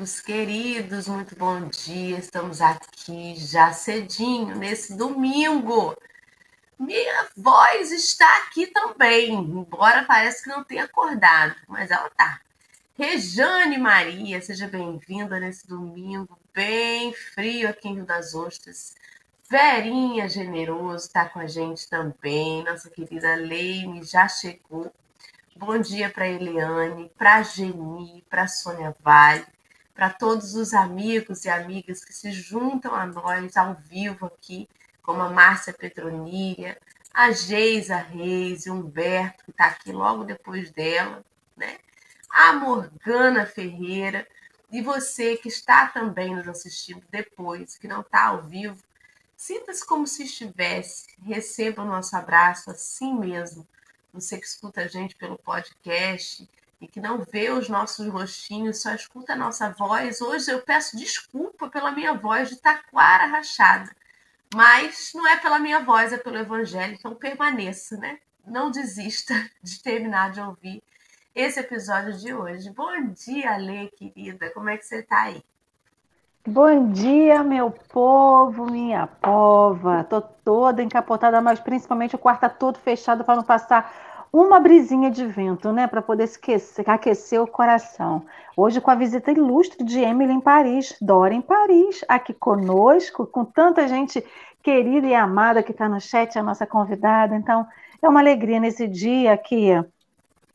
amigos 0.00 0.20
queridos, 0.22 1.08
muito 1.08 1.36
bom 1.36 1.68
dia. 1.68 2.16
Estamos 2.18 2.62
aqui 2.62 3.34
já 3.36 3.70
cedinho, 3.70 4.56
nesse 4.56 4.96
domingo. 4.96 5.94
Minha 6.78 7.28
voz 7.36 7.92
está 7.92 8.26
aqui 8.38 8.66
também, 8.68 9.34
embora 9.34 10.04
pareça 10.04 10.44
que 10.44 10.48
não 10.48 10.64
tenha 10.64 10.84
acordado, 10.84 11.54
mas 11.68 11.90
ela 11.90 12.08
tá. 12.16 12.40
Rejane 12.96 13.76
Maria, 13.76 14.40
seja 14.40 14.66
bem-vinda 14.66 15.38
nesse 15.38 15.68
domingo 15.68 16.38
bem 16.54 17.12
frio 17.12 17.68
aqui 17.68 17.88
em 17.88 17.96
Rio 17.96 18.06
das 18.06 18.34
Ostras. 18.34 18.94
Verinha 19.50 20.30
Generoso 20.30 21.08
está 21.08 21.28
com 21.28 21.40
a 21.40 21.46
gente 21.46 21.86
também. 21.90 22.64
Nossa 22.64 22.88
querida 22.88 23.34
Leime 23.34 24.02
já 24.02 24.26
chegou. 24.28 24.90
Bom 25.54 25.76
dia 25.76 26.08
para 26.08 26.26
Eliane, 26.26 27.12
para 27.18 27.42
Geni, 27.42 28.24
para 28.30 28.48
Sônia 28.48 28.96
Vale, 29.02 29.44
para 30.00 30.08
todos 30.08 30.54
os 30.54 30.72
amigos 30.72 31.44
e 31.44 31.50
amigas 31.50 32.02
que 32.02 32.14
se 32.14 32.32
juntam 32.32 32.94
a 32.94 33.04
nós 33.04 33.54
ao 33.54 33.74
vivo 33.74 34.24
aqui, 34.24 34.66
como 35.02 35.20
a 35.20 35.28
Márcia 35.28 35.74
Petroníria, 35.74 36.80
a 37.12 37.30
Geisa 37.32 37.96
Reis 37.96 38.64
e 38.64 38.70
Humberto, 38.70 39.44
que 39.44 39.50
está 39.50 39.66
aqui 39.66 39.92
logo 39.92 40.24
depois 40.24 40.70
dela, 40.70 41.22
né? 41.54 41.76
a 42.30 42.54
Morgana 42.54 43.44
Ferreira, 43.44 44.26
e 44.72 44.80
você 44.80 45.36
que 45.36 45.48
está 45.48 45.88
também 45.88 46.34
nos 46.34 46.48
assistindo 46.48 47.02
depois, 47.10 47.76
que 47.76 47.86
não 47.86 48.00
está 48.00 48.28
ao 48.28 48.44
vivo, 48.44 48.82
sinta-se 49.36 49.86
como 49.86 50.06
se 50.06 50.22
estivesse, 50.22 51.08
receba 51.22 51.82
o 51.82 51.86
nosso 51.86 52.16
abraço 52.16 52.70
assim 52.70 53.12
mesmo 53.12 53.68
você 54.14 54.38
que 54.38 54.46
escuta 54.46 54.80
a 54.80 54.88
gente 54.88 55.14
pelo 55.14 55.38
podcast 55.38 56.48
e 56.80 56.88
que 56.88 57.00
não 57.00 57.18
vê 57.18 57.50
os 57.50 57.68
nossos 57.68 58.06
rostinhos, 58.08 58.80
só 58.80 58.94
escuta 58.94 59.34
a 59.34 59.36
nossa 59.36 59.70
voz. 59.70 60.20
Hoje 60.20 60.50
eu 60.50 60.62
peço 60.62 60.96
desculpa 60.96 61.68
pela 61.68 61.90
minha 61.90 62.14
voz 62.14 62.48
de 62.48 62.56
taquara 62.56 63.26
rachada, 63.26 63.90
mas 64.54 65.12
não 65.14 65.28
é 65.28 65.36
pela 65.36 65.58
minha 65.58 65.80
voz, 65.80 66.12
é 66.12 66.18
pelo 66.18 66.38
Evangelho, 66.38 66.94
então 66.94 67.14
permaneça, 67.14 67.96
né? 67.98 68.18
Não 68.46 68.70
desista 68.70 69.34
de 69.62 69.82
terminar 69.82 70.30
de 70.30 70.40
ouvir 70.40 70.82
esse 71.34 71.60
episódio 71.60 72.14
de 72.14 72.32
hoje. 72.32 72.70
Bom 72.70 73.08
dia, 73.08 73.56
Lê, 73.56 73.88
querida, 73.88 74.50
como 74.50 74.70
é 74.70 74.76
que 74.76 74.86
você 74.86 75.00
está 75.00 75.24
aí? 75.24 75.44
Bom 76.46 76.90
dia, 76.90 77.44
meu 77.44 77.70
povo, 77.70 78.64
minha 78.64 79.06
pova. 79.06 80.02
Tô 80.04 80.22
toda 80.22 80.82
encapotada, 80.82 81.38
mas 81.42 81.60
principalmente 81.60 82.16
o 82.16 82.18
quarto 82.18 82.40
tá 82.40 82.48
todo 82.48 82.78
fechado 82.78 83.22
para 83.22 83.36
não 83.36 83.42
passar 83.42 84.09
uma 84.32 84.60
brisinha 84.60 85.10
de 85.10 85.26
vento, 85.26 85.72
né? 85.72 85.86
Para 85.86 86.02
poder 86.02 86.24
esquecer, 86.24 86.88
aquecer 86.88 87.40
o 87.42 87.46
coração. 87.46 88.24
Hoje 88.56 88.80
com 88.80 88.90
a 88.90 88.94
visita 88.94 89.32
ilustre 89.32 89.84
de 89.84 90.00
Emily 90.00 90.32
em 90.32 90.40
Paris, 90.40 90.96
Dora 91.00 91.34
em 91.34 91.40
Paris, 91.40 92.04
aqui 92.08 92.32
conosco, 92.32 93.26
com 93.26 93.44
tanta 93.44 93.88
gente 93.88 94.24
querida 94.62 95.06
e 95.06 95.14
amada 95.14 95.62
que 95.62 95.72
está 95.72 95.88
no 95.88 96.00
chat, 96.00 96.38
a 96.38 96.42
nossa 96.42 96.66
convidada. 96.66 97.34
Então, 97.34 97.66
é 98.00 98.08
uma 98.08 98.20
alegria 98.20 98.60
nesse 98.60 98.86
dia 98.86 99.36
que 99.36 99.70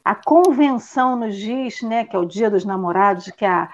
a 0.04 0.16
convenção 0.16 1.16
nos 1.16 1.36
diz, 1.36 1.82
né, 1.82 2.06
que 2.06 2.16
é 2.16 2.20
o 2.20 2.26
Dia 2.26 2.50
dos 2.50 2.64
Namorados, 2.64 3.32
que 3.32 3.46
a 3.46 3.70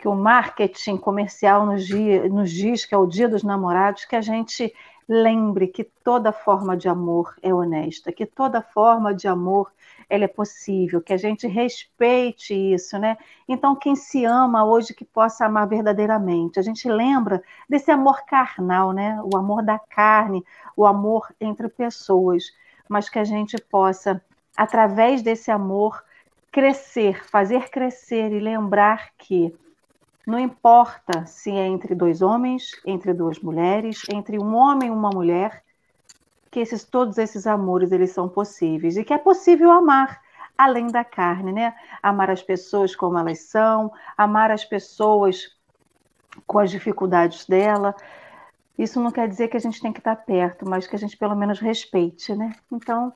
que 0.00 0.08
o 0.08 0.14
marketing 0.14 0.96
comercial 0.96 1.66
nos, 1.66 1.86
nos 2.30 2.50
diz 2.50 2.86
que 2.86 2.94
é 2.94 2.98
o 2.98 3.06
dia 3.06 3.28
dos 3.28 3.42
namorados, 3.42 4.06
que 4.06 4.16
a 4.16 4.22
gente 4.22 4.72
lembre 5.12 5.66
que 5.66 5.82
toda 5.82 6.32
forma 6.32 6.76
de 6.76 6.88
amor 6.88 7.34
é 7.42 7.52
honesta, 7.52 8.12
que 8.12 8.24
toda 8.24 8.62
forma 8.62 9.12
de 9.12 9.26
amor 9.26 9.72
ela 10.08 10.22
é 10.22 10.28
possível, 10.28 11.00
que 11.00 11.12
a 11.12 11.16
gente 11.16 11.48
respeite 11.48 12.54
isso, 12.54 12.96
né? 12.96 13.18
Então, 13.48 13.74
quem 13.74 13.96
se 13.96 14.24
ama 14.24 14.64
hoje 14.64 14.94
que 14.94 15.04
possa 15.04 15.46
amar 15.46 15.66
verdadeiramente. 15.66 16.60
A 16.60 16.62
gente 16.62 16.88
lembra 16.88 17.42
desse 17.68 17.90
amor 17.90 18.24
carnal, 18.24 18.92
né? 18.92 19.20
O 19.24 19.36
amor 19.36 19.64
da 19.64 19.80
carne, 19.80 20.44
o 20.76 20.86
amor 20.86 21.34
entre 21.40 21.68
pessoas, 21.68 22.44
mas 22.88 23.08
que 23.08 23.18
a 23.18 23.24
gente 23.24 23.58
possa, 23.58 24.22
através 24.56 25.22
desse 25.22 25.50
amor, 25.50 26.04
crescer, 26.52 27.24
fazer 27.24 27.68
crescer 27.68 28.32
e 28.32 28.38
lembrar 28.38 29.10
que 29.18 29.52
não 30.26 30.38
importa 30.38 31.24
se 31.26 31.50
é 31.50 31.66
entre 31.66 31.94
dois 31.94 32.22
homens, 32.22 32.72
entre 32.84 33.12
duas 33.14 33.40
mulheres, 33.40 34.02
entre 34.12 34.38
um 34.38 34.54
homem 34.54 34.88
e 34.88 34.92
uma 34.92 35.10
mulher, 35.10 35.62
que 36.50 36.60
esses, 36.60 36.84
todos 36.84 37.16
esses 37.18 37.46
amores 37.46 37.92
eles 37.92 38.10
são 38.10 38.28
possíveis 38.28 38.96
e 38.96 39.04
que 39.04 39.14
é 39.14 39.18
possível 39.18 39.70
amar 39.70 40.20
além 40.58 40.88
da 40.88 41.02
carne, 41.02 41.52
né? 41.52 41.74
Amar 42.02 42.30
as 42.30 42.42
pessoas 42.42 42.94
como 42.94 43.16
elas 43.16 43.40
são, 43.40 43.90
amar 44.16 44.50
as 44.50 44.64
pessoas 44.64 45.56
com 46.46 46.58
as 46.58 46.70
dificuldades 46.70 47.46
dela. 47.46 47.94
Isso 48.76 49.00
não 49.00 49.10
quer 49.10 49.26
dizer 49.26 49.48
que 49.48 49.56
a 49.56 49.60
gente 49.60 49.80
tem 49.80 49.92
que 49.92 50.00
estar 50.00 50.16
perto, 50.16 50.68
mas 50.68 50.86
que 50.86 50.94
a 50.94 50.98
gente 50.98 51.16
pelo 51.16 51.34
menos 51.34 51.60
respeite, 51.60 52.34
né? 52.34 52.52
Então, 52.70 53.12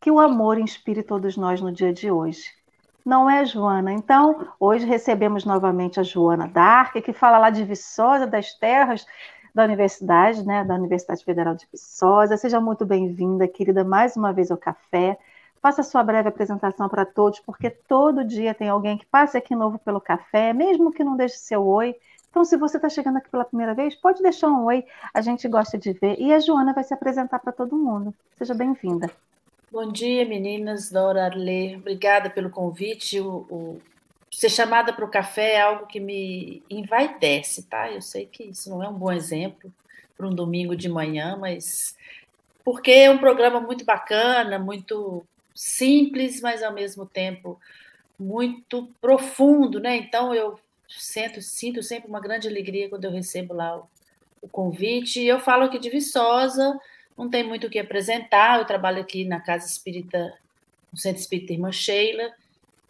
que 0.00 0.10
o 0.10 0.18
amor 0.18 0.58
inspire 0.58 1.02
todos 1.02 1.36
nós 1.36 1.60
no 1.60 1.72
dia 1.72 1.92
de 1.92 2.10
hoje 2.10 2.57
não 3.04 3.28
é 3.28 3.44
Joana. 3.44 3.92
Então, 3.92 4.48
hoje 4.58 4.86
recebemos 4.86 5.44
novamente 5.44 5.98
a 5.98 6.02
Joana 6.02 6.46
Dark, 6.46 6.94
que 6.94 7.12
fala 7.12 7.38
lá 7.38 7.50
de 7.50 7.64
Viçosa, 7.64 8.26
das 8.26 8.52
terras 8.54 9.06
da 9.54 9.64
universidade, 9.64 10.44
né, 10.46 10.64
da 10.64 10.74
Universidade 10.74 11.24
Federal 11.24 11.54
de 11.54 11.66
Viçosa. 11.72 12.36
Seja 12.36 12.60
muito 12.60 12.84
bem-vinda, 12.86 13.48
querida, 13.48 13.82
mais 13.82 14.16
uma 14.16 14.32
vez 14.32 14.50
ao 14.50 14.56
café. 14.56 15.18
Faça 15.60 15.82
sua 15.82 16.04
breve 16.04 16.28
apresentação 16.28 16.88
para 16.88 17.04
todos, 17.04 17.40
porque 17.40 17.68
todo 17.68 18.24
dia 18.24 18.54
tem 18.54 18.68
alguém 18.68 18.96
que 18.96 19.06
passa 19.06 19.38
aqui 19.38 19.56
novo 19.56 19.78
pelo 19.78 20.00
café, 20.00 20.52
mesmo 20.52 20.92
que 20.92 21.02
não 21.02 21.16
deixe 21.16 21.38
seu 21.38 21.66
oi. 21.66 21.96
Então, 22.30 22.44
se 22.44 22.56
você 22.56 22.76
está 22.76 22.88
chegando 22.88 23.16
aqui 23.16 23.28
pela 23.30 23.44
primeira 23.44 23.74
vez, 23.74 23.94
pode 23.96 24.22
deixar 24.22 24.48
um 24.48 24.64
oi, 24.66 24.84
a 25.12 25.20
gente 25.20 25.48
gosta 25.48 25.76
de 25.76 25.92
ver. 25.92 26.20
E 26.20 26.32
a 26.32 26.38
Joana 26.38 26.72
vai 26.72 26.84
se 26.84 26.94
apresentar 26.94 27.40
para 27.40 27.52
todo 27.52 27.76
mundo. 27.76 28.14
Seja 28.36 28.54
bem-vinda. 28.54 29.10
Bom 29.70 29.92
dia, 29.92 30.24
meninas. 30.24 30.90
Dora 30.90 31.26
Arlê, 31.26 31.76
obrigada 31.76 32.30
pelo 32.30 32.48
convite. 32.48 33.20
O, 33.20 33.46
o, 33.50 33.82
ser 34.30 34.48
chamada 34.48 34.94
para 34.94 35.04
o 35.04 35.10
café 35.10 35.56
é 35.56 35.60
algo 35.60 35.86
que 35.86 36.00
me 36.00 36.62
envaidece, 36.70 37.64
tá? 37.64 37.92
Eu 37.92 38.00
sei 38.00 38.24
que 38.24 38.44
isso 38.44 38.70
não 38.70 38.82
é 38.82 38.88
um 38.88 38.94
bom 38.94 39.12
exemplo 39.12 39.70
para 40.16 40.26
um 40.26 40.34
domingo 40.34 40.74
de 40.74 40.88
manhã, 40.88 41.36
mas 41.36 41.94
porque 42.64 42.90
é 42.90 43.10
um 43.10 43.18
programa 43.18 43.60
muito 43.60 43.84
bacana, 43.84 44.58
muito 44.58 45.22
simples, 45.54 46.40
mas 46.40 46.62
ao 46.62 46.72
mesmo 46.72 47.04
tempo 47.04 47.60
muito 48.18 48.90
profundo, 49.02 49.78
né? 49.78 49.96
Então 49.96 50.34
eu 50.34 50.58
sinto, 50.88 51.42
sinto 51.42 51.82
sempre 51.82 52.08
uma 52.08 52.20
grande 52.20 52.48
alegria 52.48 52.88
quando 52.88 53.04
eu 53.04 53.10
recebo 53.10 53.52
lá 53.52 53.76
o, 53.76 53.86
o 54.40 54.48
convite. 54.48 55.20
E 55.20 55.28
eu 55.28 55.38
falo 55.38 55.64
aqui 55.64 55.78
de 55.78 55.90
Viçosa, 55.90 56.74
não 57.18 57.28
tem 57.28 57.42
muito 57.42 57.66
o 57.66 57.70
que 57.70 57.80
apresentar. 57.80 58.58
Eu 58.58 58.64
trabalho 58.64 59.00
aqui 59.00 59.24
na 59.24 59.40
Casa 59.40 59.66
Espírita, 59.66 60.32
no 60.92 60.96
Centro 60.96 61.20
Espírita 61.20 61.52
Irmã 61.52 61.72
Sheila, 61.72 62.32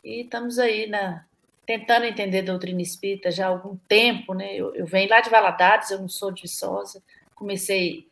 e 0.04 0.20
estamos 0.20 0.58
aí 0.58 0.86
na, 0.86 1.24
tentando 1.64 2.04
entender 2.04 2.42
doutrina 2.42 2.82
espírita 2.82 3.30
já 3.30 3.46
há 3.46 3.48
algum 3.48 3.76
tempo. 3.88 4.34
Né? 4.34 4.54
Eu, 4.54 4.74
eu 4.74 4.86
venho 4.86 5.08
lá 5.08 5.22
de 5.22 5.30
Valadares, 5.30 5.90
eu 5.90 5.98
não 5.98 6.08
sou 6.08 6.30
de 6.30 6.42
Viçosa, 6.42 7.02
comecei 7.34 8.06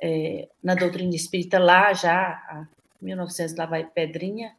é, 0.00 0.48
na 0.62 0.74
doutrina 0.74 1.14
espírita 1.14 1.58
lá 1.58 1.92
já, 1.92 2.66
em 3.02 3.04
1900, 3.04 3.54
lá 3.54 3.66
vai 3.66 3.84
Pedrinha, 3.84 4.56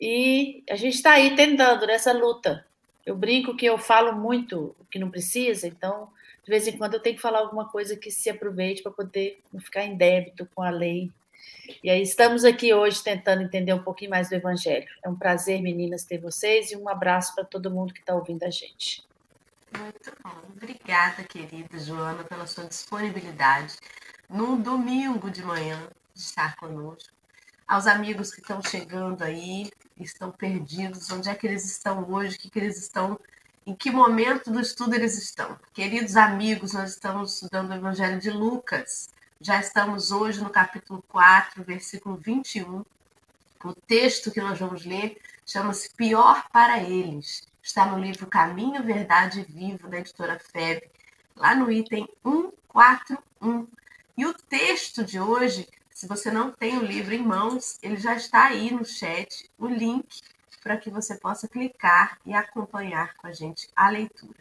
e 0.00 0.62
a 0.70 0.76
gente 0.76 0.94
está 0.94 1.12
aí 1.14 1.34
tentando 1.34 1.84
nessa 1.84 2.12
luta. 2.12 2.64
Eu 3.04 3.16
brinco 3.16 3.56
que 3.56 3.66
eu 3.66 3.76
falo 3.76 4.12
muito 4.12 4.76
o 4.78 4.84
que 4.84 4.98
não 4.98 5.10
precisa, 5.10 5.66
então 5.66 6.08
de 6.48 6.50
vez 6.50 6.66
em 6.66 6.78
quando 6.78 6.94
eu 6.94 7.00
tenho 7.00 7.14
que 7.14 7.20
falar 7.20 7.40
alguma 7.40 7.68
coisa 7.68 7.94
que 7.94 8.10
se 8.10 8.30
aproveite 8.30 8.82
para 8.82 8.90
poder 8.90 9.38
não 9.52 9.60
ficar 9.60 9.84
em 9.84 9.94
débito 9.94 10.48
com 10.54 10.62
a 10.62 10.70
lei. 10.70 11.12
E 11.84 11.90
aí 11.90 12.00
estamos 12.00 12.42
aqui 12.42 12.72
hoje 12.72 13.04
tentando 13.04 13.42
entender 13.42 13.74
um 13.74 13.82
pouquinho 13.82 14.12
mais 14.12 14.30
do 14.30 14.34
Evangelho. 14.34 14.88
É 15.04 15.10
um 15.10 15.14
prazer, 15.14 15.60
meninas, 15.60 16.04
ter 16.04 16.16
vocês 16.16 16.72
e 16.72 16.76
um 16.76 16.88
abraço 16.88 17.34
para 17.34 17.44
todo 17.44 17.70
mundo 17.70 17.92
que 17.92 18.00
está 18.00 18.14
ouvindo 18.14 18.44
a 18.44 18.50
gente. 18.50 19.06
Muito 19.78 20.10
bom. 20.24 20.40
Obrigada, 20.56 21.22
querida 21.24 21.78
Joana, 21.78 22.24
pela 22.24 22.46
sua 22.46 22.64
disponibilidade 22.64 23.76
num 24.26 24.58
domingo 24.58 25.30
de 25.30 25.42
manhã 25.42 25.86
de 26.14 26.20
estar 26.22 26.56
conosco. 26.56 27.12
Aos 27.66 27.86
amigos 27.86 28.30
que 28.30 28.40
estão 28.40 28.62
chegando 28.62 29.22
aí, 29.22 29.70
estão 30.00 30.32
perdidos, 30.32 31.10
onde 31.10 31.28
é 31.28 31.34
que 31.34 31.46
eles 31.46 31.66
estão 31.70 32.10
hoje, 32.10 32.36
o 32.36 32.38
que, 32.38 32.48
que 32.48 32.58
eles 32.58 32.78
estão 32.78 33.20
em 33.68 33.74
que 33.74 33.90
momento 33.90 34.50
do 34.50 34.60
estudo 34.60 34.94
eles 34.94 35.18
estão. 35.18 35.60
Queridos 35.74 36.16
amigos, 36.16 36.72
nós 36.72 36.92
estamos 36.92 37.34
estudando 37.34 37.68
o 37.68 37.74
Evangelho 37.74 38.18
de 38.18 38.30
Lucas. 38.30 39.10
Já 39.38 39.60
estamos 39.60 40.10
hoje 40.10 40.42
no 40.42 40.48
capítulo 40.48 41.04
4, 41.06 41.62
versículo 41.64 42.16
21. 42.16 42.82
O 43.62 43.74
texto 43.74 44.30
que 44.30 44.40
nós 44.40 44.58
vamos 44.58 44.86
ler 44.86 45.20
chama-se 45.44 45.90
Pior 45.90 46.48
para 46.50 46.82
Eles. 46.82 47.46
Está 47.62 47.84
no 47.84 47.98
livro 47.98 48.26
Caminho, 48.26 48.82
Verdade 48.82 49.40
e 49.40 49.52
Vivo, 49.52 49.86
da 49.86 49.98
editora 49.98 50.40
FEB, 50.40 50.88
lá 51.36 51.54
no 51.54 51.70
item 51.70 52.08
141. 52.22 53.68
E 54.16 54.24
o 54.24 54.32
texto 54.32 55.04
de 55.04 55.20
hoje, 55.20 55.68
se 55.90 56.06
você 56.06 56.30
não 56.30 56.50
tem 56.50 56.78
o 56.78 56.86
livro 56.86 57.12
em 57.12 57.22
mãos, 57.22 57.78
ele 57.82 57.98
já 57.98 58.16
está 58.16 58.44
aí 58.44 58.70
no 58.70 58.82
chat, 58.82 59.50
o 59.58 59.66
link 59.66 60.22
para 60.62 60.76
que 60.76 60.90
você 60.90 61.16
possa 61.16 61.48
clicar 61.48 62.18
e 62.24 62.34
acompanhar 62.34 63.14
com 63.14 63.26
a 63.26 63.32
gente 63.32 63.68
a 63.74 63.88
leitura. 63.88 64.38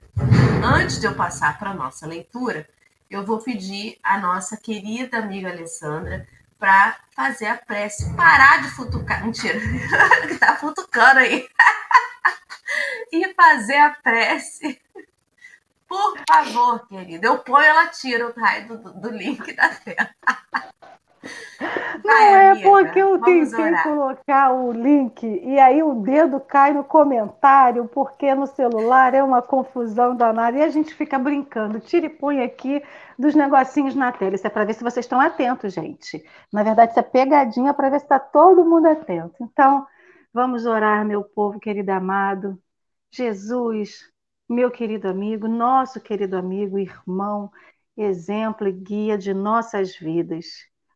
Antes 0.64 1.00
de 1.00 1.08
eu 1.08 1.16
passar 1.16 1.58
para 1.58 1.72
a 1.72 1.74
nossa 1.74 2.06
leitura, 2.06 2.68
eu 3.10 3.26
vou 3.26 3.40
pedir 3.40 3.98
a 4.04 4.18
nossa 4.20 4.58
querida 4.58 5.18
amiga 5.18 5.50
Alessandra 5.50 6.28
para 6.60 6.98
fazer 7.16 7.48
a 7.48 7.58
prece, 7.58 8.14
parar 8.16 8.62
de 8.62 8.70
futucar, 8.72 9.24
mentira, 9.24 9.60
que 10.28 10.36
tá 10.36 10.56
futucando 10.56 11.20
aí, 11.20 11.48
e 13.14 13.34
fazer 13.34 13.78
a 13.78 13.92
prece. 13.92 14.82
Por 15.88 16.18
favor, 16.28 16.88
querida, 16.88 17.28
eu 17.28 17.40
ponho, 17.40 17.64
ela 17.64 17.88
tira 17.88 18.28
o 18.28 18.38
raio 18.38 18.68
do, 18.68 18.94
do 18.94 19.10
link 19.10 19.54
da 19.54 19.70
tela. 19.70 20.10
Não 22.04 22.14
é 22.14 22.56
porque 22.62 23.00
eu 23.00 23.20
tentei 23.20 23.72
colocar 23.84 24.54
o 24.54 24.72
link 24.72 25.24
e 25.26 25.60
aí 25.60 25.82
o 25.82 25.96
dedo 25.96 26.40
cai 26.40 26.74
no 26.74 26.84
comentário, 26.84 27.88
porque 27.88 28.34
no 28.34 28.48
celular 28.48 29.14
é 29.14 29.24
uma 29.24 29.42
confusão 29.42 30.16
danada 30.16 30.58
e 30.58 30.64
a 30.64 30.70
gente 30.70 30.94
fica 30.94 31.18
brincando. 31.18 31.80
Tira 31.80 32.06
e 32.06 32.10
põe 32.10 32.44
aqui 32.44 32.82
dos 33.18 33.36
negocinhos 33.36 33.96
na 33.96 34.12
tela. 34.12 34.36
Isso 34.36 34.48
é 34.48 34.50
para 34.50 34.66
ver 34.66 34.74
se 34.74 34.84
vocês 34.84 35.06
estão 35.06 35.20
atentos, 35.20 35.74
gente. 35.74 36.24
Na 36.52 36.64
verdade, 36.64 36.92
isso 36.92 37.00
é 37.00 37.04
pegadinha 37.04 37.74
para 37.74 37.90
ver 37.90 38.00
se 38.00 38.06
está 38.06 38.20
todo 38.20 38.66
mundo 38.66 38.88
atento. 38.88 39.36
Então, 39.42 39.86
vamos 40.34 40.66
orar, 40.66 41.06
meu 41.06 41.24
povo 41.24 41.60
querido 41.60 41.92
amado. 41.92 42.58
Jesus, 43.12 44.12
meu 44.48 44.70
querido 44.72 45.08
amigo, 45.10 45.48
nosso 45.48 46.00
querido 46.00 46.38
amigo, 46.38 46.78
irmão, 46.78 47.52
exemplo 47.98 48.68
e 48.68 48.72
guia 48.72 49.18
de 49.18 49.34
nossas 49.34 49.98
vidas. 49.98 50.46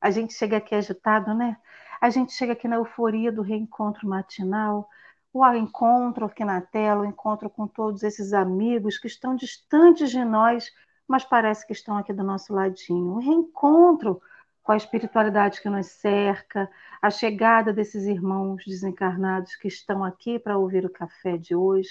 A 0.01 0.09
gente 0.09 0.33
chega 0.33 0.57
aqui 0.57 0.73
agitado, 0.75 1.33
né? 1.33 1.57
A 2.01 2.09
gente 2.09 2.33
chega 2.33 2.53
aqui 2.53 2.67
na 2.67 2.77
euforia 2.77 3.31
do 3.31 3.41
reencontro 3.41 4.07
matinal, 4.07 4.89
o 5.33 5.45
encontro 5.53 6.25
aqui 6.25 6.43
na 6.43 6.59
tela, 6.59 7.01
o 7.01 7.05
encontro 7.05 7.49
com 7.49 7.67
todos 7.67 8.03
esses 8.03 8.33
amigos 8.33 8.97
que 8.97 9.07
estão 9.07 9.35
distantes 9.35 10.09
de 10.09 10.25
nós, 10.25 10.71
mas 11.07 11.23
parece 11.23 11.65
que 11.65 11.73
estão 11.73 11.97
aqui 11.97 12.11
do 12.11 12.23
nosso 12.23 12.53
ladinho. 12.53 13.13
O 13.13 13.19
reencontro 13.19 14.21
com 14.63 14.71
a 14.71 14.77
espiritualidade 14.77 15.61
que 15.61 15.69
nos 15.69 15.87
cerca, 15.87 16.69
a 17.01 17.09
chegada 17.09 17.73
desses 17.73 18.05
irmãos 18.05 18.63
desencarnados 18.65 19.55
que 19.55 19.67
estão 19.67 20.03
aqui 20.03 20.37
para 20.37 20.57
ouvir 20.57 20.85
o 20.85 20.89
café 20.89 21.37
de 21.37 21.55
hoje. 21.55 21.89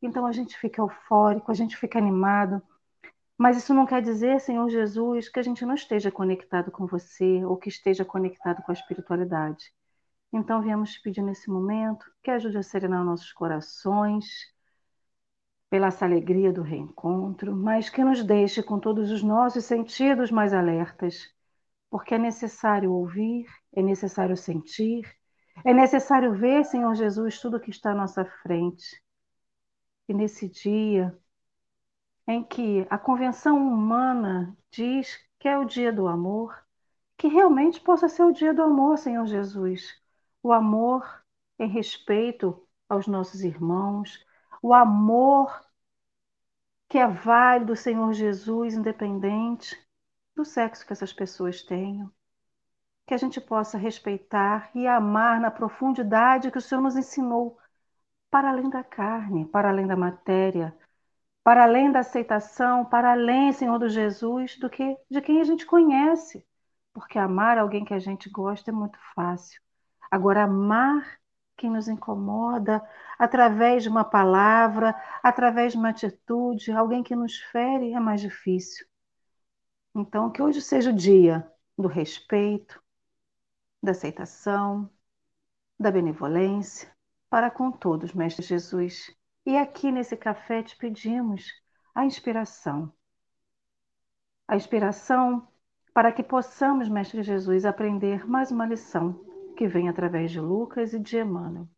Então 0.00 0.26
a 0.26 0.32
gente 0.32 0.56
fica 0.56 0.80
eufórico, 0.80 1.50
a 1.50 1.54
gente 1.54 1.76
fica 1.76 1.98
animado, 1.98 2.62
mas 3.42 3.56
isso 3.56 3.74
não 3.74 3.84
quer 3.84 4.00
dizer, 4.00 4.40
Senhor 4.40 4.68
Jesus, 4.70 5.28
que 5.28 5.40
a 5.40 5.42
gente 5.42 5.66
não 5.66 5.74
esteja 5.74 6.12
conectado 6.12 6.70
com 6.70 6.86
você 6.86 7.44
ou 7.44 7.56
que 7.56 7.68
esteja 7.68 8.04
conectado 8.04 8.62
com 8.62 8.70
a 8.70 8.72
espiritualidade. 8.72 9.74
Então, 10.32 10.62
viemos 10.62 10.92
te 10.92 11.02
pedir 11.02 11.22
nesse 11.22 11.50
momento 11.50 12.06
que 12.22 12.30
ajude 12.30 12.56
a 12.58 12.62
serenar 12.62 13.04
nossos 13.04 13.32
corações, 13.32 14.26
pela 15.68 15.88
essa 15.88 16.04
alegria 16.04 16.52
do 16.52 16.62
reencontro, 16.62 17.56
mas 17.56 17.90
que 17.90 18.04
nos 18.04 18.22
deixe 18.22 18.62
com 18.62 18.78
todos 18.78 19.10
os 19.10 19.24
nossos 19.24 19.64
sentidos 19.64 20.30
mais 20.30 20.54
alertas, 20.54 21.28
porque 21.90 22.14
é 22.14 22.18
necessário 22.18 22.92
ouvir, 22.92 23.46
é 23.74 23.82
necessário 23.82 24.36
sentir, 24.36 25.02
é 25.64 25.74
necessário 25.74 26.32
ver, 26.32 26.64
Senhor 26.64 26.94
Jesus, 26.94 27.40
tudo 27.40 27.58
que 27.58 27.70
está 27.70 27.90
à 27.90 27.94
nossa 27.96 28.24
frente. 28.24 29.02
E 30.08 30.14
nesse 30.14 30.48
dia, 30.48 31.12
em 32.32 32.42
que 32.42 32.86
a 32.88 32.98
convenção 32.98 33.58
humana 33.58 34.56
diz 34.70 35.18
que 35.38 35.48
é 35.48 35.58
o 35.58 35.64
dia 35.64 35.92
do 35.92 36.08
amor, 36.08 36.56
que 37.16 37.28
realmente 37.28 37.80
possa 37.80 38.08
ser 38.08 38.22
o 38.22 38.32
dia 38.32 38.54
do 38.54 38.62
amor, 38.62 38.98
Senhor 38.98 39.26
Jesus. 39.26 40.00
O 40.42 40.52
amor 40.52 41.24
em 41.58 41.68
respeito 41.68 42.66
aos 42.88 43.06
nossos 43.06 43.42
irmãos, 43.42 44.24
o 44.62 44.72
amor 44.72 45.60
que 46.88 46.98
é 46.98 47.06
válido, 47.06 47.76
Senhor 47.76 48.12
Jesus, 48.12 48.74
independente 48.74 49.78
do 50.34 50.44
sexo 50.44 50.86
que 50.86 50.92
essas 50.92 51.12
pessoas 51.12 51.62
tenham. 51.62 52.10
Que 53.06 53.14
a 53.14 53.18
gente 53.18 53.40
possa 53.40 53.76
respeitar 53.76 54.70
e 54.74 54.86
amar 54.86 55.40
na 55.40 55.50
profundidade 55.50 56.50
que 56.50 56.58
o 56.58 56.62
Senhor 56.62 56.80
nos 56.80 56.96
ensinou, 56.96 57.58
para 58.30 58.50
além 58.50 58.70
da 58.70 58.82
carne, 58.82 59.44
para 59.46 59.68
além 59.68 59.86
da 59.86 59.96
matéria, 59.96 60.76
para 61.44 61.64
além 61.64 61.90
da 61.90 62.00
aceitação, 62.00 62.84
para 62.84 63.12
além, 63.12 63.52
Senhor 63.52 63.78
do 63.78 63.88
Jesus, 63.88 64.56
do 64.58 64.70
que 64.70 64.96
de 65.10 65.20
quem 65.20 65.40
a 65.40 65.44
gente 65.44 65.66
conhece. 65.66 66.46
Porque 66.92 67.18
amar 67.18 67.58
alguém 67.58 67.84
que 67.84 67.94
a 67.94 67.98
gente 67.98 68.30
gosta 68.30 68.70
é 68.70 68.74
muito 68.74 68.98
fácil. 69.14 69.60
Agora, 70.10 70.44
amar 70.44 71.18
quem 71.56 71.70
nos 71.70 71.88
incomoda 71.88 72.82
através 73.18 73.82
de 73.82 73.88
uma 73.88 74.04
palavra, 74.04 74.94
através 75.22 75.72
de 75.72 75.78
uma 75.78 75.90
atitude, 75.90 76.72
alguém 76.72 77.02
que 77.02 77.16
nos 77.16 77.38
fere, 77.38 77.92
é 77.92 78.00
mais 78.00 78.20
difícil. 78.20 78.86
Então, 79.94 80.30
que 80.30 80.42
hoje 80.42 80.60
seja 80.60 80.90
o 80.90 80.96
dia 80.96 81.50
do 81.76 81.88
respeito, 81.88 82.82
da 83.82 83.92
aceitação, 83.92 84.90
da 85.78 85.90
benevolência 85.90 86.92
para 87.28 87.50
com 87.50 87.72
todos, 87.72 88.12
Mestre 88.12 88.44
Jesus 88.44 89.10
e 89.44 89.56
aqui 89.56 89.90
nesse 89.90 90.16
café 90.16 90.62
te 90.62 90.76
pedimos 90.76 91.50
a 91.94 92.04
inspiração. 92.04 92.92
A 94.46 94.56
inspiração 94.56 95.46
para 95.92 96.12
que 96.12 96.22
possamos, 96.22 96.88
Mestre 96.88 97.22
Jesus, 97.22 97.64
aprender 97.64 98.26
mais 98.26 98.50
uma 98.50 98.66
lição 98.66 99.24
que 99.56 99.66
vem 99.68 99.88
através 99.88 100.30
de 100.30 100.40
Lucas 100.40 100.92
e 100.94 100.98
de 100.98 101.18
Emmanuel. 101.18 101.68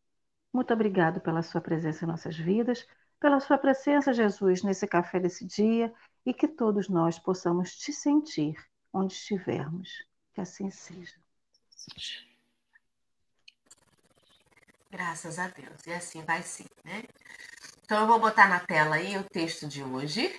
Muito 0.53 0.73
obrigado 0.73 1.21
pela 1.21 1.43
sua 1.43 1.61
presença 1.61 2.05
em 2.05 2.09
nossas 2.09 2.37
vidas, 2.37 2.87
pela 3.19 3.41
sua 3.41 3.59
presença, 3.59 4.13
Jesus, 4.13 4.63
nesse 4.63 4.87
café 4.87 5.19
desse 5.19 5.45
dia 5.45 5.93
e 6.25 6.33
que 6.33 6.47
todos 6.47 6.89
nós 6.89 7.19
possamos 7.19 7.77
te 7.77 7.93
sentir 7.93 8.55
onde 8.93 9.15
estivermos. 9.15 9.91
Que 10.33 10.41
assim 10.41 10.71
seja. 10.71 11.15
Graças 14.95 15.41
a 15.41 15.49
Deus. 15.49 15.85
E 15.89 15.93
assim 15.93 16.23
vai 16.23 16.41
ser, 16.41 16.71
né? 16.85 17.03
Então 17.85 18.03
eu 18.03 18.07
vou 18.07 18.21
botar 18.21 18.49
na 18.49 18.61
tela 18.61 18.95
aí 18.95 19.19
o 19.19 19.25
texto 19.25 19.67
de 19.67 19.83
hoje 19.83 20.33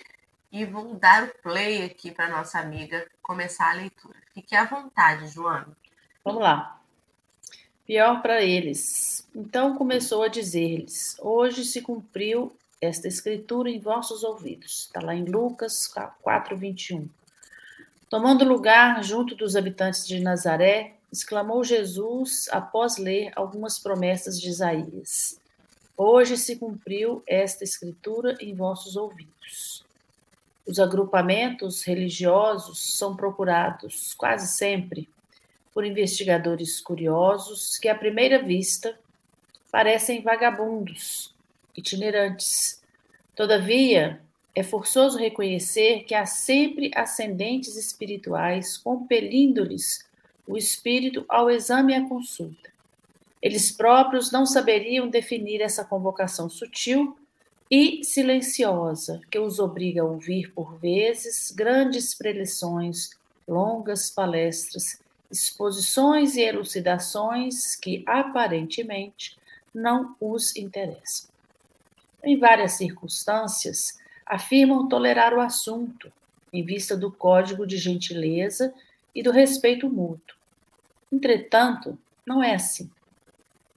e 0.50 0.64
vou 0.64 0.94
dar 0.94 1.24
o 1.24 1.42
play 1.42 1.84
aqui 1.84 2.10
para 2.10 2.30
nossa 2.30 2.58
amiga 2.58 3.06
começar 3.20 3.68
a 3.68 3.74
leitura. 3.74 4.16
Fique 4.32 4.56
à 4.56 4.64
vontade, 4.64 5.28
Joana. 5.28 5.76
Vamos 6.24 6.40
lá. 6.40 6.80
Pior 7.84 8.22
para 8.22 8.40
eles. 8.40 9.28
Então 9.34 9.76
começou 9.76 10.22
a 10.22 10.28
dizer-lhes: 10.28 11.18
Hoje 11.20 11.62
se 11.62 11.82
cumpriu 11.82 12.56
esta 12.80 13.06
escritura 13.06 13.68
em 13.68 13.78
vossos 13.78 14.24
ouvidos. 14.24 14.86
Está 14.86 15.02
lá 15.02 15.14
em 15.14 15.26
Lucas 15.26 15.86
4, 16.22 16.56
21. 16.56 17.06
Tomando 18.08 18.42
lugar 18.42 19.04
junto 19.04 19.34
dos 19.34 19.54
habitantes 19.54 20.06
de 20.06 20.18
Nazaré, 20.18 20.95
exclamou 21.16 21.64
Jesus 21.64 22.46
após 22.50 22.98
ler 22.98 23.32
algumas 23.34 23.78
promessas 23.78 24.38
de 24.38 24.50
Isaías. 24.50 25.40
Hoje 25.96 26.36
se 26.36 26.56
cumpriu 26.56 27.22
esta 27.26 27.64
escritura 27.64 28.36
em 28.38 28.54
vossos 28.54 28.96
ouvidos. 28.96 29.82
Os 30.66 30.78
agrupamentos 30.78 31.82
religiosos 31.84 32.98
são 32.98 33.16
procurados 33.16 34.12
quase 34.12 34.46
sempre 34.58 35.08
por 35.72 35.86
investigadores 35.86 36.82
curiosos 36.82 37.78
que, 37.78 37.88
à 37.88 37.94
primeira 37.94 38.42
vista, 38.42 38.98
parecem 39.70 40.20
vagabundos, 40.20 41.34
itinerantes. 41.74 42.82
Todavia, 43.34 44.20
é 44.54 44.62
forçoso 44.62 45.18
reconhecer 45.18 46.04
que 46.04 46.14
há 46.14 46.26
sempre 46.26 46.90
ascendentes 46.94 47.74
espirituais 47.76 48.76
compelindo-lhes 48.76 50.04
o 50.46 50.56
espírito 50.56 51.24
ao 51.28 51.50
exame 51.50 51.92
e 51.92 51.96
à 51.96 52.08
consulta. 52.08 52.70
Eles 53.42 53.70
próprios 53.70 54.32
não 54.32 54.46
saberiam 54.46 55.08
definir 55.08 55.60
essa 55.60 55.84
convocação 55.84 56.48
sutil 56.48 57.16
e 57.70 58.04
silenciosa 58.04 59.20
que 59.30 59.38
os 59.38 59.58
obriga 59.58 60.02
a 60.02 60.04
ouvir 60.04 60.52
por 60.52 60.76
vezes 60.78 61.50
grandes 61.50 62.14
preleções, 62.14 63.10
longas 63.46 64.10
palestras, 64.10 65.00
exposições 65.30 66.36
e 66.36 66.42
elucidações 66.42 67.74
que 67.74 68.02
aparentemente 68.06 69.36
não 69.74 70.16
os 70.20 70.56
interessam. 70.56 71.28
Em 72.22 72.38
várias 72.38 72.72
circunstâncias, 72.72 73.98
afirmam 74.24 74.88
tolerar 74.88 75.34
o 75.34 75.40
assunto, 75.40 76.10
em 76.52 76.64
vista 76.64 76.96
do 76.96 77.12
código 77.12 77.66
de 77.66 77.76
gentileza 77.76 78.72
e 79.14 79.22
do 79.22 79.30
respeito 79.30 79.88
mútuo. 79.88 80.35
Entretanto, 81.12 81.98
não 82.26 82.42
é 82.42 82.54
assim. 82.54 82.90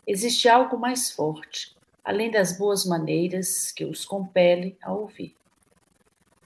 Existe 0.06 0.50
algo 0.50 0.78
mais 0.78 1.12
forte, 1.12 1.76
além 2.04 2.32
das 2.32 2.58
boas 2.58 2.86
maneiras 2.86 3.72
que 3.72 3.86
os 3.86 4.06
compelem 4.06 4.78
a 4.82 4.92
ouvir. 4.92 5.36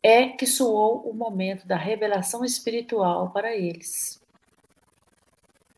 É 0.01 0.27
que 0.27 0.45
soou 0.45 1.09
o 1.09 1.13
momento 1.13 1.65
da 1.65 1.77
revelação 1.77 2.43
espiritual 2.43 3.31
para 3.31 3.55
eles. 3.55 4.21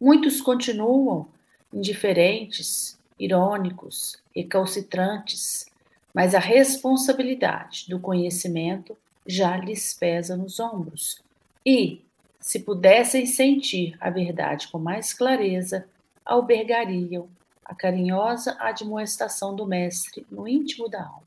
Muitos 0.01 0.41
continuam 0.41 1.27
indiferentes 1.71 2.99
irônicos, 3.19 4.21
recalcitrantes, 4.35 5.65
mas 6.13 6.33
a 6.33 6.39
responsabilidade 6.39 7.85
do 7.89 7.99
conhecimento 7.99 8.97
já 9.27 9.57
lhes 9.57 9.93
pesa 9.93 10.37
nos 10.37 10.59
ombros. 10.59 11.21
E, 11.65 12.04
se 12.45 12.59
pudessem 12.59 13.25
sentir 13.25 13.97
a 13.99 14.11
verdade 14.11 14.67
com 14.67 14.77
mais 14.77 15.11
clareza, 15.11 15.89
albergariam 16.23 17.27
a 17.65 17.73
carinhosa 17.73 18.55
admoestação 18.59 19.55
do 19.55 19.65
Mestre 19.65 20.27
no 20.29 20.47
íntimo 20.47 20.87
da 20.87 21.03
alma. 21.03 21.25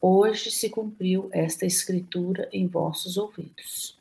Hoje 0.00 0.50
se 0.50 0.70
cumpriu 0.70 1.28
esta 1.34 1.66
escritura 1.66 2.48
em 2.50 2.66
vossos 2.66 3.18
ouvidos. 3.18 3.94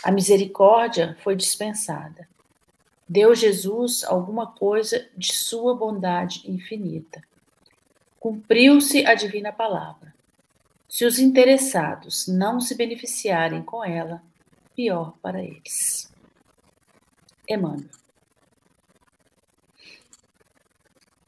A 0.00 0.12
misericórdia 0.12 1.18
foi 1.24 1.34
dispensada. 1.34 2.28
Deu 3.08 3.34
Jesus 3.34 4.04
alguma 4.04 4.46
coisa 4.46 5.08
de 5.16 5.32
sua 5.32 5.74
bondade 5.74 6.48
infinita. 6.48 7.20
Cumpriu-se 8.20 9.04
a 9.04 9.14
divina 9.16 9.52
palavra. 9.52 10.14
Se 10.88 11.04
os 11.04 11.18
interessados 11.18 12.28
não 12.28 12.60
se 12.60 12.76
beneficiarem 12.76 13.60
com 13.60 13.84
ela, 13.84 14.22
pior 14.74 15.14
para 15.22 15.42
eles. 15.42 16.12
Emmanuel. 17.48 17.88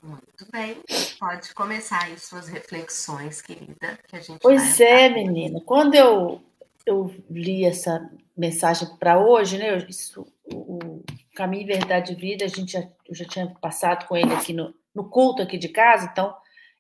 Muito 0.03 0.51
bem, 0.53 0.77
pode 1.19 1.55
começar 1.55 2.05
aí 2.05 2.19
suas 2.19 2.47
reflexões, 2.47 3.41
querida, 3.41 3.99
que 4.07 4.17
a 4.17 4.21
gente 4.21 4.39
Pois 4.39 4.79
é, 4.79 5.09
menina. 5.09 5.63
Quando 5.65 5.95
eu, 5.95 6.43
eu 6.85 7.15
li 7.31 7.65
essa 7.65 8.11
mensagem 8.37 8.87
para 8.99 9.19
hoje, 9.19 9.57
né? 9.57 9.79
Isso, 9.89 10.27
o, 10.45 10.77
o 10.77 11.05
Caminho 11.35 11.67
Verdade 11.67 12.13
e 12.13 12.17
Vida, 12.17 12.45
a 12.45 12.49
gente 12.49 12.73
já, 12.73 12.87
eu 13.09 13.15
já 13.15 13.25
tinha 13.25 13.47
passado 13.63 14.07
com 14.07 14.15
ele 14.15 14.35
aqui 14.35 14.53
no, 14.53 14.75
no 14.95 15.09
culto 15.09 15.41
aqui 15.41 15.57
de 15.57 15.69
casa, 15.71 16.11
então 16.13 16.37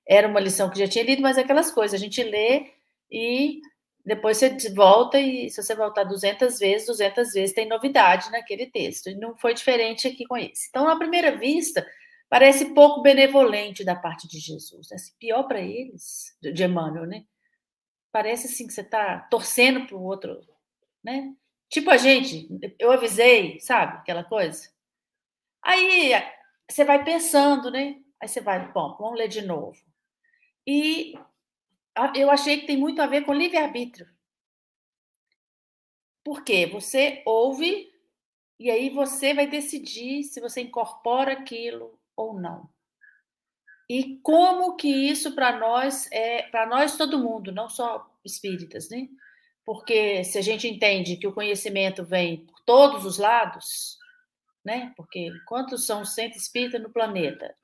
era 0.06 0.28
uma 0.28 0.40
lição 0.40 0.68
que 0.68 0.78
já 0.78 0.87
tinha 0.87 1.04
lido, 1.04 1.23
mas 1.23 1.38
é 1.38 1.40
aquelas 1.40 1.71
coisas, 1.71 1.99
a 1.99 2.02
gente 2.02 2.23
lê 2.23 2.73
e 3.11 3.62
depois 4.04 4.37
você 4.37 4.73
volta 4.75 5.18
e 5.18 5.49
se 5.49 5.62
você 5.62 5.75
voltar 5.75 6.04
200 6.04 6.58
vezes, 6.58 6.87
200 6.87 7.32
vezes 7.32 7.54
tem 7.54 7.66
novidade 7.66 8.30
naquele 8.30 8.66
texto. 8.66 9.08
E 9.08 9.14
não 9.14 9.34
foi 9.34 9.54
diferente 9.54 10.06
aqui 10.06 10.26
com 10.26 10.37
esse. 10.37 10.68
Então, 10.68 10.87
à 10.88 10.96
primeira 10.96 11.37
vista, 11.37 11.87
parece 12.28 12.75
pouco 12.75 13.00
benevolente 13.00 13.82
da 13.82 13.96
parte 13.96 14.28
de 14.28 14.38
Jesus. 14.38 14.88
Né? 14.90 14.96
Pior 15.18 15.44
para 15.44 15.61
eles, 15.61 16.37
de 16.42 16.64
Emmanuel, 16.64 17.06
né? 17.06 17.25
Parece 18.12 18.46
assim 18.46 18.66
que 18.66 18.75
você 18.75 18.82
está 18.82 19.20
torcendo 19.30 19.87
para 19.87 19.96
o 19.96 20.02
outro, 20.04 20.38
né? 21.02 21.34
Tipo 21.68 21.90
a 21.90 21.96
gente, 21.96 22.46
eu 22.78 22.92
avisei, 22.92 23.58
sabe? 23.58 23.96
Aquela 23.99 24.23
coisa. 24.23 24.68
Aí 25.62 26.12
você 26.70 26.84
vai 26.84 27.02
pensando, 27.02 27.70
né? 27.70 27.96
Aí 28.20 28.28
você 28.28 28.40
vai, 28.40 28.70
bom, 28.70 28.96
vamos 28.99 29.18
ler 29.18 29.28
de 29.28 29.42
novo. 29.42 29.76
E 30.66 31.14
eu 32.14 32.30
achei 32.30 32.60
que 32.60 32.66
tem 32.66 32.76
muito 32.76 33.00
a 33.00 33.06
ver 33.06 33.24
com 33.24 33.32
livre-arbítrio. 33.32 34.08
Por 36.24 36.42
quê? 36.42 36.66
Você 36.66 37.22
ouve 37.26 37.92
e 38.58 38.70
aí 38.70 38.88
você 38.90 39.34
vai 39.34 39.46
decidir 39.46 40.24
se 40.24 40.40
você 40.40 40.62
incorpora 40.62 41.32
aquilo 41.32 41.98
ou 42.16 42.38
não. 42.38 42.68
E 43.88 44.18
como 44.22 44.76
que 44.76 44.88
isso 44.88 45.34
para 45.34 45.58
nós 45.58 46.08
é 46.10 46.44
para 46.44 46.66
nós 46.66 46.96
todo 46.96 47.18
mundo, 47.18 47.52
não 47.52 47.68
só 47.68 48.10
espíritas, 48.24 48.88
né? 48.88 49.08
Porque 49.64 50.24
se 50.24 50.38
a 50.38 50.42
gente 50.42 50.66
entende 50.66 51.16
que 51.16 51.26
o 51.26 51.32
conhecimento 51.32 52.04
vem 52.04 52.46
por 52.46 52.60
todos 52.60 53.04
os 53.04 53.18
lados, 53.18 53.98
né? 54.64 54.92
Porque 54.96 55.30
quantos 55.46 55.84
são 55.86 56.04
centros 56.04 56.42
espíritas 56.42 56.80
no 56.80 56.90
planeta? 56.90 57.54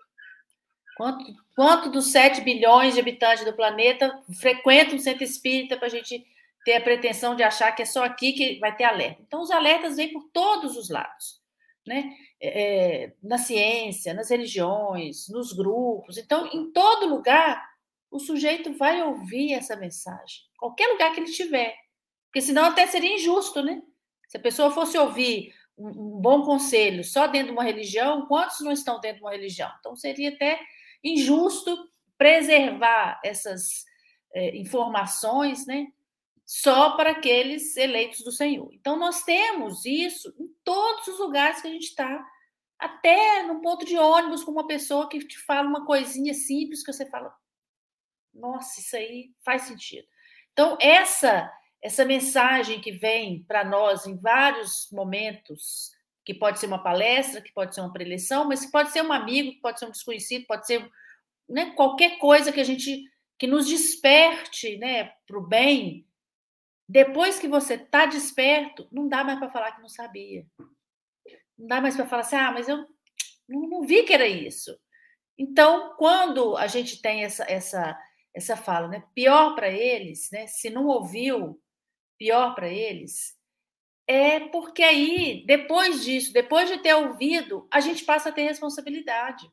Quanto, 1.00 1.34
quanto 1.56 1.90
dos 1.90 2.12
7 2.12 2.42
bilhões 2.42 2.92
de 2.92 3.00
habitantes 3.00 3.42
do 3.42 3.54
planeta 3.54 4.22
frequentam 4.38 4.96
o 4.96 4.98
centro 4.98 5.24
espírita 5.24 5.74
para 5.78 5.86
a 5.86 5.90
gente 5.90 6.26
ter 6.62 6.74
a 6.74 6.80
pretensão 6.82 7.34
de 7.34 7.42
achar 7.42 7.72
que 7.72 7.80
é 7.80 7.86
só 7.86 8.04
aqui 8.04 8.34
que 8.34 8.58
vai 8.58 8.76
ter 8.76 8.84
alerta? 8.84 9.22
Então, 9.26 9.40
os 9.40 9.50
alertas 9.50 9.96
vêm 9.96 10.12
por 10.12 10.28
todos 10.30 10.76
os 10.76 10.90
lados, 10.90 11.40
né? 11.86 12.14
É, 12.38 13.04
é, 13.04 13.12
na 13.22 13.38
ciência, 13.38 14.12
nas 14.12 14.28
religiões, 14.28 15.26
nos 15.30 15.54
grupos. 15.54 16.18
Então, 16.18 16.46
em 16.52 16.70
todo 16.70 17.08
lugar, 17.08 17.66
o 18.10 18.18
sujeito 18.18 18.74
vai 18.74 19.00
ouvir 19.02 19.54
essa 19.54 19.76
mensagem, 19.76 20.42
qualquer 20.58 20.88
lugar 20.88 21.14
que 21.14 21.20
ele 21.20 21.30
estiver. 21.30 21.74
Porque 22.26 22.42
senão 22.42 22.66
até 22.66 22.86
seria 22.86 23.14
injusto, 23.14 23.62
né? 23.62 23.80
Se 24.28 24.36
a 24.36 24.40
pessoa 24.40 24.70
fosse 24.70 24.98
ouvir 24.98 25.54
um, 25.78 25.88
um 25.88 26.20
bom 26.20 26.42
conselho 26.42 27.02
só 27.02 27.26
dentro 27.26 27.46
de 27.46 27.52
uma 27.54 27.64
religião, 27.64 28.26
quantos 28.26 28.60
não 28.60 28.70
estão 28.70 29.00
dentro 29.00 29.16
de 29.16 29.24
uma 29.24 29.32
religião? 29.32 29.72
Então, 29.80 29.96
seria 29.96 30.28
até 30.28 30.60
injusto 31.02 31.76
preservar 32.16 33.20
essas 33.24 33.84
é, 34.34 34.56
informações, 34.56 35.66
né? 35.66 35.86
Só 36.44 36.96
para 36.96 37.12
aqueles 37.12 37.76
eleitos 37.76 38.24
do 38.24 38.32
Senhor. 38.32 38.68
Então, 38.72 38.98
nós 38.98 39.22
temos 39.22 39.84
isso 39.84 40.34
em 40.38 40.48
todos 40.64 41.06
os 41.06 41.18
lugares 41.18 41.60
que 41.62 41.68
a 41.68 41.70
gente 41.70 41.86
está, 41.86 42.24
até 42.78 43.42
no 43.44 43.60
ponto 43.60 43.84
de 43.84 43.96
ônibus, 43.96 44.42
com 44.42 44.50
uma 44.50 44.66
pessoa 44.66 45.08
que 45.08 45.20
te 45.20 45.38
fala 45.38 45.68
uma 45.68 45.86
coisinha 45.86 46.34
simples 46.34 46.84
que 46.84 46.92
você 46.92 47.08
fala, 47.08 47.32
nossa, 48.34 48.80
isso 48.80 48.96
aí 48.96 49.30
faz 49.44 49.62
sentido. 49.62 50.06
Então, 50.52 50.76
essa 50.80 51.50
essa 51.82 52.04
mensagem 52.04 52.80
que 52.80 52.92
vem 52.92 53.42
para 53.44 53.64
nós 53.64 54.06
em 54.06 54.16
vários 54.16 54.88
momentos 54.92 55.92
que 56.24 56.34
pode 56.34 56.58
ser 56.58 56.66
uma 56.66 56.82
palestra, 56.82 57.40
que 57.40 57.52
pode 57.52 57.74
ser 57.74 57.80
uma 57.80 57.92
preleção, 57.92 58.46
mas 58.46 58.64
que 58.64 58.72
pode 58.72 58.90
ser 58.90 59.02
um 59.02 59.12
amigo, 59.12 59.52
que 59.52 59.60
pode 59.60 59.78
ser 59.78 59.86
um 59.86 59.90
desconhecido, 59.90 60.46
pode 60.46 60.66
ser 60.66 60.88
né, 61.48 61.72
qualquer 61.74 62.18
coisa 62.18 62.52
que 62.52 62.60
a 62.60 62.64
gente 62.64 63.04
que 63.38 63.46
nos 63.46 63.66
desperte 63.66 64.76
né, 64.76 65.14
para 65.26 65.38
o 65.38 65.46
bem. 65.46 66.06
Depois 66.86 67.38
que 67.38 67.48
você 67.48 67.74
está 67.74 68.04
desperto, 68.04 68.86
não 68.92 69.08
dá 69.08 69.24
mais 69.24 69.38
para 69.38 69.48
falar 69.48 69.72
que 69.72 69.80
não 69.80 69.88
sabia. 69.88 70.46
Não 71.58 71.66
dá 71.66 71.80
mais 71.80 71.96
para 71.96 72.06
falar 72.06 72.20
assim, 72.20 72.36
ah, 72.36 72.52
mas 72.52 72.68
eu 72.68 72.86
não, 73.48 73.66
não, 73.66 73.82
vi 73.82 74.02
que 74.02 74.12
era 74.12 74.26
isso. 74.26 74.78
Então, 75.38 75.94
quando 75.96 76.54
a 76.58 76.66
gente 76.66 77.00
tem 77.00 77.24
essa, 77.24 77.44
essa, 77.44 77.98
essa 78.34 78.58
fala, 78.58 78.88
né, 78.88 79.04
pior 79.14 79.54
para 79.54 79.70
eles, 79.70 80.28
né, 80.30 80.46
se 80.46 80.68
não 80.68 80.86
ouviu, 80.86 81.58
pior 82.18 82.54
para 82.54 82.68
eles, 82.68 83.39
é 84.10 84.40
porque 84.48 84.82
aí, 84.82 85.44
depois 85.46 86.02
disso, 86.02 86.32
depois 86.32 86.68
de 86.68 86.78
ter 86.78 86.94
ouvido, 86.94 87.68
a 87.70 87.78
gente 87.78 88.04
passa 88.04 88.28
a 88.28 88.32
ter 88.32 88.42
responsabilidade. 88.42 89.48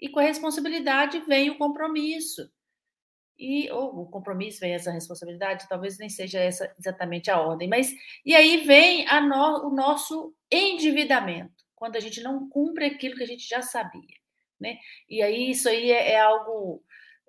E 0.00 0.08
com 0.08 0.18
a 0.18 0.24
responsabilidade 0.24 1.20
vem 1.20 1.50
o 1.50 1.56
compromisso. 1.56 2.50
E 3.38 3.70
ou 3.70 4.00
o 4.00 4.06
compromisso 4.10 4.58
vem 4.58 4.74
essa 4.74 4.90
responsabilidade, 4.90 5.68
talvez 5.68 5.96
nem 5.96 6.08
seja 6.08 6.40
essa 6.40 6.74
exatamente 6.76 7.30
a 7.30 7.40
ordem, 7.40 7.68
mas 7.68 7.92
e 8.24 8.34
aí 8.34 8.64
vem 8.64 9.06
no, 9.28 9.68
o 9.68 9.70
nosso 9.70 10.34
endividamento, 10.50 11.64
quando 11.76 11.94
a 11.94 12.00
gente 12.00 12.20
não 12.20 12.48
cumpre 12.48 12.86
aquilo 12.86 13.16
que 13.16 13.22
a 13.22 13.26
gente 13.26 13.48
já 13.48 13.62
sabia, 13.62 14.16
né? 14.60 14.76
E 15.08 15.22
aí 15.22 15.50
isso 15.50 15.68
aí 15.68 15.92
é, 15.92 16.12
é 16.12 16.20
algo 16.20 16.82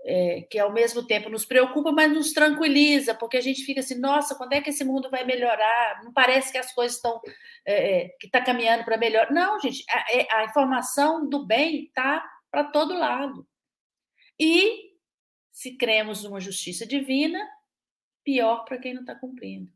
é, 0.05 0.41
que 0.43 0.59
ao 0.59 0.71
mesmo 0.71 1.05
tempo 1.05 1.29
nos 1.29 1.45
preocupa, 1.45 1.91
mas 1.91 2.13
nos 2.13 2.31
tranquiliza, 2.31 3.15
porque 3.15 3.38
a 3.38 3.41
gente 3.41 3.63
fica 3.63 3.79
assim, 3.79 4.00
nossa, 4.00 4.35
quando 4.35 4.53
é 4.53 4.62
que 4.62 4.69
esse 4.69 4.83
mundo 4.83 5.09
vai 5.09 5.24
melhorar? 5.24 6.03
Não 6.03 6.13
parece 6.13 6.51
que 6.51 6.59
as 6.59 6.71
coisas 6.74 6.97
estão 6.97 7.19
é, 7.65 8.03
é 8.03 8.09
que 8.19 8.27
está 8.27 8.39
caminhando 8.39 8.85
para 8.85 8.97
melhor. 8.97 9.31
Não, 9.31 9.59
gente, 9.59 9.83
a, 9.89 10.15
é, 10.15 10.27
a 10.31 10.45
informação 10.45 11.27
do 11.27 11.43
bem 11.43 11.85
está 11.85 12.24
para 12.51 12.65
todo 12.65 12.97
lado. 12.97 13.47
E 14.39 14.93
se 15.51 15.75
cremos 15.75 16.24
numa 16.24 16.39
justiça 16.39 16.85
divina, 16.85 17.39
pior 18.24 18.63
para 18.65 18.77
quem 18.77 18.93
não 18.93 19.01
está 19.01 19.15
cumprindo, 19.15 19.71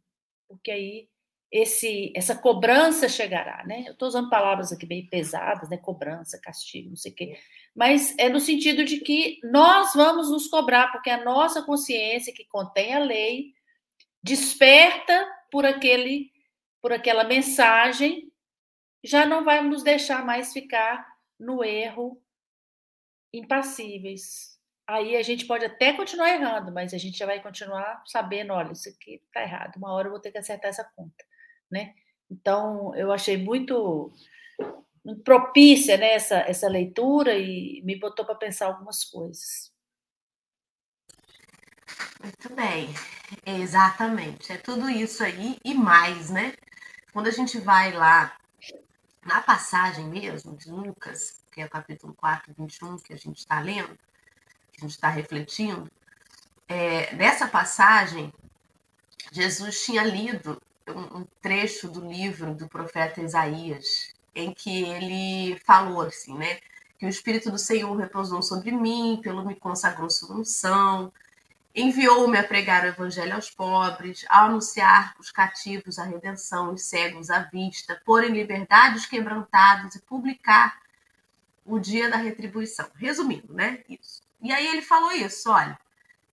porque 0.48 0.70
aí 0.70 1.10
esse, 1.52 2.14
essa 2.16 2.36
cobrança 2.36 3.10
chegará, 3.10 3.64
né? 3.66 3.84
Eu 3.88 3.94
estou 3.94 4.08
usando 4.08 4.30
palavras 4.30 4.72
aqui 4.72 4.86
bem 4.86 5.06
pesadas, 5.08 5.70
né? 5.70 5.78
Cobrança, 5.78 6.40
castigo, 6.40 6.90
não 6.90 6.96
sei 6.96 7.12
o 7.12 7.16
quê 7.16 7.38
mas 7.80 8.14
é 8.18 8.28
no 8.28 8.42
sentido 8.42 8.84
de 8.84 9.00
que 9.00 9.40
nós 9.44 9.94
vamos 9.94 10.30
nos 10.30 10.48
cobrar, 10.48 10.92
porque 10.92 11.10
a 11.10 11.24
nossa 11.24 11.62
consciência 11.62 12.34
que 12.34 12.44
contém 12.44 12.94
a 12.94 13.00
lei 13.00 13.54
desperta 14.22 15.26
por 15.50 15.66
aquele 15.66 16.30
por 16.82 16.94
aquela 16.94 17.26
mensagem, 17.26 18.32
já 19.04 19.26
não 19.26 19.44
vai 19.44 19.62
nos 19.62 19.84
deixar 19.84 20.26
mais 20.26 20.54
ficar 20.54 21.06
no 21.38 21.62
erro 21.62 22.22
impassíveis. 23.34 24.58
Aí 24.88 25.16
a 25.18 25.22
gente 25.22 25.46
pode 25.46 25.66
até 25.66 25.92
continuar 25.94 26.30
errando, 26.30 26.72
mas 26.72 26.94
a 26.94 26.98
gente 26.98 27.18
já 27.18 27.26
vai 27.26 27.42
continuar 27.42 28.02
sabendo, 28.06 28.54
olha, 28.54 28.72
isso 28.72 28.90
aqui 28.90 29.22
está 29.26 29.42
errado, 29.42 29.76
uma 29.76 29.92
hora 29.92 30.08
eu 30.08 30.12
vou 30.12 30.22
ter 30.22 30.32
que 30.32 30.38
acertar 30.38 30.70
essa 30.70 30.90
conta, 30.96 31.26
né? 31.72 31.94
Então, 32.30 32.94
eu 32.96 33.12
achei 33.12 33.38
muito 33.38 34.12
propícia 35.24 35.98
né, 35.98 36.14
essa, 36.14 36.38
essa 36.40 36.68
leitura 36.68 37.38
e 37.38 37.82
me 37.84 37.98
botou 37.98 38.26
para 38.26 38.36
pensar 38.36 38.68
algumas 38.68 39.04
coisas. 39.04 39.72
Muito 42.22 42.54
bem, 42.54 42.90
exatamente. 43.46 44.52
É 44.52 44.58
tudo 44.58 44.90
isso 44.90 45.24
aí 45.24 45.58
e 45.64 45.74
mais, 45.74 46.30
né? 46.30 46.54
Quando 47.14 47.28
a 47.28 47.32
gente 47.32 47.60
vai 47.60 47.92
lá 47.92 48.36
Na 49.26 49.42
passagem 49.42 50.08
mesmo 50.08 50.56
de 50.56 50.72
Lucas, 50.72 51.44
que 51.52 51.62
é 51.62 51.66
o 51.66 51.70
capítulo 51.70 52.14
4, 52.14 52.54
21, 52.58 52.98
que 52.98 53.14
a 53.14 53.18
gente 53.18 53.40
está 53.40 53.60
lendo, 53.60 53.98
que 54.72 54.80
a 54.80 54.82
gente 54.82 54.92
está 54.92 55.10
refletindo, 55.10 55.92
é, 56.68 57.14
nessa 57.16 57.48
passagem, 57.48 58.32
Jesus 59.32 59.84
tinha 59.84 60.04
lido 60.04 60.62
um, 60.92 61.26
trecho 61.42 61.90
do 61.90 62.08
livro 62.08 62.54
do 62.54 62.68
profeta 62.68 63.22
Isaías, 63.22 64.14
em 64.36 64.54
que 64.54 64.84
ele 64.84 65.60
falou 65.66 66.02
assim, 66.02 66.38
né? 66.38 66.60
Que 66.98 67.06
o 67.06 67.10
Espírito 67.10 67.50
do 67.50 67.58
Senhor 67.58 67.96
repousou 67.96 68.42
sobre 68.42 68.72
mim, 68.72 69.20
pelo 69.24 69.46
me 69.46 69.56
consagrou 69.56 70.10
sua 70.10 70.36
unção, 70.36 71.12
enviou-me 71.74 72.38
a 72.38 72.44
pregar 72.44 72.84
o 72.84 72.88
evangelho 72.88 73.36
aos 73.36 73.50
pobres, 73.50 74.26
a 74.28 74.46
anunciar 74.46 75.16
os 75.20 75.32
cativos 75.32 76.00
a 76.00 76.04
redenção, 76.04 76.74
os 76.74 76.84
cegos 76.84 77.30
a 77.30 77.44
vista, 77.44 78.02
pôr 78.06 78.24
em 78.24 78.34
liberdade 78.34 78.98
os 78.98 79.06
quebrantados 79.06 79.96
e 79.96 80.02
publicar 80.02 80.80
o 81.66 81.80
dia 81.80 82.10
da 82.10 82.18
retribuição. 82.18 82.88
Resumindo, 82.96 83.54
né? 83.54 83.84
Isso. 83.88 84.22
E 84.42 84.52
aí 84.52 84.68
ele 84.68 84.82
falou 84.82 85.12
isso, 85.12 85.50
olha, 85.50 85.78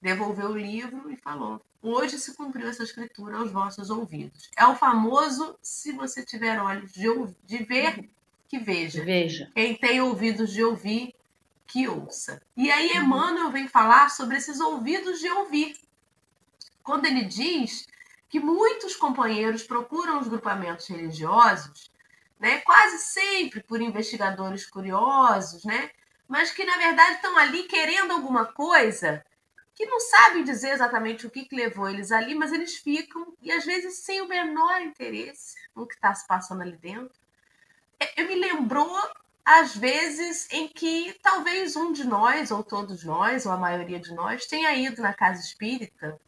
devolveu 0.00 0.50
o 0.50 0.58
livro 0.58 1.10
e 1.10 1.16
falou: 1.16 1.60
Hoje 1.88 2.18
se 2.18 2.34
cumpriu 2.34 2.68
essa 2.68 2.82
escritura 2.82 3.36
aos 3.36 3.52
vossos 3.52 3.90
ouvidos. 3.90 4.50
É 4.56 4.66
o 4.66 4.74
famoso: 4.74 5.56
se 5.62 5.92
você 5.92 6.24
tiver 6.24 6.60
olhos 6.60 6.92
de, 6.92 7.06
de 7.44 7.62
ver, 7.62 8.10
que 8.48 8.58
veja. 8.58 9.04
Veja. 9.04 9.52
Quem 9.54 9.76
tem 9.76 10.00
ouvidos 10.00 10.52
de 10.52 10.64
ouvir, 10.64 11.14
que 11.64 11.86
ouça. 11.86 12.42
E 12.56 12.72
aí. 12.72 12.96
Emmanuel 12.96 13.52
vem 13.52 13.68
falar 13.68 14.10
sobre 14.10 14.36
esses 14.36 14.58
ouvidos 14.58 15.20
de 15.20 15.30
ouvir. 15.30 15.76
Quando 16.82 17.06
ele 17.06 17.24
diz 17.24 17.86
que 18.28 18.40
muitos 18.40 18.96
companheiros 18.96 19.62
procuram 19.62 20.18
os 20.18 20.26
grupamentos 20.26 20.88
religiosos, 20.88 21.92
né, 22.40 22.58
quase 22.58 22.98
sempre 22.98 23.62
por 23.62 23.80
investigadores 23.80 24.66
curiosos, 24.66 25.64
né, 25.64 25.90
mas 26.26 26.50
que 26.50 26.64
na 26.64 26.76
verdade 26.78 27.14
estão 27.14 27.38
ali 27.38 27.62
querendo 27.62 28.10
alguma 28.10 28.44
coisa 28.44 29.24
que 29.76 29.84
não 29.84 30.00
sabem 30.00 30.42
dizer 30.42 30.70
exatamente 30.70 31.26
o 31.26 31.30
que, 31.30 31.44
que 31.44 31.54
levou 31.54 31.88
eles 31.88 32.10
ali, 32.10 32.34
mas 32.34 32.50
eles 32.50 32.76
ficam, 32.76 33.34
e 33.42 33.52
às 33.52 33.64
vezes 33.64 33.98
sem 33.98 34.22
o 34.22 34.28
menor 34.28 34.80
interesse 34.80 35.54
no 35.74 35.86
que 35.86 35.94
está 35.94 36.14
se 36.14 36.26
passando 36.26 36.62
ali 36.62 36.78
dentro. 36.78 37.14
É, 38.00 38.22
eu 38.22 38.26
me 38.26 38.34
lembrou, 38.34 38.98
às 39.44 39.76
vezes, 39.76 40.48
em 40.50 40.66
que 40.66 41.14
talvez 41.22 41.76
um 41.76 41.92
de 41.92 42.04
nós, 42.04 42.50
ou 42.50 42.64
todos 42.64 43.04
nós, 43.04 43.44
ou 43.44 43.52
a 43.52 43.58
maioria 43.58 44.00
de 44.00 44.14
nós, 44.14 44.46
tenha 44.46 44.74
ido 44.74 45.02
na 45.02 45.12
casa 45.12 45.42
espírita 45.42 46.18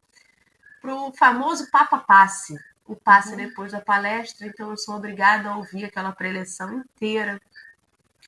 para 0.82 0.94
o 0.94 1.10
famoso 1.12 1.70
Papa 1.70 1.98
Passe, 1.98 2.54
o 2.86 2.94
passe 2.94 3.30
uhum. 3.30 3.36
depois 3.36 3.72
da 3.72 3.80
palestra, 3.80 4.46
então 4.46 4.70
eu 4.70 4.76
sou 4.76 4.96
obrigada 4.96 5.48
a 5.48 5.56
ouvir 5.56 5.86
aquela 5.86 6.12
preleção 6.12 6.80
inteira 6.80 7.40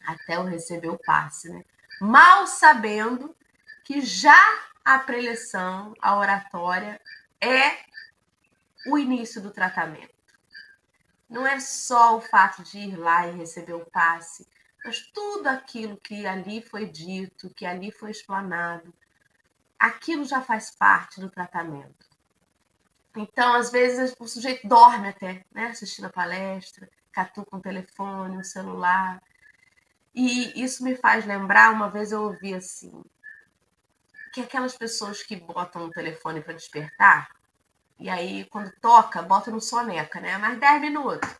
até 0.06 0.36
eu 0.36 0.44
receber 0.44 0.88
o 0.88 0.98
passe, 0.98 1.50
né? 1.50 1.62
Mal 2.00 2.46
sabendo 2.46 3.36
que 3.84 4.00
já 4.00 4.70
a 4.94 4.98
preleção, 4.98 5.94
a 6.00 6.16
oratória, 6.16 7.00
é 7.40 7.78
o 8.88 8.98
início 8.98 9.40
do 9.40 9.52
tratamento. 9.52 10.14
Não 11.28 11.46
é 11.46 11.60
só 11.60 12.16
o 12.16 12.20
fato 12.20 12.64
de 12.64 12.78
ir 12.78 12.96
lá 12.96 13.28
e 13.28 13.36
receber 13.36 13.74
o 13.74 13.86
passe, 13.86 14.48
mas 14.84 15.00
tudo 15.12 15.46
aquilo 15.46 15.96
que 15.96 16.26
ali 16.26 16.60
foi 16.60 16.86
dito, 16.86 17.54
que 17.54 17.64
ali 17.64 17.92
foi 17.92 18.10
explanado, 18.10 18.92
aquilo 19.78 20.24
já 20.24 20.40
faz 20.40 20.72
parte 20.72 21.20
do 21.20 21.30
tratamento. 21.30 22.08
Então, 23.16 23.54
às 23.54 23.70
vezes, 23.70 24.14
o 24.18 24.26
sujeito 24.26 24.66
dorme 24.66 25.08
até, 25.08 25.44
né? 25.52 25.66
Assistindo 25.66 26.06
a 26.06 26.10
palestra, 26.10 26.90
catuca 27.12 27.56
um 27.56 27.60
telefone, 27.60 28.38
um 28.38 28.44
celular. 28.44 29.22
E 30.12 30.60
isso 30.60 30.82
me 30.82 30.96
faz 30.96 31.24
lembrar, 31.24 31.72
uma 31.72 31.88
vez 31.88 32.10
eu 32.10 32.22
ouvi 32.22 32.54
assim, 32.54 33.04
que 34.32 34.40
aquelas 34.40 34.76
pessoas 34.76 35.22
que 35.22 35.36
botam 35.36 35.84
o 35.84 35.90
telefone 35.90 36.40
para 36.40 36.54
despertar, 36.54 37.28
e 37.98 38.08
aí 38.08 38.44
quando 38.46 38.72
toca, 38.80 39.22
bota 39.22 39.50
no 39.50 39.60
soneca, 39.60 40.20
né? 40.20 40.38
Mais 40.38 40.58
10 40.58 40.80
minutos. 40.80 41.30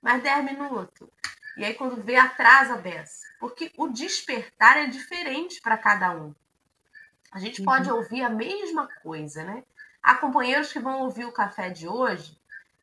Mais 0.00 0.22
10 0.22 0.44
minutos. 0.44 1.08
E 1.56 1.64
aí 1.64 1.74
quando 1.74 2.02
vê, 2.02 2.16
atrasa 2.16 2.74
a 2.74 2.78
beça. 2.78 3.26
Porque 3.38 3.72
o 3.76 3.88
despertar 3.88 4.76
é 4.78 4.86
diferente 4.86 5.60
para 5.60 5.76
cada 5.76 6.12
um. 6.12 6.34
A 7.32 7.38
gente 7.38 7.60
uhum. 7.60 7.66
pode 7.66 7.90
ouvir 7.90 8.22
a 8.22 8.30
mesma 8.30 8.88
coisa, 9.02 9.44
né? 9.44 9.62
Há 10.02 10.14
companheiros 10.14 10.72
que 10.72 10.78
vão 10.78 11.00
ouvir 11.00 11.24
o 11.26 11.32
café 11.32 11.68
de 11.68 11.86
hoje 11.86 12.38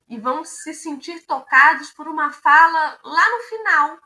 e 0.08 0.20
vão 0.20 0.44
se 0.44 0.74
sentir 0.74 1.26
tocados 1.26 1.92
por 1.92 2.08
uma 2.08 2.32
fala 2.32 3.00
lá 3.04 3.30
no 3.32 3.44
final, 3.44 4.00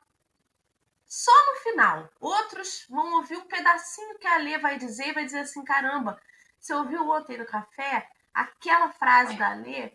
só 1.09 1.31
no 1.47 1.59
final. 1.61 2.07
Outros 2.19 2.85
vão 2.87 3.15
ouvir 3.15 3.35
um 3.35 3.47
pedacinho 3.47 4.19
que 4.19 4.27
a 4.27 4.37
Lê 4.37 4.59
vai 4.59 4.77
dizer 4.77 5.07
e 5.07 5.13
vai 5.13 5.25
dizer 5.25 5.39
assim: 5.39 5.63
caramba, 5.65 6.21
você 6.59 6.71
ouviu 6.73 7.01
o 7.01 7.07
outro 7.07 7.31
aí 7.31 7.39
no 7.39 7.47
café? 7.47 8.07
Aquela 8.31 8.91
frase 8.93 9.35
da 9.35 9.55
Lê. 9.55 9.91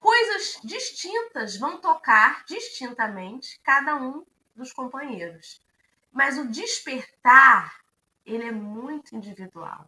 Coisas 0.00 0.58
distintas 0.64 1.58
vão 1.58 1.78
tocar 1.78 2.44
distintamente 2.46 3.60
cada 3.62 3.94
um 3.94 4.24
dos 4.54 4.72
companheiros. 4.72 5.60
Mas 6.10 6.38
o 6.38 6.48
despertar, 6.48 7.78
ele 8.24 8.44
é 8.44 8.52
muito 8.52 9.14
individual. 9.14 9.86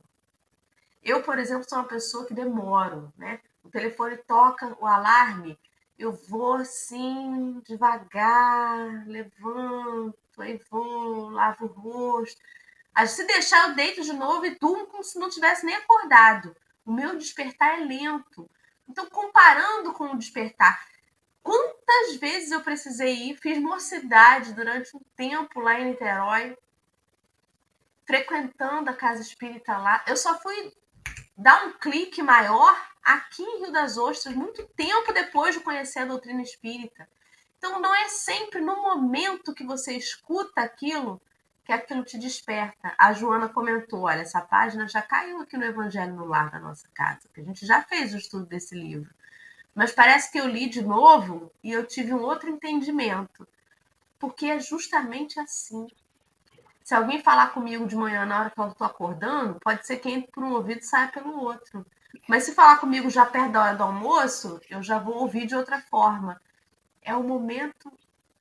Eu, 1.02 1.22
por 1.22 1.38
exemplo, 1.38 1.66
sou 1.66 1.78
uma 1.78 1.88
pessoa 1.88 2.26
que 2.26 2.34
demoro, 2.34 3.10
né? 3.16 3.40
O 3.62 3.70
telefone 3.70 4.18
toca 4.18 4.76
o 4.78 4.86
alarme, 4.86 5.58
eu 5.98 6.12
vou 6.12 6.54
assim, 6.54 7.60
devagar, 7.66 9.06
levanto, 9.06 10.16
aí 10.38 10.60
vou, 10.70 11.28
lavo 11.30 11.64
o 11.64 11.68
rosto. 11.68 12.40
Se 13.06 13.26
deixar, 13.26 13.68
eu 13.68 13.74
deito 13.74 14.02
de 14.02 14.12
novo 14.12 14.46
e 14.46 14.58
durmo 14.58 14.86
como 14.86 15.02
se 15.04 15.18
não 15.18 15.28
tivesse 15.28 15.66
nem 15.66 15.74
acordado. 15.74 16.56
O 16.84 16.92
meu 16.92 17.16
despertar 17.16 17.80
é 17.80 17.84
lento. 17.84 18.48
Então, 18.88 19.06
comparando 19.06 19.92
com 19.92 20.12
o 20.12 20.18
despertar, 20.18 20.80
quantas 21.42 22.16
vezes 22.16 22.50
eu 22.50 22.60
precisei 22.60 23.30
ir? 23.30 23.36
Fiz 23.36 23.58
mocidade 23.58 24.52
durante 24.52 24.96
um 24.96 25.00
tempo 25.14 25.60
lá 25.60 25.78
em 25.78 25.90
Niterói, 25.90 26.56
frequentando 28.06 28.90
a 28.90 28.94
casa 28.94 29.20
espírita 29.20 29.76
lá. 29.76 30.02
Eu 30.06 30.16
só 30.16 30.40
fui 30.40 30.72
dar 31.38 31.66
um 31.66 31.72
clique 31.72 32.20
maior 32.20 32.76
aqui 33.02 33.42
em 33.42 33.60
Rio 33.60 33.72
das 33.72 33.96
Ostras, 33.96 34.34
muito 34.34 34.66
tempo 34.76 35.12
depois 35.12 35.54
de 35.54 35.60
conhecer 35.60 36.00
a 36.00 36.04
doutrina 36.04 36.42
espírita. 36.42 37.08
Então, 37.56 37.80
não 37.80 37.94
é 37.94 38.08
sempre 38.08 38.60
no 38.60 38.82
momento 38.82 39.54
que 39.54 39.64
você 39.64 39.96
escuta 39.96 40.60
aquilo 40.60 41.20
que 41.64 41.72
aquilo 41.72 42.02
te 42.02 42.18
desperta. 42.18 42.94
A 42.98 43.12
Joana 43.12 43.48
comentou: 43.48 44.02
olha, 44.02 44.22
essa 44.22 44.40
página 44.40 44.88
já 44.88 45.00
caiu 45.02 45.40
aqui 45.40 45.56
no 45.56 45.64
Evangelho 45.64 46.14
no 46.14 46.24
Lar 46.24 46.50
da 46.50 46.58
nossa 46.58 46.88
casa, 46.94 47.28
que 47.32 47.40
a 47.40 47.44
gente 47.44 47.64
já 47.64 47.82
fez 47.82 48.14
o 48.14 48.18
estudo 48.18 48.46
desse 48.46 48.74
livro. 48.74 49.14
Mas 49.74 49.92
parece 49.92 50.32
que 50.32 50.38
eu 50.38 50.48
li 50.48 50.68
de 50.68 50.82
novo 50.82 51.52
e 51.62 51.70
eu 51.70 51.86
tive 51.86 52.12
um 52.12 52.22
outro 52.22 52.50
entendimento. 52.50 53.46
Porque 54.18 54.46
é 54.46 54.58
justamente 54.58 55.38
assim. 55.38 55.86
Se 56.88 56.94
alguém 56.94 57.20
falar 57.20 57.48
comigo 57.48 57.86
de 57.86 57.94
manhã 57.94 58.24
na 58.24 58.40
hora 58.40 58.50
que 58.50 58.58
eu 58.58 58.66
estou 58.66 58.86
acordando, 58.86 59.60
pode 59.60 59.86
ser 59.86 59.98
que 59.98 60.08
entre 60.08 60.32
por 60.32 60.42
um 60.42 60.54
ouvido 60.54 60.80
e 60.80 60.84
saia 60.84 61.08
pelo 61.08 61.38
outro. 61.38 61.84
Mas 62.26 62.44
se 62.44 62.54
falar 62.54 62.78
comigo 62.78 63.10
já 63.10 63.26
perto 63.26 63.52
da 63.52 63.62
hora 63.62 63.76
do 63.76 63.82
almoço, 63.82 64.58
eu 64.70 64.82
já 64.82 64.98
vou 64.98 65.16
ouvir 65.16 65.46
de 65.46 65.54
outra 65.54 65.82
forma. 65.82 66.40
É 67.02 67.14
o 67.14 67.22
momento 67.22 67.92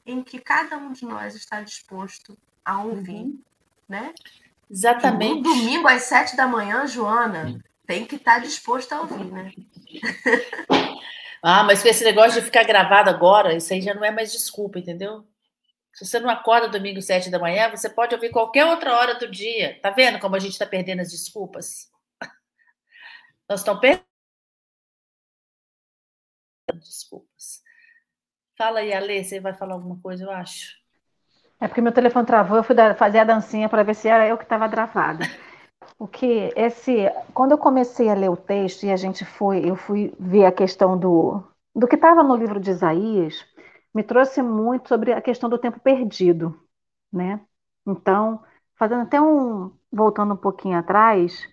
em 0.05 0.23
que 0.23 0.39
cada 0.39 0.77
um 0.77 0.93
de 0.93 1.03
nós 1.03 1.35
está 1.35 1.59
disposto 1.59 2.37
a 2.63 2.81
ouvir, 2.81 3.23
uhum. 3.23 3.41
né? 3.89 4.13
Exatamente. 4.71 5.41
No 5.41 5.53
domingo 5.53 5.85
às 5.85 6.03
sete 6.03 6.37
da 6.37 6.47
manhã, 6.47 6.87
Joana, 6.87 7.61
tem 7.85 8.05
que 8.05 8.15
estar 8.15 8.39
disposto 8.39 8.93
a 8.93 9.01
ouvir, 9.01 9.25
né? 9.25 9.51
ah, 11.43 11.65
mas 11.65 11.81
com 11.81 11.89
esse 11.89 12.05
negócio 12.05 12.39
de 12.39 12.45
ficar 12.45 12.63
gravado 12.63 13.09
agora, 13.09 13.53
isso 13.53 13.73
aí 13.73 13.81
já 13.81 13.93
não 13.93 14.05
é 14.05 14.11
mais 14.11 14.31
desculpa, 14.31 14.79
entendeu? 14.79 15.25
Se 15.97 16.05
você 16.05 16.19
não 16.19 16.29
acorda 16.29 16.69
domingo 16.69 17.01
sete 17.01 17.31
da 17.31 17.39
manhã, 17.39 17.71
você 17.71 17.89
pode 17.89 18.13
ouvir 18.13 18.29
qualquer 18.29 18.63
outra 18.65 18.95
hora 18.95 19.15
do 19.15 19.27
dia. 19.27 19.79
Tá 19.81 19.89
vendo 19.89 20.19
como 20.19 20.35
a 20.35 20.39
gente 20.39 20.51
está 20.51 20.63
perdendo 20.63 20.99
as 20.99 21.09
desculpas? 21.09 21.91
Nós 23.49 23.61
estamos 23.61 23.81
perdendo. 23.81 24.05
Desculpas. 26.75 27.63
Fala 28.55 28.81
aí, 28.81 28.93
Ale, 28.93 29.23
você 29.23 29.39
vai 29.39 29.55
falar 29.55 29.73
alguma 29.73 29.99
coisa, 29.99 30.23
eu 30.23 30.29
acho. 30.29 30.77
É 31.59 31.67
porque 31.67 31.81
meu 31.81 31.91
telefone 31.91 32.27
travou, 32.27 32.57
eu 32.57 32.63
fui 32.63 32.75
fazer 32.95 33.17
a 33.17 33.23
dancinha 33.23 33.67
para 33.67 33.81
ver 33.81 33.95
se 33.95 34.07
era 34.07 34.27
eu 34.27 34.37
que 34.37 34.43
estava 34.43 34.69
travada. 34.69 35.25
O 35.97 36.07
que 36.07 36.53
esse, 36.55 37.09
quando 37.33 37.53
eu 37.53 37.57
comecei 37.57 38.07
a 38.07 38.13
ler 38.13 38.29
o 38.29 38.37
texto 38.37 38.83
e 38.83 38.91
a 38.91 38.95
gente 38.95 39.25
foi, 39.25 39.67
eu 39.67 39.75
fui 39.75 40.13
ver 40.19 40.45
a 40.45 40.51
questão 40.51 40.95
do 40.95 41.43
do 41.73 41.87
que 41.87 41.95
estava 41.95 42.23
no 42.23 42.35
livro 42.35 42.59
de 42.59 42.71
Isaías, 42.71 43.45
me 43.93 44.03
trouxe 44.03 44.41
muito 44.41 44.89
sobre 44.89 45.13
a 45.13 45.21
questão 45.21 45.49
do 45.49 45.57
tempo 45.57 45.79
perdido, 45.79 46.59
né? 47.11 47.41
Então, 47.85 48.43
fazendo 48.75 49.03
até 49.03 49.21
um 49.21 49.71
voltando 49.91 50.33
um 50.33 50.37
pouquinho 50.37 50.77
atrás, 50.77 51.47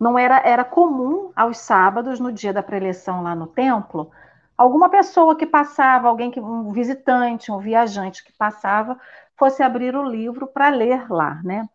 não 0.00 0.18
era, 0.18 0.40
era 0.40 0.64
comum 0.64 1.32
aos 1.36 1.58
sábados, 1.58 2.20
no 2.20 2.32
dia 2.32 2.52
da 2.52 2.62
preleção 2.62 3.22
lá 3.22 3.34
no 3.34 3.46
templo, 3.46 4.10
alguma 4.56 4.88
pessoa 4.88 5.36
que 5.36 5.46
passava, 5.46 6.08
alguém 6.08 6.30
que 6.30 6.40
um 6.40 6.72
visitante, 6.72 7.52
um 7.52 7.58
viajante 7.58 8.24
que 8.24 8.32
passava, 8.32 8.98
fosse 9.36 9.62
abrir 9.62 9.94
o 9.96 10.02
livro 10.08 10.46
para 10.46 10.68
ler 10.68 11.10
lá, 11.10 11.40
né? 11.44 11.68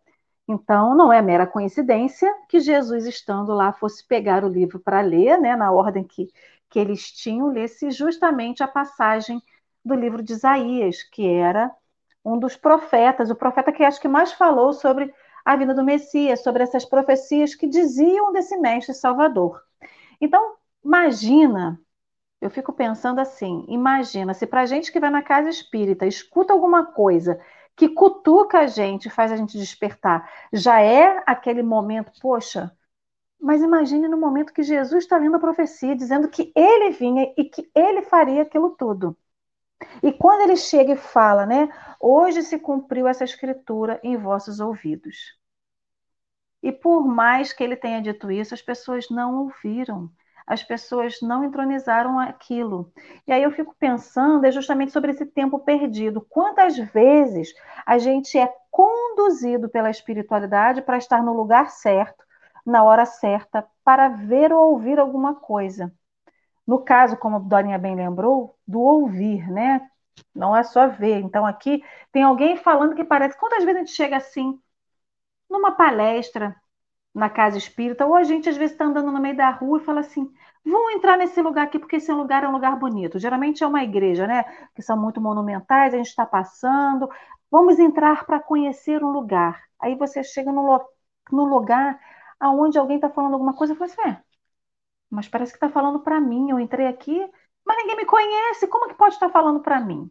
Então, 0.46 0.94
não 0.94 1.10
é 1.12 1.22
mera 1.22 1.46
coincidência 1.46 2.30
que 2.48 2.60
Jesus, 2.60 3.06
estando 3.06 3.54
lá, 3.54 3.72
fosse 3.72 4.06
pegar 4.06 4.44
o 4.44 4.48
livro 4.48 4.78
para 4.78 5.00
ler, 5.00 5.38
né, 5.40 5.56
na 5.56 5.72
ordem 5.72 6.04
que, 6.04 6.28
que 6.68 6.78
eles 6.78 7.10
tinham, 7.10 7.48
lesse 7.48 7.90
justamente 7.90 8.62
a 8.62 8.68
passagem 8.68 9.42
do 9.84 9.94
livro 9.94 10.22
de 10.22 10.32
Isaías, 10.32 11.02
que 11.02 11.28
era 11.28 11.70
um 12.24 12.38
dos 12.38 12.56
profetas, 12.56 13.30
o 13.30 13.36
profeta 13.36 13.72
que 13.72 13.84
acho 13.84 14.00
que 14.00 14.08
mais 14.08 14.32
falou 14.32 14.72
sobre 14.72 15.12
a 15.44 15.56
vinda 15.56 15.74
do 15.74 15.84
Messias, 15.84 16.42
sobre 16.42 16.62
essas 16.62 16.84
profecias 16.84 17.54
que 17.54 17.66
diziam 17.66 18.32
desse 18.32 18.56
mestre 18.56 18.94
salvador. 18.94 19.62
Então, 20.20 20.54
imagina, 20.82 21.78
eu 22.40 22.50
fico 22.50 22.72
pensando 22.72 23.20
assim, 23.20 23.64
imagina 23.68 24.34
se 24.34 24.46
para 24.46 24.66
gente 24.66 24.90
que 24.90 25.00
vai 25.00 25.10
na 25.10 25.22
casa 25.22 25.50
espírita, 25.50 26.06
escuta 26.06 26.52
alguma 26.52 26.86
coisa 26.86 27.40
que 27.76 27.88
cutuca 27.88 28.60
a 28.60 28.66
gente, 28.66 29.10
faz 29.10 29.32
a 29.32 29.36
gente 29.36 29.58
despertar, 29.58 30.30
já 30.52 30.80
é 30.80 31.22
aquele 31.26 31.62
momento, 31.62 32.12
poxa, 32.20 32.72
mas 33.40 33.62
imagine 33.62 34.08
no 34.08 34.16
momento 34.16 34.52
que 34.52 34.62
Jesus 34.62 35.04
está 35.04 35.18
lendo 35.18 35.36
a 35.36 35.40
profecia, 35.40 35.94
dizendo 35.96 36.28
que 36.28 36.52
ele 36.56 36.90
vinha 36.90 37.32
e 37.36 37.44
que 37.44 37.70
ele 37.74 38.02
faria 38.02 38.42
aquilo 38.42 38.70
tudo. 38.70 39.16
E 40.02 40.12
quando 40.12 40.42
ele 40.42 40.56
chega 40.56 40.92
e 40.92 40.96
fala, 40.96 41.46
né? 41.46 41.68
Hoje 42.00 42.42
se 42.42 42.58
cumpriu 42.58 43.08
essa 43.08 43.24
escritura 43.24 44.00
em 44.02 44.16
vossos 44.16 44.60
ouvidos. 44.60 45.38
E 46.62 46.72
por 46.72 47.06
mais 47.06 47.52
que 47.52 47.62
ele 47.62 47.76
tenha 47.76 48.00
dito 48.00 48.30
isso, 48.30 48.54
as 48.54 48.62
pessoas 48.62 49.10
não 49.10 49.42
ouviram. 49.42 50.10
As 50.46 50.62
pessoas 50.62 51.20
não 51.22 51.44
entronizaram 51.44 52.18
aquilo. 52.18 52.92
E 53.26 53.32
aí 53.32 53.42
eu 53.42 53.50
fico 53.50 53.74
pensando 53.78 54.44
é 54.44 54.50
justamente 54.50 54.92
sobre 54.92 55.10
esse 55.10 55.24
tempo 55.26 55.58
perdido. 55.58 56.20
Quantas 56.20 56.76
vezes 56.76 57.54
a 57.86 57.98
gente 57.98 58.38
é 58.38 58.52
conduzido 58.70 59.68
pela 59.68 59.90
espiritualidade 59.90 60.82
para 60.82 60.98
estar 60.98 61.22
no 61.22 61.32
lugar 61.34 61.70
certo, 61.70 62.24
na 62.64 62.82
hora 62.82 63.06
certa, 63.06 63.66
para 63.84 64.08
ver 64.08 64.52
ou 64.52 64.72
ouvir 64.72 64.98
alguma 64.98 65.34
coisa. 65.34 65.92
No 66.66 66.82
caso, 66.84 67.16
como 67.16 67.36
a 67.36 67.38
Dorinha 67.38 67.78
bem 67.78 67.94
lembrou, 67.96 68.56
do 68.66 68.80
ouvir, 68.80 69.50
né? 69.50 69.88
Não 70.34 70.56
é 70.56 70.62
só 70.62 70.88
ver. 70.88 71.20
Então, 71.20 71.44
aqui 71.46 71.82
tem 72.12 72.22
alguém 72.22 72.56
falando 72.56 72.94
que 72.94 73.04
parece. 73.04 73.38
Quantas 73.38 73.64
vezes 73.64 73.76
a 73.76 73.84
gente 73.84 73.92
chega 73.94 74.16
assim, 74.16 74.58
numa 75.50 75.72
palestra, 75.72 76.56
na 77.14 77.30
casa 77.30 77.56
espírita, 77.58 78.04
ou 78.06 78.14
a 78.16 78.24
gente 78.24 78.48
às 78.48 78.56
vezes 78.56 78.72
está 78.72 78.86
andando 78.86 79.12
no 79.12 79.20
meio 79.20 79.36
da 79.36 79.50
rua 79.50 79.78
e 79.80 79.84
fala 79.84 80.00
assim: 80.00 80.30
vamos 80.64 80.94
entrar 80.94 81.16
nesse 81.16 81.40
lugar 81.40 81.66
aqui, 81.66 81.78
porque 81.78 81.96
esse 81.96 82.12
lugar 82.12 82.44
é 82.44 82.48
um 82.48 82.52
lugar 82.52 82.76
bonito. 82.78 83.18
Geralmente 83.18 83.62
é 83.62 83.66
uma 83.66 83.84
igreja, 83.84 84.26
né? 84.26 84.44
Que 84.74 84.82
são 84.82 84.96
muito 84.96 85.20
monumentais, 85.20 85.94
a 85.94 85.96
gente 85.98 86.08
está 86.08 86.26
passando. 86.26 87.08
Vamos 87.50 87.78
entrar 87.78 88.26
para 88.26 88.40
conhecer 88.40 89.02
um 89.04 89.10
lugar. 89.12 89.62
Aí 89.80 89.94
você 89.96 90.24
chega 90.24 90.50
no, 90.52 90.80
no 91.30 91.44
lugar 91.44 91.98
aonde 92.40 92.78
alguém 92.78 92.96
está 92.96 93.08
falando 93.10 93.34
alguma 93.34 93.54
coisa 93.54 93.74
e 93.74 93.76
fala 93.76 93.90
assim: 93.90 94.02
é, 94.10 94.22
mas 95.14 95.28
parece 95.28 95.52
que 95.52 95.56
está 95.56 95.70
falando 95.70 96.00
para 96.00 96.20
mim. 96.20 96.50
Eu 96.50 96.60
entrei 96.60 96.86
aqui, 96.86 97.18
mas 97.64 97.76
ninguém 97.78 97.96
me 97.96 98.06
conhece. 98.06 98.66
Como 98.68 98.88
que 98.88 98.94
pode 98.94 99.14
estar 99.14 99.30
falando 99.30 99.60
para 99.60 99.80
mim? 99.80 100.10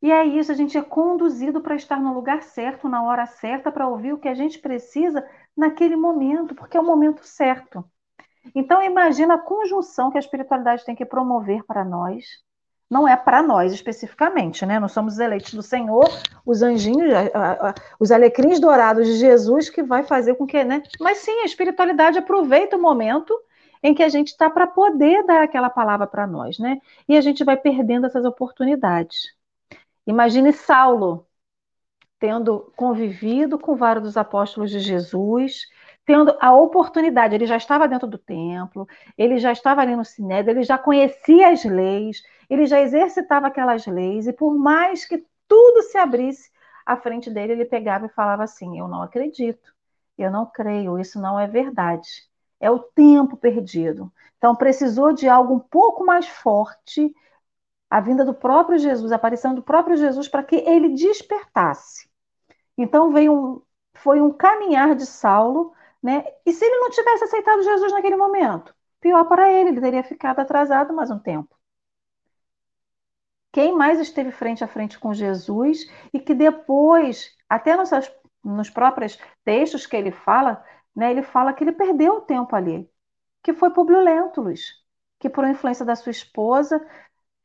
E 0.00 0.12
é 0.12 0.24
isso, 0.24 0.52
a 0.52 0.54
gente 0.54 0.78
é 0.78 0.82
conduzido 0.82 1.60
para 1.60 1.74
estar 1.74 2.00
no 2.00 2.14
lugar 2.14 2.42
certo, 2.42 2.88
na 2.88 3.02
hora 3.02 3.26
certa, 3.26 3.72
para 3.72 3.88
ouvir 3.88 4.12
o 4.12 4.18
que 4.18 4.28
a 4.28 4.34
gente 4.34 4.58
precisa 4.60 5.28
naquele 5.56 5.96
momento, 5.96 6.54
porque 6.54 6.76
é 6.76 6.80
o 6.80 6.84
momento 6.84 7.24
certo. 7.24 7.84
Então, 8.54 8.82
imagina 8.82 9.34
a 9.34 9.38
conjunção 9.38 10.10
que 10.10 10.16
a 10.16 10.20
espiritualidade 10.20 10.84
tem 10.84 10.94
que 10.94 11.04
promover 11.04 11.64
para 11.64 11.84
nós, 11.84 12.24
não 12.90 13.06
é 13.06 13.16
para 13.16 13.42
nós 13.42 13.72
especificamente, 13.72 14.64
né? 14.64 14.78
Nós 14.78 14.92
somos 14.92 15.14
os 15.14 15.18
eleitos 15.18 15.52
do 15.52 15.62
Senhor, 15.62 16.08
os 16.44 16.62
anjinhos, 16.62 17.12
os 18.00 18.10
alecrins 18.10 18.58
dourados 18.58 19.06
de 19.06 19.16
Jesus, 19.16 19.68
que 19.68 19.82
vai 19.82 20.04
fazer 20.04 20.34
com 20.36 20.46
que, 20.46 20.64
né? 20.64 20.82
Mas 21.00 21.18
sim, 21.18 21.40
a 21.40 21.44
espiritualidade 21.44 22.18
aproveita 22.18 22.76
o 22.76 22.82
momento 22.82 23.38
em 23.82 23.94
que 23.94 24.02
a 24.02 24.08
gente 24.08 24.28
está 24.28 24.48
para 24.50 24.66
poder 24.66 25.24
dar 25.24 25.42
aquela 25.42 25.70
palavra 25.70 26.06
para 26.06 26.26
nós, 26.26 26.58
né? 26.58 26.80
E 27.08 27.16
a 27.16 27.20
gente 27.20 27.44
vai 27.44 27.56
perdendo 27.56 28.06
essas 28.06 28.24
oportunidades. 28.24 29.34
Imagine 30.06 30.52
Saulo 30.52 31.26
tendo 32.18 32.72
convivido 32.76 33.58
com 33.58 33.76
vários 33.76 34.04
dos 34.04 34.16
apóstolos 34.16 34.70
de 34.70 34.80
Jesus, 34.80 35.66
tendo 36.04 36.34
a 36.40 36.52
oportunidade, 36.52 37.34
ele 37.34 37.46
já 37.46 37.56
estava 37.56 37.86
dentro 37.86 38.08
do 38.08 38.18
templo, 38.18 38.88
ele 39.16 39.38
já 39.38 39.52
estava 39.52 39.82
ali 39.82 39.94
no 39.94 40.04
sinédrio, 40.04 40.54
ele 40.54 40.64
já 40.64 40.78
conhecia 40.78 41.50
as 41.50 41.64
leis, 41.64 42.22
ele 42.48 42.66
já 42.66 42.80
exercitava 42.80 43.46
aquelas 43.46 43.86
leis, 43.86 44.26
e 44.26 44.32
por 44.32 44.56
mais 44.56 45.04
que 45.04 45.24
tudo 45.46 45.82
se 45.82 45.98
abrisse 45.98 46.50
à 46.86 46.96
frente 46.96 47.30
dele, 47.30 47.52
ele 47.52 47.64
pegava 47.64 48.06
e 48.06 48.10
falava 48.10 48.44
assim: 48.44 48.78
Eu 48.78 48.88
não 48.88 49.02
acredito, 49.02 49.72
eu 50.16 50.30
não 50.30 50.46
creio, 50.46 50.98
isso 50.98 51.20
não 51.20 51.38
é 51.38 51.46
verdade. 51.46 52.08
É 52.60 52.70
o 52.70 52.78
tempo 52.78 53.36
perdido. 53.36 54.12
Então, 54.36 54.54
precisou 54.54 55.12
de 55.12 55.28
algo 55.28 55.54
um 55.54 55.60
pouco 55.60 56.04
mais 56.04 56.28
forte, 56.28 57.14
a 57.90 58.00
vinda 58.00 58.24
do 58.24 58.34
próprio 58.34 58.78
Jesus, 58.78 59.12
a 59.12 59.16
aparição 59.16 59.54
do 59.54 59.62
próprio 59.62 59.96
Jesus, 59.96 60.28
para 60.28 60.42
que 60.42 60.56
ele 60.56 60.90
despertasse. 60.90 62.08
Então, 62.76 63.12
veio 63.12 63.32
um, 63.32 63.62
foi 63.94 64.20
um 64.20 64.32
caminhar 64.32 64.94
de 64.94 65.06
Saulo 65.06 65.72
né? 66.02 66.24
E 66.46 66.52
se 66.52 66.64
ele 66.64 66.78
não 66.78 66.90
tivesse 66.90 67.24
aceitado 67.24 67.62
Jesus 67.62 67.92
naquele 67.92 68.16
momento? 68.16 68.74
Pior 69.00 69.24
para 69.26 69.52
ele, 69.52 69.70
ele 69.70 69.80
teria 69.80 70.04
ficado 70.04 70.40
atrasado 70.40 70.94
mais 70.94 71.10
um 71.10 71.18
tempo. 71.18 71.57
Quem 73.52 73.74
mais 73.76 73.98
esteve 73.98 74.30
frente 74.30 74.62
a 74.62 74.68
frente 74.68 74.98
com 74.98 75.12
Jesus 75.14 75.90
e 76.12 76.20
que 76.20 76.34
depois, 76.34 77.34
até 77.48 77.76
nos, 77.76 77.90
nos 78.44 78.70
próprios 78.70 79.18
textos 79.44 79.86
que 79.86 79.96
ele 79.96 80.10
fala, 80.10 80.62
né, 80.94 81.10
ele 81.10 81.22
fala 81.22 81.52
que 81.52 81.64
ele 81.64 81.72
perdeu 81.72 82.14
o 82.14 82.20
tempo 82.20 82.54
ali, 82.54 82.88
que 83.42 83.52
foi 83.52 83.70
Publio 83.70 84.00
Lentulus, 84.00 84.84
que 85.18 85.30
por 85.30 85.46
influência 85.46 85.84
da 85.84 85.96
sua 85.96 86.10
esposa 86.10 86.84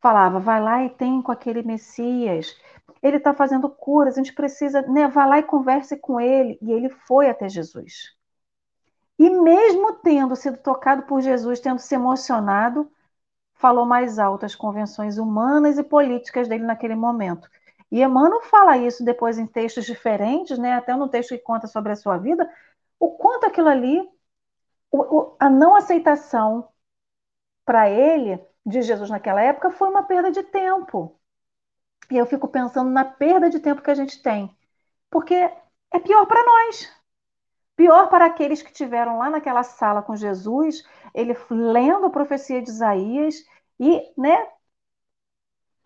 falava, 0.01 0.39
vai 0.39 0.61
lá 0.61 0.83
e 0.83 0.89
tem 0.89 1.21
com 1.21 1.31
aquele 1.31 1.63
Messias, 1.63 2.57
ele 3.03 3.17
está 3.17 3.33
fazendo 3.33 3.69
curas, 3.69 4.15
a 4.15 4.17
gente 4.23 4.33
precisa, 4.33 4.81
né, 4.83 5.07
vá 5.09 5.25
lá 5.25 5.39
e 5.39 5.43
converse 5.43 5.97
com 5.97 6.21
ele. 6.21 6.57
E 6.61 6.71
ele 6.71 6.89
foi 6.89 7.29
até 7.29 7.49
Jesus. 7.49 8.15
E 9.19 9.29
mesmo 9.29 9.93
tendo 9.95 10.35
sido 10.37 10.57
tocado 10.57 11.03
por 11.03 11.21
Jesus, 11.21 11.59
tendo 11.59 11.79
se 11.79 11.93
emocionado, 11.93 12.89
falou 13.63 13.85
mais 13.85 14.19
alto 14.19 14.45
as 14.45 14.55
convenções 14.55 15.17
humanas 15.17 15.77
e 15.77 15.83
políticas 15.83 16.49
dele 16.49 16.65
naquele 16.65 16.95
momento. 16.95 17.49
E 17.89 18.03
Emmanuel 18.03 18.41
fala 18.41 18.75
isso 18.75 19.05
depois 19.05 19.37
em 19.37 19.47
textos 19.47 19.85
diferentes, 19.85 20.57
né? 20.59 20.73
até 20.73 20.93
no 20.97 21.07
texto 21.07 21.29
que 21.29 21.37
conta 21.37 21.65
sobre 21.65 21.93
a 21.93 21.95
sua 21.95 22.17
vida, 22.17 22.51
o 22.99 23.11
quanto 23.11 23.45
aquilo 23.45 23.69
ali, 23.69 24.01
o, 24.91 24.97
o, 24.99 25.37
a 25.39 25.49
não 25.49 25.75
aceitação 25.75 26.67
para 27.63 27.89
ele 27.89 28.37
de 28.65 28.81
Jesus 28.81 29.09
naquela 29.09 29.41
época 29.41 29.71
foi 29.71 29.87
uma 29.87 30.03
perda 30.03 30.29
de 30.29 30.43
tempo. 30.43 31.17
E 32.11 32.17
eu 32.17 32.25
fico 32.25 32.49
pensando 32.49 32.89
na 32.89 33.05
perda 33.05 33.49
de 33.49 33.61
tempo 33.61 33.81
que 33.81 33.91
a 33.91 33.95
gente 33.95 34.21
tem, 34.21 34.53
porque 35.09 35.35
é 35.35 35.99
pior 35.99 36.25
para 36.25 36.43
nós. 36.43 36.91
Pior 37.77 38.09
para 38.09 38.25
aqueles 38.25 38.61
que 38.61 38.73
tiveram 38.73 39.19
lá 39.19 39.29
naquela 39.29 39.63
sala 39.63 40.01
com 40.01 40.17
Jesus, 40.17 40.85
ele 41.13 41.33
lendo 41.49 42.07
a 42.07 42.09
profecia 42.09 42.61
de 42.61 42.69
Isaías 42.69 43.35
e, 43.79 44.11
né, 44.17 44.47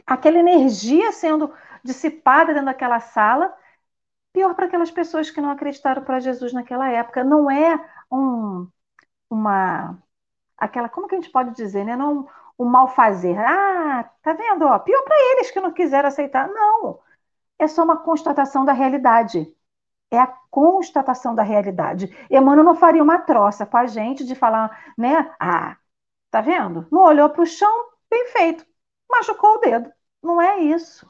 aquela 0.06 0.38
energia 0.40 1.12
sendo 1.12 1.54
dissipada 1.84 2.54
dentro 2.54 2.66
daquela 2.66 3.00
sala. 3.00 3.54
Pior 4.34 4.54
para 4.56 4.66
aquelas 4.68 4.92
pessoas 4.92 5.32
que 5.32 5.42
não 5.42 5.52
acreditaram 5.52 6.04
para 6.04 6.20
Jesus 6.20 6.54
naquela 6.54 6.90
época. 6.90 7.24
Não 7.24 7.50
é 7.50 7.80
um, 8.12 8.68
uma 9.30 9.98
aquela, 10.58 10.90
como 10.90 11.08
que 11.08 11.16
a 11.16 11.20
gente 11.20 11.32
pode 11.32 11.56
dizer, 11.56 11.86
né? 11.86 11.96
Não 11.96 12.28
um 12.60 12.66
mal 12.66 12.88
fazer. 12.90 13.38
Ah, 13.40 14.10
tá 14.24 14.34
vendo? 14.34 14.66
Ó, 14.66 14.80
pior 14.80 15.04
para 15.04 15.16
eles 15.34 15.52
que 15.52 15.60
não 15.60 15.72
quiseram 15.72 16.08
aceitar. 16.10 16.48
Não. 16.50 17.00
É 17.60 17.68
só 17.68 17.84
uma 17.84 17.98
constatação 17.98 18.66
da 18.66 18.74
realidade 18.74 19.56
é 20.12 20.20
a 20.20 20.28
constatação 20.50 21.36
da 21.36 21.44
realidade. 21.44 22.16
Emmanuel 22.30 22.64
não 22.64 22.76
faria 22.76 23.04
uma 23.04 23.20
troça 23.20 23.66
com 23.66 23.78
a 23.78 23.86
gente 23.88 24.26
de 24.26 24.36
falar, 24.36 24.94
né? 24.98 25.34
Ah, 25.40 25.78
tá 26.32 26.42
vendo? 26.42 26.88
Não 26.92 27.02
olhou 27.02 27.30
para 27.30 27.42
o 27.42 27.46
chão, 27.46 27.90
bem 28.10 28.28
feito, 28.28 28.66
machucou 29.10 29.56
o 29.56 29.58
dedo. 29.60 29.92
Não 30.22 30.42
é 30.42 30.60
isso. 30.60 31.10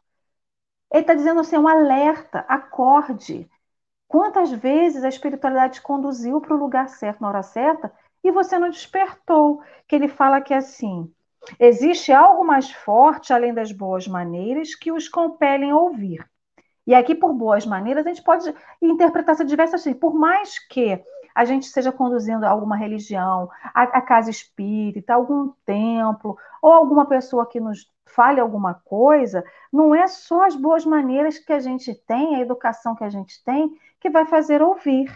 Ele 0.92 1.02
está 1.02 1.14
dizendo 1.14 1.42
assim, 1.42 1.58
um 1.58 1.68
alerta, 1.68 2.40
acorde. 2.48 3.50
Quantas 4.08 4.52
vezes 4.52 5.04
a 5.04 5.10
espiritualidade 5.10 5.82
conduziu 5.82 6.40
para 6.40 6.56
o 6.56 6.60
lugar 6.60 6.88
certo 6.90 7.22
na 7.22 7.28
hora 7.28 7.44
certa 7.44 7.92
e 8.24 8.32
você 8.32 8.58
não 8.58 8.70
despertou? 8.70 9.62
Que 9.88 9.96
ele 9.96 10.08
fala 10.08 10.42
que 10.42 10.54
é 10.54 10.58
assim, 10.58 11.14
existe 11.60 12.12
algo 12.14 12.44
mais 12.46 12.72
forte 12.72 13.34
além 13.34 13.54
das 13.54 13.72
boas 13.72 14.08
maneiras 14.08 14.76
que 14.76 14.92
os 14.92 15.10
compelem 15.10 15.72
a 15.72 15.78
ouvir. 15.78 16.26
E 16.86 16.96
aqui, 16.96 17.14
por 17.14 17.34
boas 17.34 17.66
maneiras, 17.66 18.06
a 18.06 18.10
gente 18.10 18.24
pode 18.24 18.54
interpretar 18.82 19.36
essa 19.36 19.44
diversas 19.44 19.82
assim. 19.82 19.94
Por 19.94 20.14
mais 20.14 20.58
que 20.58 21.04
a 21.38 21.46
gente 21.46 21.68
esteja 21.68 21.92
conduzindo 21.92 22.48
alguma 22.48 22.76
religião, 22.76 23.48
a, 23.62 23.84
a 23.84 24.02
casa 24.02 24.32
espírita, 24.32 25.14
algum 25.14 25.54
templo, 25.64 26.36
ou 26.60 26.72
alguma 26.72 27.06
pessoa 27.06 27.46
que 27.46 27.60
nos 27.60 27.88
fale 28.08 28.40
alguma 28.40 28.74
coisa, 28.74 29.44
não 29.72 29.94
é 29.94 30.08
só 30.08 30.48
as 30.48 30.56
boas 30.56 30.84
maneiras 30.84 31.38
que 31.38 31.54
a 31.54 31.60
gente 31.60 31.94
tem, 31.94 32.36
a 32.36 32.40
educação 32.40 32.96
que 32.96 33.04
a 33.04 33.10
gente 33.10 33.44
tem, 33.44 33.72
que 34.00 34.10
vai 34.10 34.26
fazer 34.26 34.64
ouvir. 34.64 35.16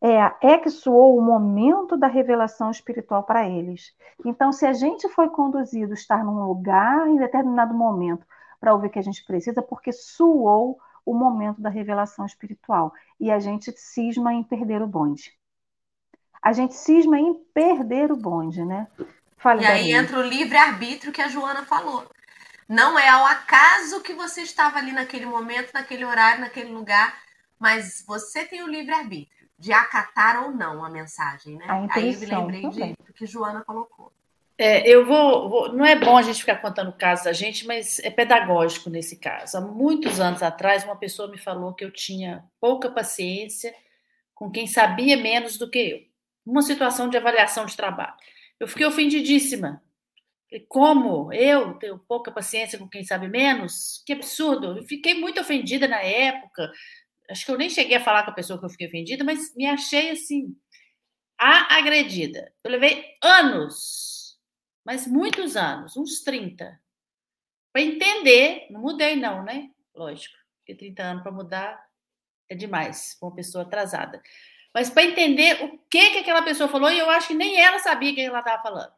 É, 0.00 0.54
é 0.54 0.58
que 0.58 0.70
soou 0.70 1.18
o 1.18 1.20
momento 1.20 1.98
da 1.98 2.06
revelação 2.06 2.70
espiritual 2.70 3.22
para 3.22 3.46
eles. 3.46 3.94
Então, 4.24 4.52
se 4.52 4.64
a 4.64 4.72
gente 4.72 5.06
foi 5.10 5.28
conduzido 5.28 5.92
a 5.92 5.94
estar 5.94 6.24
num 6.24 6.46
lugar 6.46 7.06
em 7.08 7.16
determinado 7.16 7.74
momento 7.74 8.26
para 8.58 8.72
ouvir 8.72 8.86
o 8.86 8.90
que 8.90 8.98
a 8.98 9.02
gente 9.02 9.22
precisa, 9.26 9.60
porque 9.60 9.92
soou 9.92 10.78
o 11.04 11.14
momento 11.14 11.60
da 11.60 11.68
revelação 11.68 12.24
espiritual. 12.24 12.94
E 13.20 13.30
a 13.30 13.38
gente 13.38 13.70
cisma 13.76 14.32
em 14.32 14.42
perder 14.42 14.80
o 14.80 14.86
bonde. 14.86 15.41
A 16.42 16.52
gente 16.52 16.74
cisma 16.74 17.18
em 17.18 17.34
perder 17.54 18.10
o 18.10 18.16
bonde, 18.16 18.64
né? 18.64 18.88
Fale, 19.38 19.62
e 19.62 19.66
aí 19.66 19.92
entra 19.92 20.18
o 20.18 20.22
livre-arbítrio 20.22 21.12
que 21.12 21.22
a 21.22 21.28
Joana 21.28 21.64
falou. 21.64 22.06
Não 22.68 22.98
é 22.98 23.08
ao 23.08 23.26
acaso 23.26 24.00
que 24.00 24.12
você 24.12 24.42
estava 24.42 24.78
ali 24.78 24.92
naquele 24.92 25.26
momento, 25.26 25.72
naquele 25.72 26.04
horário, 26.04 26.40
naquele 26.40 26.70
lugar, 26.70 27.20
mas 27.58 28.04
você 28.06 28.44
tem 28.44 28.62
o 28.62 28.68
livre-arbítrio 28.68 29.48
de 29.58 29.72
acatar 29.72 30.42
ou 30.42 30.50
não 30.50 30.84
a 30.84 30.90
mensagem, 30.90 31.56
né? 31.56 31.66
A 31.68 31.86
aí 31.94 32.14
eu 32.14 32.20
me 32.20 32.26
lembrei 32.26 32.68
de, 32.68 32.96
do 33.06 33.12
que 33.12 33.26
Joana 33.26 33.62
colocou. 33.64 34.12
É, 34.58 34.88
eu 34.88 35.06
vou, 35.06 35.48
vou, 35.48 35.72
Não 35.72 35.84
é 35.84 35.96
bom 35.96 36.16
a 36.16 36.22
gente 36.22 36.40
ficar 36.40 36.56
contando 36.56 36.92
casos 36.92 37.24
da 37.24 37.32
gente, 37.32 37.66
mas 37.66 37.98
é 38.00 38.10
pedagógico 38.10 38.90
nesse 38.90 39.16
caso. 39.16 39.56
Há 39.56 39.60
muitos 39.60 40.20
anos 40.20 40.42
atrás, 40.42 40.84
uma 40.84 40.96
pessoa 40.96 41.28
me 41.28 41.38
falou 41.38 41.74
que 41.74 41.84
eu 41.84 41.90
tinha 41.90 42.44
pouca 42.60 42.90
paciência 42.90 43.74
com 44.34 44.50
quem 44.50 44.66
sabia 44.66 45.16
menos 45.16 45.58
do 45.58 45.70
que 45.70 45.78
eu. 45.78 46.11
Uma 46.44 46.62
situação 46.62 47.08
de 47.08 47.16
avaliação 47.16 47.66
de 47.66 47.76
trabalho. 47.76 48.14
Eu 48.58 48.68
fiquei 48.68 48.86
ofendidíssima. 48.86 49.82
Como 50.68 51.32
eu 51.32 51.74
tenho 51.74 51.98
pouca 51.98 52.30
paciência 52.30 52.78
com 52.78 52.88
quem 52.88 53.04
sabe 53.04 53.28
menos? 53.28 54.02
Que 54.04 54.12
absurdo! 54.12 54.78
Eu 54.78 54.84
fiquei 54.84 55.14
muito 55.14 55.40
ofendida 55.40 55.88
na 55.88 56.02
época. 56.02 56.70
Acho 57.30 57.46
que 57.46 57.52
eu 57.52 57.58
nem 57.58 57.70
cheguei 57.70 57.96
a 57.96 58.04
falar 58.04 58.24
com 58.24 58.30
a 58.30 58.34
pessoa 58.34 58.58
que 58.58 58.66
eu 58.66 58.70
fiquei 58.70 58.86
ofendida, 58.88 59.24
mas 59.24 59.54
me 59.56 59.66
achei 59.66 60.10
assim, 60.10 60.54
a 61.38 61.78
agredida. 61.78 62.52
Eu 62.62 62.70
levei 62.70 63.14
anos 63.22 64.12
mas 64.84 65.06
muitos 65.06 65.56
anos, 65.56 65.96
uns 65.96 66.20
30, 66.22 66.80
para 67.72 67.82
entender. 67.82 68.66
Não 68.70 68.80
mudei, 68.80 69.16
não, 69.16 69.44
né? 69.44 69.70
Lógico, 69.94 70.34
porque 70.58 70.74
30 70.74 71.02
anos 71.02 71.22
para 71.22 71.32
mudar 71.32 71.86
é 72.48 72.54
demais 72.54 73.16
para 73.18 73.28
uma 73.28 73.34
pessoa 73.34 73.64
atrasada. 73.64 74.20
Mas 74.74 74.88
para 74.88 75.04
entender 75.04 75.64
o 75.64 75.78
que, 75.88 76.10
que 76.10 76.18
aquela 76.18 76.42
pessoa 76.42 76.68
falou, 76.68 76.90
e 76.90 76.98
eu 76.98 77.10
acho 77.10 77.28
que 77.28 77.34
nem 77.34 77.60
ela 77.60 77.78
sabia 77.78 78.12
o 78.12 78.14
que 78.14 78.20
ela 78.20 78.38
estava 78.38 78.62
falando. 78.62 78.92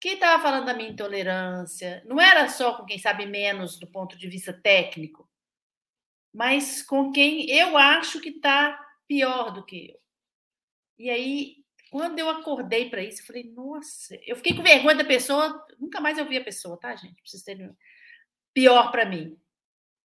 Quem 0.00 0.14
estava 0.14 0.42
falando 0.42 0.66
da 0.66 0.74
minha 0.74 0.90
intolerância 0.90 2.02
não 2.06 2.20
era 2.20 2.48
só 2.48 2.76
com 2.76 2.84
quem 2.84 2.98
sabe 2.98 3.24
menos 3.24 3.78
do 3.78 3.86
ponto 3.86 4.18
de 4.18 4.28
vista 4.28 4.52
técnico, 4.52 5.30
mas 6.34 6.82
com 6.82 7.12
quem 7.12 7.48
eu 7.50 7.78
acho 7.78 8.20
que 8.20 8.30
está 8.30 8.78
pior 9.06 9.52
do 9.52 9.64
que 9.64 9.90
eu. 9.90 10.00
E 10.98 11.08
aí 11.08 11.62
quando 11.92 12.18
eu 12.18 12.30
acordei 12.30 12.88
para 12.88 13.02
isso, 13.02 13.20
eu 13.20 13.26
falei, 13.26 13.44
nossa, 13.52 14.18
eu 14.24 14.34
fiquei 14.34 14.56
com 14.56 14.62
vergonha 14.62 14.96
da 14.96 15.04
pessoa, 15.04 15.62
nunca 15.78 16.00
mais 16.00 16.16
eu 16.16 16.24
vi 16.24 16.38
a 16.38 16.42
pessoa, 16.42 16.80
tá, 16.80 16.96
gente? 16.96 17.20
Preciso 17.20 17.44
ter 17.44 17.70
pior 18.54 18.90
para 18.90 19.04
mim. 19.04 19.38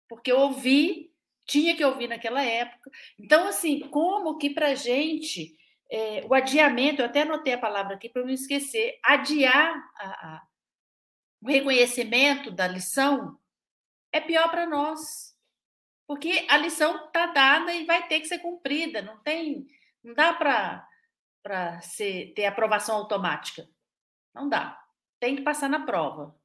Porque 0.09 0.31
eu 0.31 0.39
ouvi, 0.39 1.13
tinha 1.45 1.75
que 1.75 1.85
ouvir 1.85 2.07
naquela 2.07 2.43
época. 2.43 2.89
Então, 3.19 3.47
assim, 3.47 3.79
como 3.89 4.37
que 4.37 4.49
para 4.49 4.75
gente 4.75 5.55
é, 5.89 6.25
o 6.25 6.33
adiamento, 6.33 7.01
eu 7.01 7.05
até 7.05 7.21
anotei 7.21 7.53
a 7.53 7.59
palavra 7.59 7.95
aqui 7.95 8.09
para 8.09 8.23
não 8.23 8.29
esquecer, 8.29 8.99
adiar 9.03 9.75
a, 9.97 10.07
a, 10.07 10.41
o 11.41 11.47
reconhecimento 11.47 12.51
da 12.51 12.67
lição 12.67 13.37
é 14.11 14.19
pior 14.19 14.49
para 14.49 14.65
nós. 14.65 15.35
Porque 16.07 16.45
a 16.49 16.57
lição 16.57 17.07
está 17.07 17.27
dada 17.27 17.73
e 17.73 17.85
vai 17.85 18.07
ter 18.07 18.19
que 18.19 18.27
ser 18.27 18.39
cumprida, 18.39 19.01
não 19.01 19.17
tem, 19.23 19.65
não 20.03 20.13
dá 20.13 20.33
para 20.33 20.87
ter 22.35 22.45
aprovação 22.45 22.97
automática. 22.97 23.67
Não 24.33 24.47
dá. 24.47 24.79
Tem 25.19 25.35
que 25.35 25.41
passar 25.41 25.69
na 25.69 25.85
prova. 25.85 26.35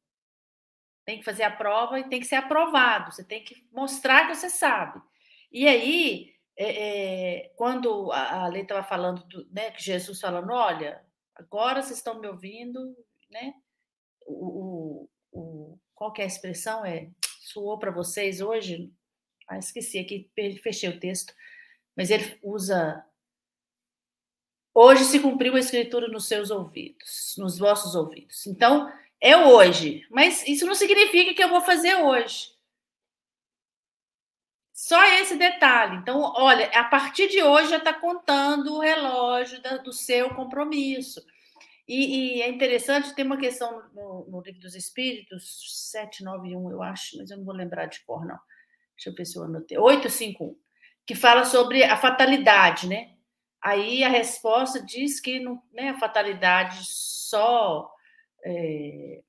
Tem 1.11 1.19
que 1.19 1.25
fazer 1.25 1.43
a 1.43 1.51
prova 1.51 1.99
e 1.99 2.09
tem 2.09 2.21
que 2.21 2.27
ser 2.27 2.37
aprovado. 2.37 3.11
Você 3.11 3.25
tem 3.25 3.43
que 3.43 3.67
mostrar 3.73 4.29
que 4.29 4.37
você 4.37 4.49
sabe. 4.49 5.03
E 5.51 5.67
aí, 5.67 6.33
é, 6.57 6.69
é, 6.69 7.49
quando 7.57 8.13
a, 8.13 8.45
a 8.45 8.47
lei 8.47 8.63
estava 8.63 8.85
falando, 8.85 9.25
do, 9.25 9.45
né, 9.51 9.73
que 9.73 9.83
Jesus 9.83 10.21
falando, 10.21 10.53
olha, 10.53 11.05
agora 11.35 11.83
vocês 11.83 11.99
estão 11.99 12.21
me 12.21 12.29
ouvindo, 12.29 12.97
né? 13.29 13.55
O, 14.25 15.09
o, 15.33 15.73
o 15.73 15.79
qual 15.97 16.15
é 16.19 16.23
a 16.23 16.27
expressão? 16.27 16.87
É 16.87 17.11
suou 17.41 17.77
para 17.77 17.91
vocês 17.91 18.41
hoje? 18.41 18.93
Ah, 19.49 19.59
esqueci 19.59 19.99
aqui, 19.99 20.31
fechei 20.63 20.91
o 20.91 21.01
texto. 21.01 21.35
Mas 21.97 22.09
ele 22.11 22.39
usa 22.41 23.05
Hoje 24.73 25.03
se 25.07 25.19
cumpriu 25.19 25.57
a 25.57 25.59
escritura 25.59 26.07
nos 26.07 26.29
seus 26.29 26.53
ouvidos, 26.53 27.35
nos 27.37 27.59
vossos 27.59 27.97
ouvidos. 27.97 28.47
Então, 28.47 28.89
é 29.21 29.37
hoje. 29.37 30.07
Mas 30.11 30.47
isso 30.47 30.67
não 30.67 30.75
significa 30.75 31.35
que 31.35 31.43
eu 31.43 31.49
vou 31.49 31.61
fazer 31.61 31.95
hoje. 31.97 32.49
Só 34.73 35.05
esse 35.21 35.37
detalhe. 35.37 35.97
Então, 35.97 36.21
olha, 36.37 36.67
a 36.71 36.85
partir 36.85 37.29
de 37.29 37.43
hoje 37.43 37.71
já 37.71 37.77
está 37.77 37.93
contando 37.93 38.75
o 38.75 38.81
relógio 38.81 39.61
do 39.85 39.93
seu 39.93 40.35
compromisso. 40.35 41.23
E, 41.87 42.39
e, 42.39 42.43
é 42.43 42.49
interessante, 42.49 43.15
tem 43.15 43.27
uma 43.27 43.37
questão 43.37 43.83
no, 43.93 44.25
no, 44.29 44.41
Livro 44.41 44.61
dos 44.61 44.75
Espíritos, 44.77 45.91
791, 45.91 46.71
eu 46.71 46.83
acho, 46.83 47.19
mas 47.19 47.31
eu 47.31 47.39
não 47.39 47.45
vou 47.45 47.55
lembrar 47.55 47.87
de 47.87 48.01
cor, 48.05 48.25
não. 48.25 48.39
Deixa 48.97 49.11
eu 49.11 49.15
ver 49.15 49.25
se 49.25 49.37
eu 49.37 49.43
anotei. 49.43 49.77
851, 49.77 50.57
que 51.05 51.15
fala 51.15 51.45
sobre 51.45 51.83
a 51.83 51.97
fatalidade, 51.97 52.89
né? 52.89 53.17
Aí 53.61 54.05
a 54.05 54.09
resposta 54.09 54.81
diz 54.81 55.21
que 55.21 55.41
não, 55.41 55.63
né, 55.73 55.91
a 55.91 55.99
fatalidade 55.99 56.79
só 56.85 57.93
é, 58.45 59.23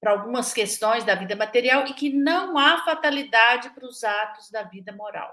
para 0.00 0.12
algumas 0.12 0.52
questões 0.52 1.04
da 1.04 1.14
vida 1.14 1.36
material 1.36 1.86
e 1.86 1.94
que 1.94 2.10
não 2.12 2.58
há 2.58 2.84
fatalidade 2.84 3.70
para 3.70 3.86
os 3.86 4.02
atos 4.02 4.50
da 4.50 4.62
vida 4.62 4.92
moral. 4.92 5.32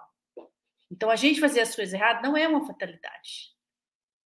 Então, 0.91 1.09
a 1.09 1.15
gente 1.15 1.39
fazer 1.39 1.61
as 1.61 1.75
coisas 1.75 1.93
erradas 1.93 2.23
não 2.23 2.35
é 2.35 2.47
uma 2.47 2.65
fatalidade. 2.65 3.53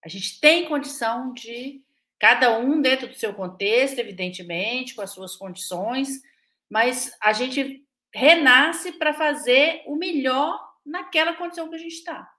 A 0.04 0.08
gente 0.08 0.40
tem 0.40 0.68
condição 0.68 1.34
de, 1.34 1.84
cada 2.24 2.58
um 2.58 2.82
dentro 2.82 3.08
do 3.08 3.16
seu 3.16 3.34
contexto, 3.34 4.00
evidentemente, 4.00 4.96
com 4.96 5.02
as 5.02 5.12
suas 5.12 5.36
condições, 5.36 6.22
mas 6.70 7.14
a 7.22 7.34
gente 7.34 7.86
renasce 8.14 8.94
para 8.94 9.14
fazer 9.14 9.84
o 9.88 9.98
melhor 9.98 10.58
naquela 10.86 11.34
condição 11.34 11.68
que 11.68 11.76
a 11.76 11.80
gente 11.80 11.96
está. 11.96 12.32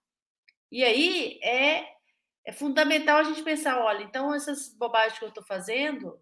E 0.73 0.83
aí 0.83 1.39
é, 1.43 1.87
é 2.47 2.53
fundamental 2.53 3.19
a 3.19 3.25
gente 3.25 3.43
pensar: 3.43 3.79
olha, 3.79 4.03
então 4.05 4.33
essas 4.35 4.75
bobagens 4.75 5.19
que 5.19 5.25
eu 5.27 5.29
estou 5.29 5.45
fazendo, 5.45 6.19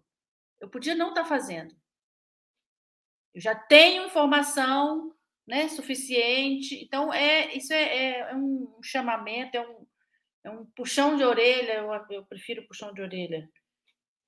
eu 0.63 0.69
podia 0.69 0.95
não 0.95 1.09
estar 1.09 1.23
tá 1.23 1.27
fazendo. 1.27 1.75
Eu 3.35 3.41
já 3.41 3.53
tenho 3.53 4.05
informação 4.05 5.13
né, 5.45 5.67
suficiente. 5.67 6.81
Então, 6.81 7.13
é, 7.13 7.53
isso 7.53 7.73
é, 7.73 7.83
é, 7.83 8.19
é 8.31 8.35
um 8.35 8.79
chamamento, 8.81 9.57
é 9.57 9.61
um, 9.61 9.85
é 10.45 10.49
um 10.49 10.65
puxão 10.67 11.17
de 11.17 11.23
orelha. 11.23 11.73
Eu, 11.73 11.91
eu 12.09 12.25
prefiro 12.25 12.65
puxão 12.65 12.93
de 12.93 13.01
orelha, 13.01 13.49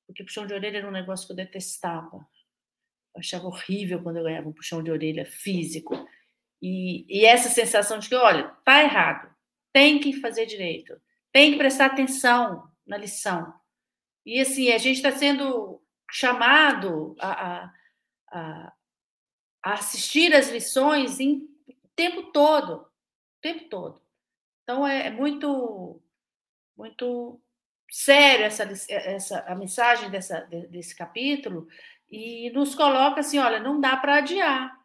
porque 0.05 0.25
puxão 0.25 0.45
de 0.45 0.53
orelha 0.53 0.79
era 0.79 0.87
um 0.87 0.91
negócio 0.91 1.25
que 1.25 1.31
eu 1.31 1.37
detestava. 1.37 2.17
Eu 3.15 3.19
achava 3.19 3.47
horrível 3.47 4.03
quando 4.03 4.17
eu 4.17 4.23
ganhava 4.23 4.49
um 4.49 4.53
puxão 4.53 4.83
de 4.83 4.91
orelha 4.91 5.25
físico. 5.25 5.95
E, 6.61 7.05
e 7.07 7.25
essa 7.25 7.47
sensação 7.47 7.97
de 7.97 8.09
que, 8.09 8.15
olha, 8.15 8.49
tá 8.65 8.83
errado 8.83 9.33
tem 9.71 9.99
que 9.99 10.13
fazer 10.21 10.45
direito, 10.45 10.99
tem 11.33 11.51
que 11.51 11.57
prestar 11.57 11.87
atenção 11.87 12.69
na 12.87 12.97
lição. 12.97 13.53
E 14.25 14.39
assim, 14.39 14.71
a 14.71 14.77
gente 14.77 14.95
está 14.95 15.11
sendo 15.11 15.84
chamado 16.09 17.15
a, 17.19 17.31
a, 17.31 17.73
a, 18.31 18.73
assistir 19.63 20.33
as 20.33 20.49
lições 20.49 21.19
em 21.19 21.47
o 21.67 21.87
tempo 21.95 22.31
todo, 22.31 22.87
tempo 23.41 23.69
todo. 23.69 24.01
Então 24.63 24.85
é, 24.85 25.07
é 25.07 25.11
muito, 25.11 26.01
muito 26.77 27.39
sério 27.89 28.45
essa, 28.45 28.63
essa 28.89 29.39
a 29.41 29.55
mensagem 29.55 30.09
dessa, 30.09 30.41
desse 30.41 30.95
capítulo 30.95 31.67
e 32.09 32.49
nos 32.51 32.75
coloca 32.75 33.21
assim, 33.21 33.39
olha, 33.39 33.59
não 33.59 33.79
dá 33.79 33.95
para 33.97 34.17
adiar 34.17 34.75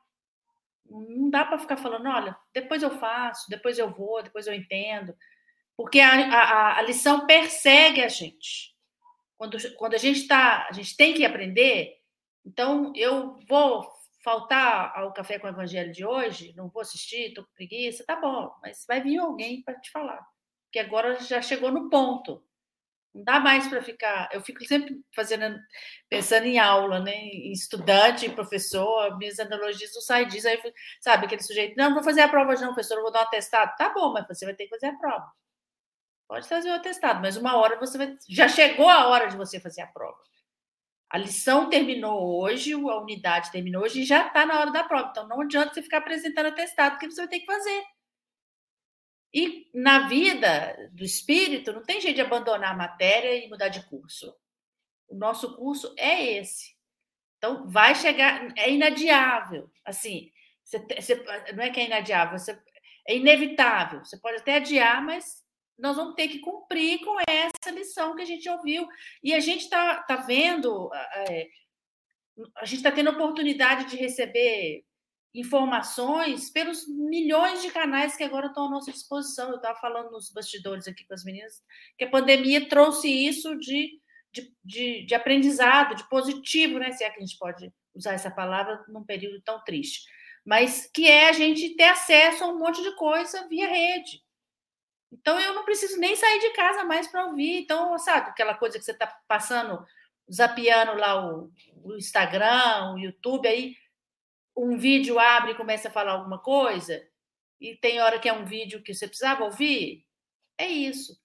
não 0.90 1.30
dá 1.30 1.44
para 1.44 1.58
ficar 1.58 1.76
falando, 1.76 2.08
olha, 2.08 2.36
depois 2.52 2.82
eu 2.82 2.98
faço, 2.98 3.48
depois 3.48 3.78
eu 3.78 3.90
vou, 3.90 4.22
depois 4.22 4.46
eu 4.46 4.54
entendo, 4.54 5.14
porque 5.76 6.00
a, 6.00 6.12
a, 6.12 6.78
a 6.78 6.82
lição 6.82 7.26
persegue 7.26 8.02
a 8.02 8.08
gente. 8.08 8.74
Quando, 9.40 9.56
quando 9.76 9.94
a 9.94 9.98
gente 9.98 10.20
está, 10.20 10.68
a 10.68 10.72
gente 10.74 10.94
tem 10.94 11.14
que 11.14 11.24
aprender, 11.24 11.96
então 12.44 12.92
eu 12.94 13.38
vou 13.48 13.90
faltar 14.22 14.92
ao 14.94 15.14
café 15.14 15.38
com 15.38 15.46
o 15.46 15.50
evangelho 15.50 15.90
de 15.92 16.04
hoje, 16.04 16.52
não 16.54 16.68
vou 16.68 16.82
assistir, 16.82 17.28
estou 17.28 17.44
com 17.44 17.54
preguiça, 17.54 18.04
tá 18.04 18.16
bom, 18.16 18.52
mas 18.60 18.84
vai 18.86 19.00
vir 19.02 19.16
alguém 19.16 19.62
para 19.62 19.80
te 19.80 19.90
falar. 19.90 20.20
que 20.70 20.78
agora 20.78 21.18
já 21.20 21.40
chegou 21.40 21.72
no 21.72 21.88
ponto. 21.88 22.44
Não 23.14 23.24
dá 23.24 23.40
mais 23.40 23.66
para 23.66 23.82
ficar. 23.82 24.28
Eu 24.30 24.42
fico 24.42 24.62
sempre 24.66 25.00
fazendo, 25.16 25.58
pensando 26.10 26.44
em 26.46 26.58
aula, 26.58 27.00
né? 27.00 27.14
Em 27.16 27.50
estudante, 27.52 28.26
em 28.26 28.34
professor, 28.34 29.16
minhas 29.18 29.40
analogias 29.40 29.94
não 29.94 30.02
saem 30.02 30.28
disso. 30.28 30.48
Aí, 30.48 30.60
sabe, 31.00 31.24
aquele 31.26 31.42
sujeito, 31.42 31.76
não, 31.78 31.94
vou 31.94 32.02
fazer 32.04 32.20
a 32.20 32.28
prova 32.28 32.52
não, 32.56 32.74
professor, 32.74 32.98
eu 32.98 33.02
vou 33.04 33.12
dar 33.12 33.20
um 33.20 33.24
atestado. 33.24 33.74
Tá 33.78 33.88
bom, 33.94 34.12
mas 34.12 34.28
você 34.28 34.44
vai 34.44 34.54
ter 34.54 34.64
que 34.64 34.70
fazer 34.70 34.88
a 34.88 34.98
prova. 34.98 35.32
Pode 36.30 36.46
fazer 36.46 36.70
o 36.70 36.74
atestado, 36.74 37.20
mas 37.20 37.36
uma 37.36 37.56
hora 37.56 37.76
você 37.76 37.98
vai. 37.98 38.16
Já 38.28 38.46
chegou 38.46 38.88
a 38.88 39.08
hora 39.08 39.26
de 39.26 39.36
você 39.36 39.58
fazer 39.58 39.80
a 39.80 39.88
prova. 39.88 40.16
A 41.10 41.18
lição 41.18 41.68
terminou 41.68 42.40
hoje, 42.40 42.72
a 42.72 43.00
unidade 43.00 43.50
terminou 43.50 43.82
hoje 43.82 44.02
e 44.02 44.04
já 44.04 44.28
está 44.28 44.46
na 44.46 44.60
hora 44.60 44.70
da 44.70 44.84
prova. 44.84 45.08
Então 45.10 45.26
não 45.26 45.40
adianta 45.40 45.74
você 45.74 45.82
ficar 45.82 45.98
apresentando 45.98 46.46
atestado, 46.46 46.92
porque 46.92 47.10
você 47.10 47.22
vai 47.22 47.28
ter 47.28 47.40
que 47.40 47.46
fazer. 47.46 47.82
E 49.34 49.68
na 49.74 50.06
vida 50.06 50.76
do 50.92 51.02
espírito, 51.02 51.72
não 51.72 51.82
tem 51.82 52.00
jeito 52.00 52.14
de 52.14 52.22
abandonar 52.22 52.74
a 52.74 52.76
matéria 52.76 53.34
e 53.34 53.48
mudar 53.48 53.66
de 53.66 53.84
curso. 53.88 54.32
O 55.08 55.16
nosso 55.16 55.56
curso 55.56 55.92
é 55.98 56.38
esse. 56.38 56.76
Então, 57.38 57.68
vai 57.68 57.92
chegar, 57.96 58.56
é 58.56 58.70
inadiável. 58.70 59.68
Assim, 59.84 60.30
você, 60.62 60.78
você, 60.78 61.52
não 61.54 61.64
é 61.64 61.70
que 61.70 61.80
é 61.80 61.86
inadiável, 61.86 62.38
você, 62.38 62.56
é 63.08 63.16
inevitável. 63.16 64.04
Você 64.04 64.16
pode 64.16 64.36
até 64.36 64.58
adiar, 64.58 65.04
mas 65.04 65.40
nós 65.80 65.96
vamos 65.96 66.14
ter 66.14 66.28
que 66.28 66.38
cumprir 66.38 67.00
com 67.00 67.16
essa 67.28 67.70
lição 67.72 68.14
que 68.14 68.22
a 68.22 68.26
gente 68.26 68.48
ouviu. 68.48 68.86
E 69.22 69.34
a 69.34 69.40
gente 69.40 69.62
está 69.62 70.02
tá 70.02 70.16
vendo, 70.16 70.90
é, 70.94 71.48
a 72.56 72.64
gente 72.64 72.78
está 72.78 72.92
tendo 72.92 73.10
oportunidade 73.10 73.90
de 73.90 73.96
receber 73.96 74.84
informações 75.34 76.50
pelos 76.50 76.86
milhões 76.88 77.62
de 77.62 77.70
canais 77.70 78.16
que 78.16 78.24
agora 78.24 78.48
estão 78.48 78.66
à 78.66 78.70
nossa 78.70 78.92
disposição. 78.92 79.50
Eu 79.50 79.56
estava 79.56 79.78
falando 79.78 80.10
nos 80.10 80.30
bastidores 80.30 80.86
aqui 80.88 81.06
com 81.06 81.14
as 81.14 81.24
meninas 81.24 81.62
que 81.96 82.04
a 82.04 82.10
pandemia 82.10 82.68
trouxe 82.68 83.08
isso 83.08 83.56
de, 83.56 84.00
de, 84.32 84.52
de, 84.64 85.06
de, 85.06 85.14
aprendizado, 85.14 85.94
de 85.94 86.08
positivo, 86.08 86.78
né? 86.78 86.92
Se 86.92 87.04
é 87.04 87.10
que 87.10 87.18
a 87.18 87.20
gente 87.20 87.38
pode 87.38 87.72
usar 87.94 88.12
essa 88.12 88.30
palavra 88.30 88.84
num 88.88 89.04
período 89.04 89.40
tão 89.42 89.62
triste. 89.64 90.02
Mas 90.44 90.90
que 90.92 91.06
é 91.06 91.28
a 91.28 91.32
gente 91.32 91.76
ter 91.76 91.84
acesso 91.84 92.44
a 92.44 92.48
um 92.48 92.58
monte 92.58 92.82
de 92.82 92.94
coisa 92.96 93.46
via 93.48 93.68
rede. 93.68 94.22
Então 95.12 95.38
eu 95.40 95.54
não 95.54 95.64
preciso 95.64 95.98
nem 95.98 96.14
sair 96.14 96.40
de 96.40 96.50
casa 96.50 96.84
mais 96.84 97.08
para 97.08 97.26
ouvir. 97.26 97.62
Então, 97.62 97.98
sabe, 97.98 98.30
aquela 98.30 98.54
coisa 98.54 98.78
que 98.78 98.84
você 98.84 98.92
está 98.92 99.06
passando, 99.26 99.84
zapeando 100.32 100.94
lá 100.94 101.26
o, 101.26 101.50
o 101.82 101.96
Instagram, 101.96 102.94
o 102.94 102.98
YouTube, 102.98 103.48
aí 103.48 103.74
um 104.56 104.76
vídeo 104.76 105.18
abre 105.18 105.52
e 105.52 105.56
começa 105.56 105.88
a 105.88 105.90
falar 105.90 106.12
alguma 106.12 106.38
coisa, 106.38 107.02
e 107.60 107.76
tem 107.76 108.00
hora 108.00 108.18
que 108.18 108.28
é 108.28 108.32
um 108.32 108.44
vídeo 108.44 108.82
que 108.82 108.94
você 108.94 109.06
precisava 109.06 109.44
ouvir, 109.44 110.04
é 110.58 110.66
isso. 110.66 111.18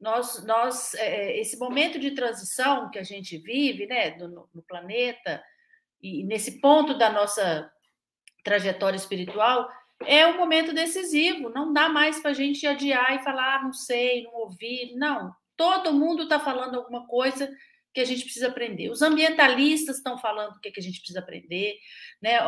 Nós, 0.00 0.44
nós 0.44 0.94
é, 0.94 1.32
é 1.32 1.40
esse 1.40 1.58
momento 1.58 1.98
de 1.98 2.12
transição 2.12 2.90
que 2.90 2.98
a 2.98 3.02
gente 3.02 3.36
vive 3.38 3.86
né, 3.86 4.16
no, 4.16 4.48
no 4.54 4.62
planeta, 4.62 5.42
e 6.02 6.24
nesse 6.24 6.60
ponto 6.60 6.96
da 6.96 7.10
nossa 7.10 7.70
trajetória 8.42 8.96
espiritual, 8.96 9.68
é 10.04 10.26
um 10.26 10.36
momento 10.36 10.74
decisivo. 10.74 11.50
Não 11.50 11.72
dá 11.72 11.88
mais 11.88 12.20
para 12.20 12.30
a 12.30 12.34
gente 12.34 12.66
adiar 12.66 13.16
e 13.16 13.24
falar, 13.24 13.56
ah, 13.56 13.62
não 13.62 13.72
sei, 13.72 14.22
não 14.24 14.34
ouvi. 14.34 14.94
Não. 14.96 15.34
Todo 15.56 15.92
mundo 15.92 16.24
está 16.24 16.40
falando 16.40 16.76
alguma 16.76 17.06
coisa 17.06 17.50
que 17.92 18.00
a 18.00 18.04
gente 18.04 18.22
precisa 18.22 18.48
aprender. 18.48 18.90
Os 18.90 19.02
ambientalistas 19.02 19.96
estão 19.96 20.16
falando 20.16 20.56
o 20.56 20.60
que, 20.60 20.68
é 20.68 20.72
que 20.72 20.80
a 20.80 20.82
gente 20.82 20.98
precisa 20.98 21.18
aprender, 21.18 21.76
né? 22.22 22.38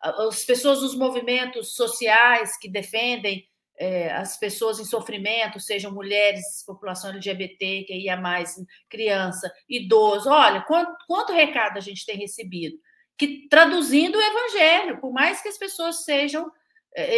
As 0.00 0.44
pessoas 0.44 0.80
dos 0.80 0.94
movimentos 0.94 1.74
sociais 1.74 2.58
que 2.58 2.68
defendem 2.68 3.48
é, 3.78 4.12
as 4.12 4.36
pessoas 4.36 4.80
em 4.80 4.84
sofrimento, 4.84 5.60
sejam 5.60 5.92
mulheres, 5.92 6.64
população 6.66 7.10
LGBT, 7.10 7.84
que 7.84 7.94
ia 7.94 8.16
mais, 8.16 8.56
criança, 8.90 9.50
idoso. 9.68 10.28
Olha, 10.28 10.62
quanto, 10.62 10.92
quanto 11.06 11.32
recado 11.32 11.78
a 11.78 11.80
gente 11.80 12.04
tem 12.04 12.16
recebido? 12.16 12.76
Que 13.16 13.48
traduzindo 13.48 14.18
o 14.18 14.22
evangelho, 14.22 15.00
por 15.00 15.12
mais 15.12 15.40
que 15.40 15.48
as 15.48 15.56
pessoas 15.56 16.04
sejam, 16.04 16.44
é, 16.44 16.50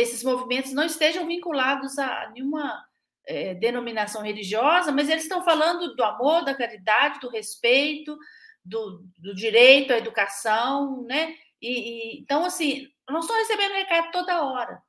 esses 0.00 0.22
movimentos 0.22 0.72
não 0.72 0.84
estejam 0.84 1.26
vinculados 1.26 1.98
a 1.98 2.30
nenhuma 2.30 2.84
é, 3.26 3.54
denominação 3.54 4.22
religiosa, 4.22 4.90
mas 4.92 5.08
eles 5.08 5.22
estão 5.22 5.44
falando 5.44 5.94
do 5.94 6.04
amor, 6.04 6.44
da 6.44 6.54
caridade, 6.54 7.20
do 7.20 7.30
respeito, 7.30 8.18
do, 8.64 9.04
do 9.16 9.34
direito 9.34 9.92
à 9.92 9.98
educação, 9.98 11.04
né? 11.04 11.36
E, 11.60 11.68
e, 11.68 12.20
então, 12.20 12.44
assim, 12.44 12.88
nós 13.08 13.24
estamos 13.24 13.48
recebendo 13.48 13.72
recado 13.72 14.10
toda 14.12 14.44
hora. 14.44 14.82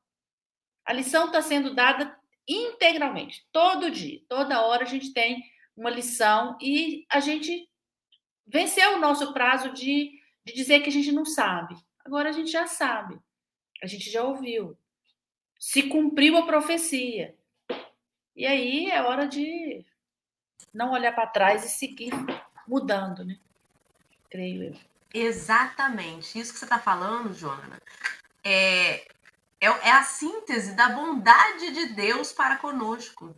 A 0.86 0.94
lição 0.94 1.28
está 1.28 1.42
sendo 1.42 1.76
dada 1.76 2.18
integralmente, 2.48 3.46
todo 3.52 3.92
dia, 3.92 4.20
toda 4.28 4.62
hora 4.66 4.84
a 4.84 4.88
gente 4.88 5.14
tem 5.14 5.42
uma 5.76 5.90
lição 5.90 6.58
e 6.60 7.06
a 7.10 7.20
gente 7.20 7.70
venceu 8.48 8.96
o 8.96 9.00
nosso 9.00 9.32
prazo 9.34 9.72
de, 9.72 10.12
de 10.44 10.54
dizer 10.54 10.82
que 10.82 10.90
a 10.90 10.92
gente 10.92 11.12
não 11.12 11.24
sabe. 11.24 11.76
Agora 12.04 12.30
a 12.30 12.32
gente 12.32 12.52
já 12.52 12.66
sabe, 12.68 13.20
a 13.82 13.88
gente 13.88 14.10
já 14.10 14.24
ouviu. 14.24 14.78
Se 15.62 15.84
cumpriu 15.84 16.36
a 16.38 16.46
profecia. 16.48 17.36
E 18.36 18.48
aí 18.48 18.90
é 18.90 19.00
hora 19.04 19.28
de 19.28 19.86
não 20.74 20.92
olhar 20.92 21.14
para 21.14 21.28
trás 21.28 21.64
e 21.64 21.70
seguir 21.70 22.12
mudando, 22.68 23.24
né? 23.24 23.38
Creio 24.28 24.64
eu. 24.64 24.76
Exatamente. 25.14 26.40
Isso 26.40 26.52
que 26.52 26.58
você 26.58 26.66
está 26.66 26.80
falando, 26.80 27.36
Joana, 27.36 27.80
é, 28.44 29.02
é, 29.62 29.68
é 29.68 29.92
a 29.92 30.04
síntese 30.04 30.74
da 30.74 30.90
bondade 30.90 31.70
de 31.72 31.94
Deus 31.94 32.34
para 32.34 32.58
conosco. 32.58 33.36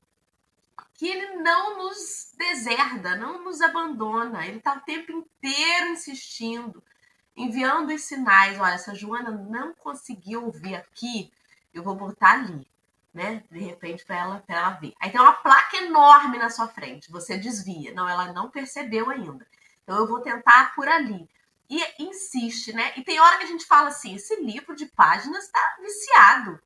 Que 0.93 1.09
ele 1.09 1.35
não 1.41 1.77
nos 1.77 2.31
deserda, 2.37 3.17
não 3.17 3.43
nos 3.43 3.59
abandona. 3.59 4.47
Ele 4.47 4.59
está 4.59 4.75
o 4.75 4.81
tempo 4.81 5.11
inteiro 5.11 5.87
insistindo, 5.87 6.81
enviando 7.35 7.93
os 7.93 8.03
sinais. 8.03 8.57
Olha, 8.57 8.75
essa 8.75 8.95
Joana 8.95 9.31
não 9.31 9.73
conseguiu 9.73 10.45
ouvir 10.45 10.75
aqui, 10.75 11.29
eu 11.73 11.83
vou 11.83 11.95
botar 11.95 12.31
ali 12.31 12.67
né? 13.13 13.43
De 13.51 13.59
repente, 13.59 14.03
para 14.03 14.17
ela, 14.17 14.43
ela 14.47 14.71
ver. 14.71 14.93
Aí 14.99 15.11
tem 15.11 15.21
uma 15.21 15.33
placa 15.33 15.77
enorme 15.77 16.37
na 16.37 16.49
sua 16.49 16.67
frente, 16.67 17.11
você 17.11 17.37
desvia. 17.37 17.93
Não, 17.93 18.09
ela 18.09 18.33
não 18.33 18.49
percebeu 18.49 19.09
ainda. 19.09 19.45
Então, 19.83 19.97
eu 19.97 20.07
vou 20.07 20.21
tentar 20.21 20.73
por 20.73 20.87
ali. 20.87 21.29
E 21.69 22.03
insiste, 22.03 22.73
né? 22.73 22.93
E 22.97 23.03
tem 23.03 23.19
hora 23.19 23.37
que 23.37 23.43
a 23.43 23.47
gente 23.47 23.65
fala 23.65 23.89
assim: 23.89 24.15
esse 24.15 24.35
livro 24.41 24.75
de 24.75 24.85
páginas 24.87 25.45
está 25.45 25.77
viciado. 25.79 26.59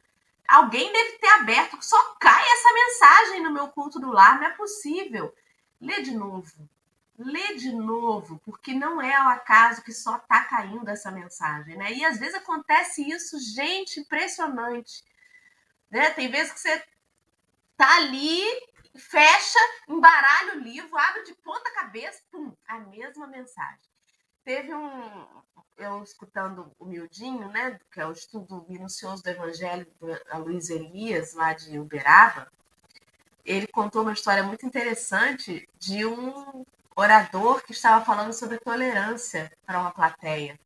Alguém 0.47 0.91
deve 0.93 1.17
ter 1.17 1.27
aberto, 1.27 1.77
só 1.81 2.15
cai 2.19 2.41
essa 2.41 2.73
mensagem 2.73 3.43
no 3.43 3.51
meu 3.51 3.67
culto 3.67 3.99
do 3.99 4.11
lar, 4.11 4.39
não 4.39 4.47
é 4.47 4.51
possível. 4.51 5.33
Lê 5.79 6.01
de 6.01 6.11
novo. 6.11 6.69
Lê 7.17 7.55
de 7.55 7.71
novo, 7.71 8.39
porque 8.45 8.73
não 8.73 9.01
é 9.01 9.15
ao 9.15 9.29
acaso 9.29 9.83
que 9.83 9.91
só 9.91 10.17
está 10.17 10.43
caindo 10.43 10.87
essa 10.87 11.11
mensagem, 11.11 11.75
né? 11.75 11.91
E 11.93 12.05
às 12.05 12.19
vezes 12.19 12.35
acontece 12.35 13.01
isso, 13.09 13.39
gente, 13.39 13.99
impressionante 13.99 15.03
né? 15.89 16.09
Tem 16.11 16.29
vezes 16.29 16.53
que 16.53 16.59
você 16.59 16.83
tá 17.75 17.97
ali, 17.97 18.43
fecha, 18.95 19.59
embaralha 19.87 20.55
o 20.55 20.59
livro, 20.59 20.97
abre 20.97 21.23
de 21.23 21.33
ponta 21.35 21.71
cabeça, 21.71 22.21
pum, 22.31 22.53
a 22.67 22.79
mesma 22.79 23.27
mensagem. 23.27 23.87
Teve 24.43 24.73
um, 24.73 25.27
eu 25.77 26.01
escutando 26.03 26.71
o 26.79 26.85
Mildinho, 26.85 27.49
né, 27.49 27.79
que 27.91 27.99
é 27.99 28.05
o 28.05 28.11
estudo 28.11 28.65
minucioso 28.67 29.21
do 29.21 29.29
Evangelho 29.29 29.87
da 30.25 30.37
Luiz 30.37 30.69
Elias, 30.69 31.33
lá 31.33 31.53
de 31.53 31.77
Uberaba, 31.77 32.51
ele 33.43 33.67
contou 33.67 34.01
uma 34.01 34.13
história 34.13 34.43
muito 34.43 34.65
interessante 34.65 35.67
de 35.77 36.05
um 36.05 36.65
orador 36.97 37.63
que 37.63 37.71
estava 37.71 38.03
falando 38.03 38.33
sobre 38.33 38.57
tolerância 38.57 39.51
para 39.65 39.79
uma 39.79 39.91
plateia. 39.91 40.59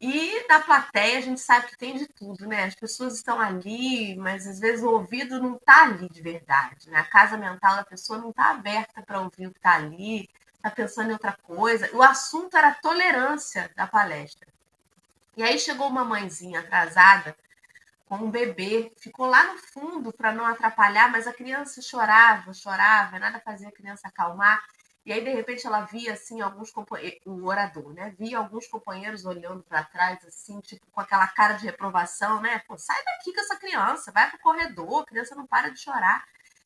E 0.00 0.46
na 0.48 0.60
plateia 0.60 1.18
a 1.18 1.20
gente 1.22 1.40
sabe 1.40 1.68
que 1.68 1.78
tem 1.78 1.96
de 1.96 2.08
tudo, 2.08 2.46
né? 2.46 2.64
As 2.64 2.74
pessoas 2.74 3.14
estão 3.14 3.40
ali, 3.40 4.16
mas 4.16 4.46
às 4.46 4.58
vezes 4.58 4.84
o 4.84 4.90
ouvido 4.90 5.40
não 5.40 5.54
está 5.54 5.84
ali 5.84 6.08
de 6.10 6.20
verdade, 6.20 6.90
né? 6.90 6.98
A 6.98 7.04
casa 7.04 7.38
mental 7.38 7.76
da 7.76 7.84
pessoa 7.84 8.18
não 8.18 8.30
está 8.30 8.50
aberta 8.50 9.00
para 9.00 9.20
ouvir 9.20 9.46
o 9.46 9.52
que 9.52 9.58
está 9.58 9.76
ali, 9.76 10.28
está 10.56 10.70
pensando 10.70 11.10
em 11.10 11.12
outra 11.12 11.32
coisa. 11.44 11.88
O 11.94 12.02
assunto 12.02 12.56
era 12.56 12.68
a 12.68 12.74
tolerância 12.74 13.70
da 13.76 13.86
palestra. 13.86 14.48
E 15.36 15.42
aí 15.42 15.58
chegou 15.58 15.86
uma 15.86 16.04
mãezinha 16.04 16.60
atrasada 16.60 17.36
com 18.08 18.16
um 18.16 18.30
bebê, 18.30 18.92
ficou 18.96 19.26
lá 19.26 19.44
no 19.44 19.58
fundo 19.58 20.12
para 20.12 20.32
não 20.32 20.44
atrapalhar, 20.44 21.10
mas 21.10 21.26
a 21.26 21.32
criança 21.32 21.80
chorava, 21.80 22.52
chorava, 22.52 23.18
nada 23.18 23.40
fazia 23.40 23.68
a 23.68 23.72
criança 23.72 24.08
acalmar. 24.08 24.62
E 25.06 25.12
aí, 25.12 25.22
de 25.22 25.30
repente, 25.30 25.66
ela 25.66 25.82
via, 25.82 26.14
assim, 26.14 26.40
alguns 26.40 26.70
companheiros, 26.70 27.20
o 27.26 27.44
orador, 27.44 27.92
né? 27.92 28.14
Via 28.18 28.38
alguns 28.38 28.66
companheiros 28.66 29.26
olhando 29.26 29.62
para 29.62 29.84
trás, 29.84 30.24
assim, 30.24 30.60
tipo, 30.60 30.86
com 30.92 31.00
aquela 31.00 31.26
cara 31.28 31.54
de 31.54 31.66
reprovação, 31.66 32.40
né? 32.40 32.60
Pô, 32.66 32.78
sai 32.78 33.04
daqui 33.04 33.32
com 33.34 33.40
essa 33.40 33.56
criança, 33.56 34.10
vai 34.12 34.30
pro 34.30 34.38
corredor, 34.38 35.02
a 35.02 35.06
criança 35.06 35.34
não 35.34 35.46
para 35.46 35.68
de 35.68 35.78
chorar. 35.78 36.24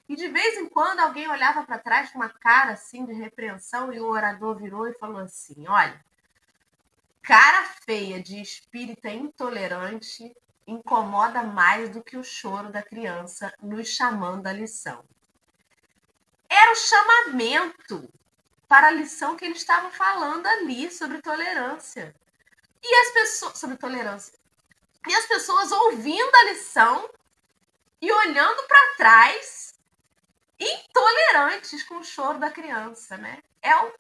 E 0.09 0.14
de 0.14 0.28
vez 0.28 0.57
em 0.57 0.68
quando 0.68 1.01
alguém 1.01 1.28
olhava 1.28 1.64
para 1.64 1.78
trás 1.78 2.11
com 2.11 2.18
uma 2.18 2.28
cara, 2.28 2.72
assim, 2.72 3.05
de 3.05 3.12
repreensão, 3.12 3.93
e 3.93 4.01
o 4.01 4.09
orador 4.09 4.57
virou 4.57 4.86
e 4.86 4.95
falou 4.95 5.18
assim: 5.18 5.66
olha, 5.66 6.01
cara 7.28 7.64
feia 7.84 8.22
de 8.22 8.41
espírita 8.41 9.11
intolerante 9.11 10.34
incomoda 10.66 11.43
mais 11.43 11.91
do 11.91 12.03
que 12.03 12.16
o 12.16 12.24
choro 12.24 12.70
da 12.70 12.82
criança 12.82 13.53
nos 13.62 13.89
chamando 13.89 14.47
a 14.47 14.53
lição. 14.53 15.05
era 16.49 16.72
o 16.72 16.74
chamamento 16.74 18.09
para 18.68 18.88
a 18.88 18.92
lição 18.92 19.36
que 19.36 19.44
ele 19.44 19.54
estava 19.54 19.90
falando 19.90 20.46
ali 20.46 20.90
sobre 20.90 21.22
tolerância. 21.22 22.14
E 22.82 22.94
as 22.94 23.12
pessoas 23.12 23.58
sobre 23.58 23.76
tolerância. 23.76 24.38
E 25.08 25.14
as 25.14 25.26
pessoas 25.26 25.72
ouvindo 25.72 26.34
a 26.34 26.44
lição 26.44 27.10
e 28.00 28.12
olhando 28.12 28.62
para 28.68 28.94
trás, 28.96 29.74
intolerantes 30.60 31.82
com 31.84 31.96
o 31.96 32.04
choro 32.04 32.38
da 32.38 32.50
criança, 32.50 33.16
né? 33.16 33.42
É 33.62 33.74
o 33.76 33.92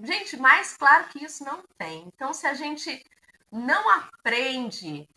Gente, 0.00 0.36
mais 0.36 0.76
claro 0.76 1.04
que 1.08 1.24
isso 1.24 1.44
não 1.44 1.62
tem. 1.78 2.08
Então, 2.08 2.34
se 2.34 2.46
a 2.46 2.54
gente 2.54 3.04
não 3.50 3.88
aprende 3.90 5.08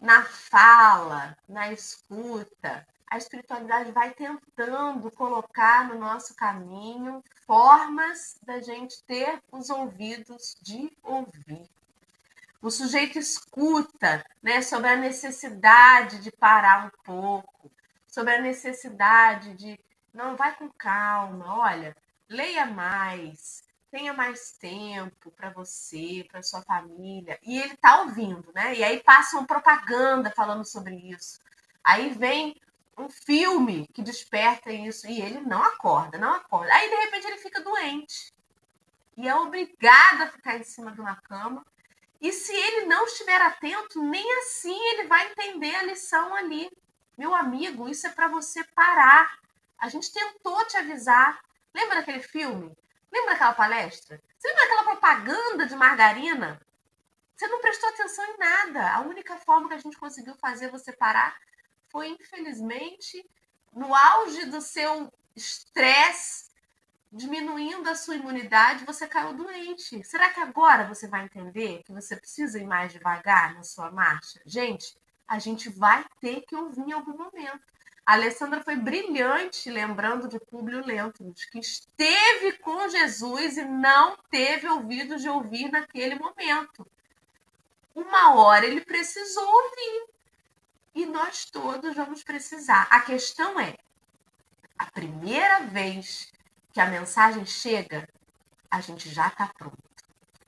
na 0.00 0.24
fala, 0.24 1.36
na 1.46 1.70
escuta, 1.70 2.86
a 3.12 3.18
espiritualidade 3.18 3.92
vai 3.92 4.10
tentando 4.14 5.10
colocar 5.10 5.86
no 5.86 6.00
nosso 6.00 6.34
caminho 6.34 7.22
formas 7.46 8.38
da 8.42 8.58
gente 8.58 9.04
ter 9.04 9.38
os 9.52 9.68
ouvidos 9.68 10.56
de 10.62 10.90
ouvir. 11.02 11.68
O 12.62 12.70
sujeito 12.70 13.18
escuta 13.18 14.24
né, 14.42 14.62
sobre 14.62 14.88
a 14.88 14.96
necessidade 14.96 16.20
de 16.20 16.32
parar 16.32 16.86
um 16.86 16.90
pouco, 17.04 17.70
sobre 18.06 18.32
a 18.32 18.40
necessidade 18.40 19.56
de 19.56 19.78
não 20.14 20.34
vai 20.34 20.56
com 20.56 20.70
calma, 20.70 21.58
olha, 21.58 21.94
leia 22.26 22.64
mais, 22.64 23.62
tenha 23.90 24.14
mais 24.14 24.52
tempo 24.52 25.30
para 25.32 25.50
você, 25.50 26.26
para 26.30 26.42
sua 26.42 26.62
família. 26.62 27.38
E 27.42 27.58
ele 27.58 27.74
está 27.74 28.00
ouvindo, 28.00 28.50
né? 28.54 28.74
E 28.74 28.82
aí 28.82 29.02
passa 29.02 29.36
uma 29.36 29.46
propaganda 29.46 30.30
falando 30.30 30.64
sobre 30.64 30.94
isso. 30.94 31.38
Aí 31.84 32.08
vem 32.14 32.56
um 32.96 33.08
filme 33.08 33.88
que 33.92 34.02
desperta 34.02 34.72
isso 34.72 35.06
e 35.06 35.20
ele 35.20 35.40
não 35.40 35.62
acorda, 35.62 36.18
não 36.18 36.34
acorda. 36.34 36.72
Aí 36.74 36.88
de 36.88 36.96
repente 36.96 37.26
ele 37.26 37.38
fica 37.38 37.60
doente 37.60 38.32
e 39.16 39.28
é 39.28 39.34
obrigado 39.34 40.22
a 40.22 40.28
ficar 40.28 40.56
em 40.56 40.64
cima 40.64 40.92
de 40.92 41.00
uma 41.00 41.16
cama. 41.16 41.64
E 42.20 42.32
se 42.32 42.52
ele 42.52 42.86
não 42.86 43.04
estiver 43.04 43.40
atento, 43.40 44.02
nem 44.02 44.38
assim 44.38 44.78
ele 44.90 45.08
vai 45.08 45.30
entender 45.30 45.74
a 45.74 45.82
lição 45.82 46.34
ali. 46.34 46.70
Meu 47.18 47.34
amigo, 47.34 47.88
isso 47.88 48.06
é 48.06 48.10
para 48.10 48.28
você 48.28 48.62
parar. 48.64 49.38
A 49.78 49.88
gente 49.88 50.12
tentou 50.12 50.64
te 50.66 50.76
avisar. 50.76 51.40
Lembra 51.74 51.96
daquele 51.96 52.20
filme? 52.20 52.76
Lembra 53.12 53.32
daquela 53.32 53.54
palestra? 53.54 54.22
Você 54.38 54.48
lembra 54.48 54.62
daquela 54.62 54.84
propaganda 54.84 55.66
de 55.66 55.74
margarina? 55.74 56.60
Você 57.34 57.48
não 57.48 57.60
prestou 57.60 57.88
atenção 57.88 58.24
em 58.24 58.38
nada. 58.38 58.92
A 58.92 59.00
única 59.00 59.36
forma 59.38 59.68
que 59.68 59.74
a 59.74 59.78
gente 59.78 59.98
conseguiu 59.98 60.34
fazer 60.36 60.70
você 60.70 60.92
parar 60.92 61.36
foi, 61.92 62.08
infelizmente, 62.08 63.24
no 63.72 63.94
auge 63.94 64.46
do 64.46 64.60
seu 64.60 65.12
estresse, 65.36 66.50
diminuindo 67.12 67.88
a 67.88 67.94
sua 67.94 68.16
imunidade, 68.16 68.86
você 68.86 69.06
caiu 69.06 69.34
doente. 69.34 70.02
Será 70.02 70.30
que 70.30 70.40
agora 70.40 70.88
você 70.88 71.06
vai 71.06 71.24
entender 71.24 71.82
que 71.84 71.92
você 71.92 72.16
precisa 72.16 72.58
ir 72.58 72.64
mais 72.64 72.90
devagar 72.90 73.54
na 73.54 73.62
sua 73.62 73.90
marcha? 73.90 74.40
Gente, 74.46 74.96
a 75.28 75.38
gente 75.38 75.68
vai 75.68 76.04
ter 76.20 76.40
que 76.40 76.56
ouvir 76.56 76.80
em 76.80 76.92
algum 76.92 77.16
momento. 77.16 77.60
A 78.04 78.14
Alessandra 78.14 78.62
foi 78.62 78.74
brilhante 78.74 79.70
lembrando 79.70 80.26
de 80.26 80.40
Públio 80.40 80.84
Lentulus, 80.84 81.44
que 81.44 81.58
esteve 81.58 82.52
com 82.58 82.88
Jesus 82.88 83.58
e 83.58 83.64
não 83.64 84.16
teve 84.30 84.66
ouvidos 84.66 85.22
de 85.22 85.28
ouvir 85.28 85.70
naquele 85.70 86.16
momento. 86.16 86.86
Uma 87.94 88.34
hora 88.34 88.66
ele 88.66 88.80
precisou 88.80 89.46
ouvir 89.46 90.12
e 90.94 91.06
nós 91.06 91.44
todos 91.46 91.94
vamos 91.94 92.22
precisar. 92.22 92.86
A 92.90 93.00
questão 93.00 93.58
é: 93.58 93.74
a 94.78 94.90
primeira 94.90 95.60
vez 95.60 96.30
que 96.72 96.80
a 96.80 96.86
mensagem 96.86 97.44
chega, 97.44 98.08
a 98.70 98.80
gente 98.80 99.08
já 99.08 99.28
está 99.28 99.46
pronto. 99.56 99.78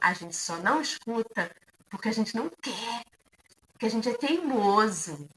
A 0.00 0.12
gente 0.12 0.36
só 0.36 0.56
não 0.56 0.80
escuta 0.80 1.54
porque 1.88 2.08
a 2.08 2.12
gente 2.12 2.34
não 2.34 2.48
quer, 2.50 3.04
porque 3.72 3.86
a 3.86 3.90
gente 3.90 4.08
é 4.08 4.14
teimoso. 4.14 5.28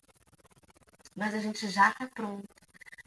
Mas 1.16 1.34
a 1.34 1.40
gente 1.40 1.68
já 1.70 1.90
está 1.90 2.08
pronto. 2.08 2.48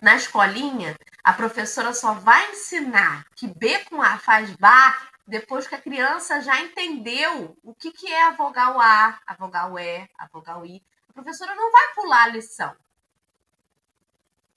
Na 0.01 0.17
escolinha, 0.17 0.97
a 1.23 1.33
professora 1.33 1.93
só 1.93 2.15
vai 2.15 2.53
ensinar 2.53 3.25
que 3.37 3.47
B 3.47 3.85
com 3.85 4.01
A 4.01 4.19
faz 4.19 4.51
bar 4.57 5.11
depois 5.27 5.67
que 5.67 5.75
a 5.75 5.81
criança 5.81 6.41
já 6.41 6.61
entendeu 6.61 7.57
o 7.63 7.75
que, 7.75 7.93
que 7.93 8.11
é 8.13 8.27
a 8.27 8.33
vogal 8.33 8.81
A, 8.81 9.21
a 9.27 9.35
vogal 9.35 9.79
E, 9.79 10.09
a 10.19 10.27
vogal 10.27 10.65
I. 10.65 10.83
A 11.11 11.13
professora 11.13 11.57
não 11.57 11.73
vai 11.73 11.95
pular 11.95 12.23
a 12.25 12.29
lição. 12.29 12.77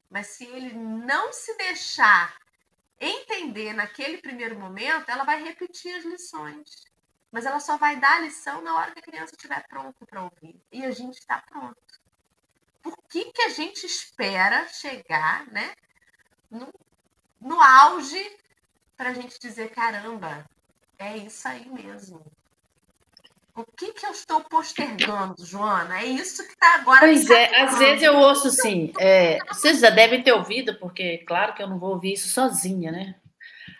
Mas 0.08 0.28
se 0.28 0.46
ele 0.46 0.72
não 0.74 1.34
se 1.34 1.58
deixar 1.58 2.38
entender 3.00 3.74
naquele 3.74 4.20
primeiro 4.20 4.58
momento, 4.58 5.10
ela 5.10 5.24
vai 5.24 5.44
repetir 5.44 5.96
as 5.96 6.06
lições. 6.06 6.86
Mas 7.32 7.48
ela 7.48 7.60
só 7.60 7.76
vai 7.76 8.00
dar 8.00 8.18
a 8.18 8.20
lição 8.20 8.62
na 8.62 8.76
hora 8.76 8.92
que 8.92 9.00
a 9.00 9.04
criança 9.04 9.34
estiver 9.34 9.68
pronta 9.68 10.06
para 10.06 10.24
ouvir. 10.24 10.62
E 10.72 10.86
a 10.86 10.92
gente 10.92 11.18
está 11.18 11.42
pronto. 11.42 11.82
Por 12.84 12.96
que, 13.10 13.32
que 13.32 13.42
a 13.42 13.50
gente 13.50 13.88
espera 13.88 14.68
chegar 14.68 15.48
né, 15.48 15.74
no, 16.52 16.72
no 17.42 17.60
auge 17.60 18.38
para 18.96 19.10
a 19.10 19.14
gente 19.14 19.40
dizer: 19.40 19.72
caramba, 19.72 20.48
é 21.00 21.18
isso 21.18 21.48
aí 21.48 21.68
mesmo. 21.68 22.24
O 23.56 23.64
que, 23.78 23.94
que 23.94 24.06
eu 24.06 24.12
estou 24.12 24.42
postergando, 24.42 25.46
Joana? 25.46 26.02
É 26.02 26.06
isso 26.06 26.44
que 26.44 26.54
está 26.54 26.76
agora. 26.76 27.02
Pois 27.02 27.30
é, 27.30 27.56
às 27.62 27.78
vezes 27.78 28.02
eu 28.02 28.16
ouço 28.16 28.48
assim. 28.48 28.92
É, 29.00 29.38
vocês 29.48 29.80
já 29.80 29.92
devem 29.92 30.24
ter 30.24 30.32
ouvido, 30.32 30.80
porque 30.80 31.20
claro 31.20 31.54
que 31.54 31.62
eu 31.62 31.68
não 31.68 31.78
vou 31.78 31.92
ouvir 31.92 32.14
isso 32.14 32.30
sozinha, 32.30 32.92
né? 32.92 33.16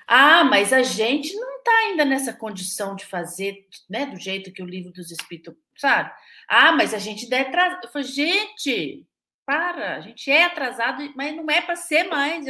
Ah, 0.08 0.44
mas 0.44 0.72
a 0.72 0.84
gente 0.84 1.34
não 1.36 1.58
está 1.58 1.72
ainda 1.72 2.06
nessa 2.06 2.32
condição 2.32 2.96
de 2.96 3.06
fazer 3.06 3.68
né, 3.90 4.06
do 4.06 4.20
jeito 4.20 4.52
que 4.52 4.62
o 4.62 4.68
livro 4.68 4.92
dos 4.92 5.10
Espíritos, 5.10 5.56
sabe? 5.76 6.12
Ah, 6.48 6.72
mas 6.72 6.94
a 6.94 7.00
gente 7.00 7.28
deve. 7.28 7.50
Eu 7.84 7.90
falo, 7.90 8.06
gente, 8.06 9.08
para, 9.44 9.96
a 9.96 10.02
gente 10.02 10.30
é 10.30 10.44
atrasado, 10.44 11.12
mas 11.16 11.36
não 11.36 11.50
é 11.50 11.62
para 11.62 11.76
ser 11.76 12.04
mais. 12.04 12.46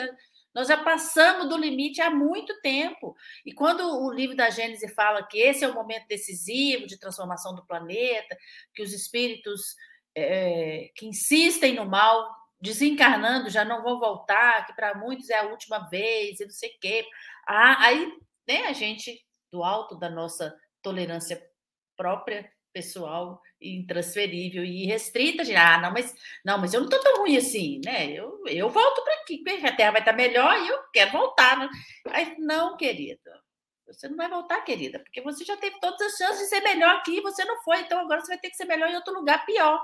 Nós 0.54 0.68
já 0.68 0.78
passamos 0.84 1.50
do 1.50 1.58
limite 1.58 2.02
há 2.02 2.10
muito 2.10 2.60
tempo. 2.62 3.16
E 3.46 3.54
quando 3.54 3.82
o 3.82 4.12
livro 4.12 4.36
da 4.36 4.50
Gênese 4.50 4.88
fala 4.90 5.26
que 5.26 5.38
esse 5.38 5.64
é 5.64 5.68
o 5.68 5.74
momento 5.74 6.08
decisivo 6.08 6.86
de 6.86 7.00
transformação 7.00 7.56
do 7.56 7.66
planeta, 7.66 8.38
que 8.74 8.84
os 8.84 8.94
espíritos 8.94 9.76
é, 10.16 10.92
que 10.96 11.08
insistem 11.08 11.76
no 11.76 11.86
mal, 11.86 12.30
desencarnando, 12.62 13.50
já 13.50 13.66
não 13.66 13.84
vão 13.84 14.00
voltar, 14.00 14.66
que 14.66 14.74
para 14.74 14.96
muitos 14.96 15.30
é 15.30 15.40
a 15.40 15.48
última 15.48 15.80
vez, 15.90 16.40
e 16.40 16.46
não 16.46 16.52
sei 16.52 16.70
o 16.70 16.80
quê. 16.80 17.06
Ah, 17.46 17.88
aí 17.88 18.08
né, 18.48 18.68
a 18.68 18.74
gente, 18.74 19.26
do 19.52 19.64
alto 19.64 19.98
da 19.98 20.10
nossa 20.10 20.56
tolerância 20.82 21.42
própria, 21.98 22.50
pessoal, 22.74 23.40
intransferível 23.62 24.66
e 24.66 24.86
restrita, 24.86 25.44
de, 25.44 25.56
ah, 25.56 25.80
não, 25.80 25.92
mas 25.92 26.14
não, 26.44 26.58
mas 26.58 26.74
eu 26.74 26.82
não 26.82 26.90
estou 26.90 27.02
tão 27.02 27.22
ruim 27.22 27.38
assim, 27.38 27.80
né? 27.86 28.12
Eu, 28.12 28.42
eu 28.48 28.70
volto 28.70 29.04
para 29.04 29.14
aqui, 29.22 29.44
a 29.48 29.76
Terra 29.76 29.92
vai 29.92 30.02
estar 30.02 30.12
tá 30.12 30.18
melhor 30.18 30.60
e 30.60 30.68
eu 30.68 30.80
quero 30.92 31.12
voltar. 31.12 31.58
Né? 31.58 31.70
Aí, 32.08 32.36
não, 32.40 32.76
querida, 32.76 33.40
você 33.86 34.10
não 34.10 34.18
vai 34.18 34.28
voltar, 34.28 34.62
querida, 34.62 35.00
porque 35.00 35.22
você 35.22 35.46
já 35.46 35.56
teve 35.56 35.80
todas 35.80 36.02
as 36.02 36.18
chances 36.18 36.40
de 36.40 36.46
ser 36.48 36.62
melhor 36.62 36.96
aqui 36.96 37.22
você 37.22 37.46
não 37.46 37.62
foi, 37.62 37.82
então 37.82 38.00
agora 38.00 38.22
você 38.22 38.28
vai 38.28 38.40
ter 38.40 38.50
que 38.50 38.58
ser 38.58 38.66
melhor 38.66 38.90
em 38.90 38.96
outro 38.96 39.14
lugar 39.14 39.46
pior. 39.46 39.80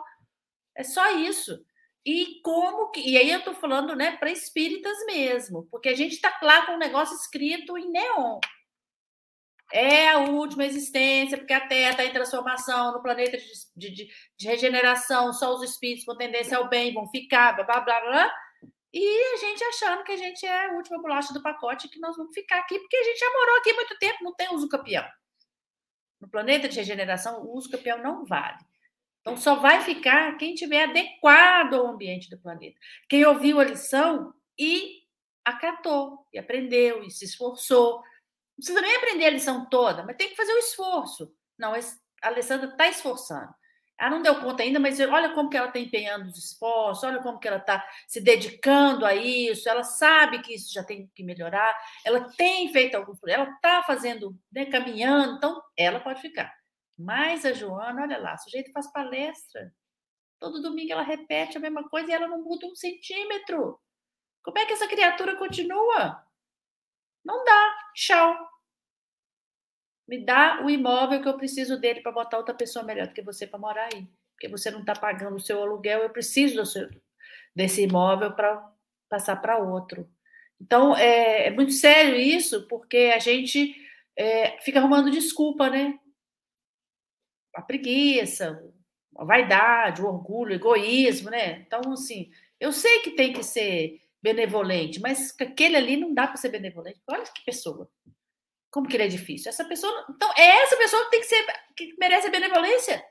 É 0.76 0.84
só 0.84 1.12
isso. 1.12 1.64
E 2.06 2.42
como 2.44 2.90
que. 2.92 3.02
E 3.02 3.18
aí 3.18 3.30
eu 3.30 3.40
estou 3.40 3.54
falando, 3.54 3.96
né, 3.96 4.18
para 4.18 4.32
espíritas 4.32 4.98
mesmo, 5.06 5.68
porque 5.70 5.90
a 5.90 5.96
gente 5.96 6.14
está 6.14 6.38
lá 6.42 6.66
com 6.66 6.74
um 6.74 6.78
negócio 6.78 7.16
escrito 7.16 7.78
em 7.78 7.92
neon 7.92 8.40
é 9.72 10.10
a 10.10 10.20
última 10.20 10.66
existência, 10.66 11.38
porque 11.38 11.54
a 11.54 11.68
Terra 11.68 11.92
está 11.92 12.06
em 12.06 12.12
transformação, 12.12 12.94
no 12.94 13.02
planeta 13.02 13.38
de, 13.38 13.92
de, 13.92 14.10
de, 14.38 14.48
regeneração, 14.48 15.32
só 15.34 15.54
os 15.54 15.64
espíritos 15.64 16.06
com 16.06 16.16
tendência 16.16 16.58
ao 16.58 16.68
bem 16.68 16.94
vão 16.94 17.08
ficar, 17.08 17.54
blá, 17.54 17.66
blá, 17.66 17.82
blá, 17.82 18.02
blá. 18.02 18.34
E 18.92 19.34
a 19.34 19.38
gente 19.38 19.64
achando 19.64 20.04
que 20.04 20.12
a 20.12 20.18
gente 20.18 20.46
é 20.46 20.68
a 20.68 20.74
última 20.74 21.00
bolacha 21.00 21.32
do 21.34 21.44
pacote, 21.44 21.88
que 21.88 22.00
nós 22.00 22.18
vamos 22.18 22.34
ficar 22.34 22.60
aqui, 22.60 22.80
porque 22.80 22.98
a 22.98 23.04
gente 23.04 23.20
já 23.20 23.30
morou 23.32 23.58
aqui 23.58 23.74
muito 23.74 23.98
tempo, 24.00 24.24
não 24.24 24.34
tem 24.34 24.54
uso 24.54 24.68
campeão. 24.68 25.06
No 26.20 26.28
planeta 26.28 26.68
de 26.68 26.76
regeneração, 26.76 27.42
o 27.44 27.56
uso 27.56 27.70
campeão 27.70 28.00
não 28.00 28.26
vale. 28.26 28.58
Então, 29.22 29.38
só 29.38 29.56
vai 29.56 29.82
ficar 29.82 30.36
quem 30.38 30.56
tiver 30.56 30.86
adequado 30.86 31.76
ao 31.76 31.88
ambiente 31.88 32.30
do 32.30 32.40
planeta. 32.40 32.80
Quem 33.08 33.26
ouviu 33.26 33.60
a 33.60 33.64
lição 33.64 34.34
e 34.58 35.04
acatou, 35.46 36.26
e 36.34 36.40
aprendeu, 36.40 37.04
e 37.04 37.12
se 37.12 37.26
esforçou, 37.26 38.02
não 38.60 38.76
precisa 38.76 38.82
nem 38.82 38.96
aprender 38.98 39.26
a 39.26 39.30
lição 39.32 39.66
toda, 39.66 40.04
mas 40.04 40.18
tem 40.18 40.30
que 40.30 40.36
fazer 40.36 40.52
o 40.52 40.58
esforço. 40.60 41.34
Não, 41.58 41.74
a 41.74 41.80
Alessandra 42.28 42.68
está 42.70 42.88
esforçando. 42.90 43.54
Ela 43.98 44.12
não 44.12 44.22
deu 44.22 44.40
conta 44.42 44.64
ainda, 44.64 44.80
mas 44.80 45.00
olha 45.00 45.34
como 45.34 45.50
que 45.50 45.58
ela 45.58 45.68
está 45.68 45.80
empenhando 45.80 46.28
os 46.28 46.38
esforços, 46.38 47.04
olha 47.04 47.22
como 47.22 47.40
que 47.40 47.48
ela 47.48 47.58
está 47.58 47.86
se 48.08 48.22
dedicando 48.22 49.06
a 49.06 49.14
isso, 49.14 49.68
ela 49.68 49.84
sabe 49.84 50.42
que 50.42 50.54
isso 50.54 50.74
já 50.74 50.84
tem 50.84 51.10
que 51.14 51.24
melhorar, 51.24 51.78
ela 52.06 52.30
tem 52.36 52.72
feito 52.72 52.96
alguns, 52.96 53.20
ela 53.28 53.50
está 53.50 53.84
fazendo, 53.84 54.38
né, 54.52 54.66
caminhando, 54.66 55.36
então 55.36 55.62
ela 55.76 56.00
pode 56.00 56.22
ficar. 56.22 56.54
Mas 56.98 57.46
a 57.46 57.52
Joana, 57.52 58.04
olha 58.04 58.18
lá, 58.18 58.36
o 58.36 58.38
sujeito 58.38 58.72
faz 58.72 58.90
palestra. 58.92 59.74
Todo 60.38 60.62
domingo 60.62 60.94
ela 60.94 61.04
repete 61.04 61.58
a 61.58 61.62
mesma 61.62 61.88
coisa 61.90 62.10
e 62.10 62.14
ela 62.14 62.28
não 62.28 62.42
muda 62.42 62.68
um 62.68 62.76
centímetro. 62.76 63.80
Como 64.42 64.58
é 64.58 64.66
que 64.66 64.74
essa 64.74 64.88
criatura 64.88 65.36
continua? 65.36 66.26
Não 67.24 67.44
dá. 67.44 67.76
Tchau. 67.94 68.50
Me 70.08 70.26
dá 70.26 70.62
o 70.64 70.70
imóvel 70.70 71.22
que 71.22 71.28
eu 71.28 71.38
preciso 71.38 71.80
dele 71.80 72.02
para 72.02 72.12
botar 72.12 72.38
outra 72.38 72.56
pessoa 72.56 72.84
melhor 72.84 73.08
do 73.08 73.14
que 73.14 73.22
você 73.22 73.46
para 73.46 73.60
morar 73.60 73.90
aí. 73.94 74.08
Porque 74.34 74.48
você 74.48 74.72
não 74.72 74.80
está 74.80 74.94
pagando 74.94 75.36
o 75.36 75.40
seu 75.40 75.62
aluguel, 75.62 76.02
eu 76.02 76.10
preciso 76.10 76.66
seu, 76.66 76.90
desse 77.56 77.84
imóvel 77.84 78.34
para 78.34 78.74
passar 79.10 79.36
para 79.36 79.58
outro. 79.58 80.10
Então, 80.62 80.96
é, 80.96 81.48
é, 81.48 81.52
muito 81.52 81.72
sério 81.74 82.16
isso, 82.16 82.68
porque 82.68 83.12
a 83.14 83.20
gente 83.20 83.76
é, 84.16 84.60
fica 84.62 84.80
arrumando 84.80 85.12
desculpa, 85.12 85.70
né? 85.70 85.98
A 87.56 87.62
preguiça, 87.62 88.62
a 89.16 89.24
vaidade, 89.24 90.02
o 90.02 90.08
orgulho, 90.08 90.54
o 90.54 90.56
egoísmo, 90.56 91.30
né? 91.30 91.60
Então, 91.60 91.82
assim, 91.92 92.32
eu 92.60 92.72
sei 92.72 93.00
que 93.00 93.12
tem 93.12 93.32
que 93.34 93.44
ser 93.44 94.02
benevolente, 94.22 95.00
mas 95.00 95.34
aquele 95.40 95.76
ali 95.76 95.98
não 95.98 96.14
dá 96.14 96.28
para 96.28 96.38
ser 96.38 96.50
benevolente. 96.50 97.02
Olha 97.08 97.24
que 97.24 97.44
pessoa. 97.44 97.90
Como 98.70 98.88
que 98.88 98.96
ele 98.96 99.04
é 99.04 99.08
difícil. 99.08 99.50
Essa 99.50 99.66
pessoa. 99.66 100.06
Então, 100.10 100.32
é 100.38 100.64
essa 100.64 100.78
pessoa 100.78 101.04
que 101.06 101.12
tem 101.12 101.22
que 101.22 101.28
ser. 101.28 101.46
que 101.76 101.96
merece 102.00 102.30
benevolência. 102.30 103.04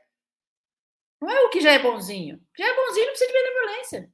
Não 1.21 1.31
é 1.31 1.41
o 1.41 1.51
que 1.51 1.61
já 1.61 1.73
é 1.73 1.79
bonzinho. 1.79 2.41
Já 2.57 2.67
é 2.67 2.77
bonzinho, 2.77 3.07
não 3.07 3.13
precisa 3.13 3.33
de 3.33 3.43
benevolência. 3.43 4.13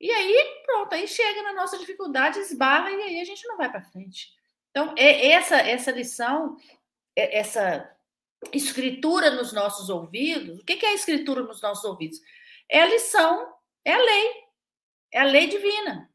E 0.00 0.10
aí, 0.10 0.62
pronto, 0.66 0.92
aí 0.92 1.06
chega 1.06 1.42
na 1.42 1.54
nossa 1.54 1.78
dificuldade, 1.78 2.40
esbarra 2.40 2.90
e 2.90 3.02
aí 3.02 3.20
a 3.20 3.24
gente 3.24 3.46
não 3.46 3.56
vai 3.56 3.70
para 3.70 3.84
frente. 3.84 4.32
Então, 4.70 4.94
é 4.98 5.28
essa, 5.28 5.56
essa 5.56 5.92
lição, 5.92 6.56
é, 7.16 7.38
essa 7.38 7.88
escritura 8.52 9.30
nos 9.30 9.52
nossos 9.52 9.88
ouvidos, 9.88 10.58
o 10.58 10.64
que 10.64 10.84
é 10.84 10.88
a 10.88 10.94
escritura 10.94 11.42
nos 11.42 11.62
nossos 11.62 11.84
ouvidos? 11.84 12.18
É 12.68 12.82
a 12.82 12.86
lição, 12.86 13.54
é 13.84 13.92
a 13.92 13.98
lei, 13.98 14.41
é 15.12 15.20
a 15.20 15.24
lei 15.24 15.46
divina. 15.46 16.10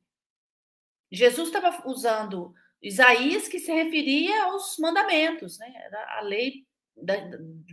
Jesus 1.12 1.48
estava 1.48 1.88
usando 1.88 2.54
Isaías, 2.82 3.48
que 3.48 3.60
se 3.60 3.72
referia 3.72 4.44
aos 4.44 4.78
mandamentos, 4.78 5.58
né? 5.60 5.90
A 6.10 6.22
lei 6.22 6.66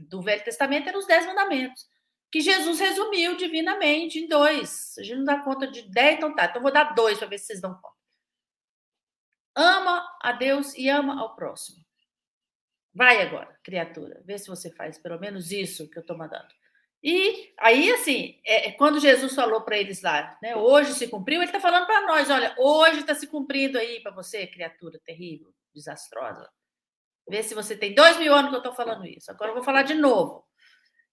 do 0.09 0.23
Velho 0.23 0.45
Testamento 0.45 0.89
eram 0.89 0.99
os 0.99 1.07
dez 1.07 1.27
mandamentos, 1.27 1.89
que 2.31 2.41
Jesus 2.41 2.79
resumiu 2.79 3.37
divinamente 3.37 4.19
em 4.19 4.29
dois. 4.29 4.95
A 4.99 5.03
gente 5.03 5.19
não 5.19 5.25
dá 5.25 5.43
conta 5.43 5.67
de 5.67 5.83
dez, 5.83 6.17
então 6.17 6.35
tá. 6.35 6.47
Então 6.47 6.63
vou 6.63 6.73
dar 6.73 6.95
dois 6.95 7.19
para 7.19 7.29
ver 7.29 7.39
se 7.39 7.47
vocês 7.47 7.61
dão 7.61 7.75
conta. 7.75 7.95
Ama 9.57 10.05
a 10.21 10.33
Deus 10.33 10.75
e 10.75 10.89
ama 10.89 11.21
ao 11.21 11.35
próximo. 11.37 11.85
Vai 12.93 13.23
agora, 13.23 13.59
criatura, 13.63 14.23
vê 14.25 14.39
se 14.39 14.49
você 14.49 14.71
faz 14.71 14.99
pelo 14.99 15.19
menos 15.19 15.51
isso 15.51 15.89
que 15.91 15.99
eu 15.99 16.01
estou 16.01 16.17
mandando. 16.17 16.55
E 17.05 17.53
aí, 17.59 17.93
assim, 17.93 18.41
é, 18.47 18.69
é 18.69 18.73
quando 18.73 18.99
Jesus 18.99 19.35
falou 19.35 19.61
para 19.61 19.77
eles 19.77 20.01
lá, 20.01 20.39
né, 20.43 20.57
hoje 20.57 20.95
se 20.95 21.07
cumpriu, 21.07 21.43
ele 21.43 21.51
está 21.51 21.61
falando 21.61 21.85
para 21.85 22.07
nós: 22.07 22.31
olha, 22.31 22.55
hoje 22.59 23.01
está 23.01 23.15
se 23.15 23.27
cumprindo 23.27 23.79
aí 23.79 24.01
para 24.03 24.11
você, 24.11 24.47
criatura 24.47 24.99
terrível, 25.05 25.53
desastrosa. 25.75 26.51
Vê 27.29 27.43
se 27.43 27.55
você 27.55 27.77
tem 27.77 27.95
dois 27.95 28.19
mil 28.19 28.35
anos 28.35 28.49
que 28.49 28.57
eu 28.57 28.61
estou 28.61 28.75
falando 28.75 29.07
isso. 29.07 29.31
Agora 29.31 29.51
eu 29.51 29.55
vou 29.55 29.63
falar 29.63 29.83
de 29.83 29.95
novo. 29.95 30.47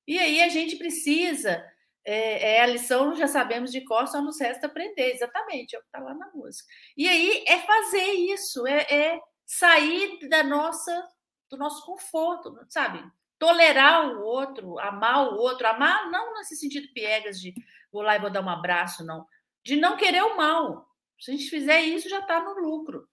E 0.08 0.18
aí 0.18 0.42
a 0.42 0.48
gente 0.48 0.78
precisa, 0.78 1.62
é, 2.06 2.56
é 2.56 2.62
a 2.62 2.68
lição, 2.68 3.14
já 3.16 3.28
sabemos 3.28 3.70
de 3.72 3.84
cor, 3.84 4.08
só 4.08 4.22
nos 4.22 4.40
resta 4.40 4.68
aprender, 4.68 5.14
exatamente, 5.14 5.76
é 5.76 5.80
o 5.80 5.82
que 5.82 5.88
está 5.88 6.00
lá 6.00 6.14
na 6.14 6.32
música. 6.34 6.68
E 6.96 7.08
aí 7.08 7.44
é 7.48 7.60
fazer 7.60 8.12
isso, 8.14 8.66
é, 8.66 8.82
é 8.90 9.20
sair 9.46 10.20
da 10.30 10.42
nossa 10.42 11.06
do 11.50 11.58
nosso 11.58 11.86
conforto, 11.86 12.58
sabe? 12.70 13.04
Tolerar 13.42 14.08
o 14.08 14.22
outro, 14.22 14.78
amar 14.78 15.34
o 15.34 15.38
outro, 15.38 15.66
amar 15.66 16.12
não 16.12 16.36
nesse 16.36 16.56
sentido 16.56 16.94
piegas 16.94 17.42
de 17.42 17.56
vou 17.92 18.04
lá 18.04 18.16
e 18.16 18.20
vou 18.20 18.30
dar 18.30 18.46
um 18.46 18.50
abraço, 18.50 19.04
não. 19.04 19.26
De 19.64 19.76
não 19.76 19.98
querer 19.98 20.22
o 20.22 20.38
mal. 20.38 20.88
Se 21.20 21.32
a 21.32 21.34
gente 21.34 21.50
fizer 21.50 21.82
isso, 21.82 22.08
já 22.08 22.20
está 22.20 22.40
no 22.40 22.54
lucro. 22.54 23.10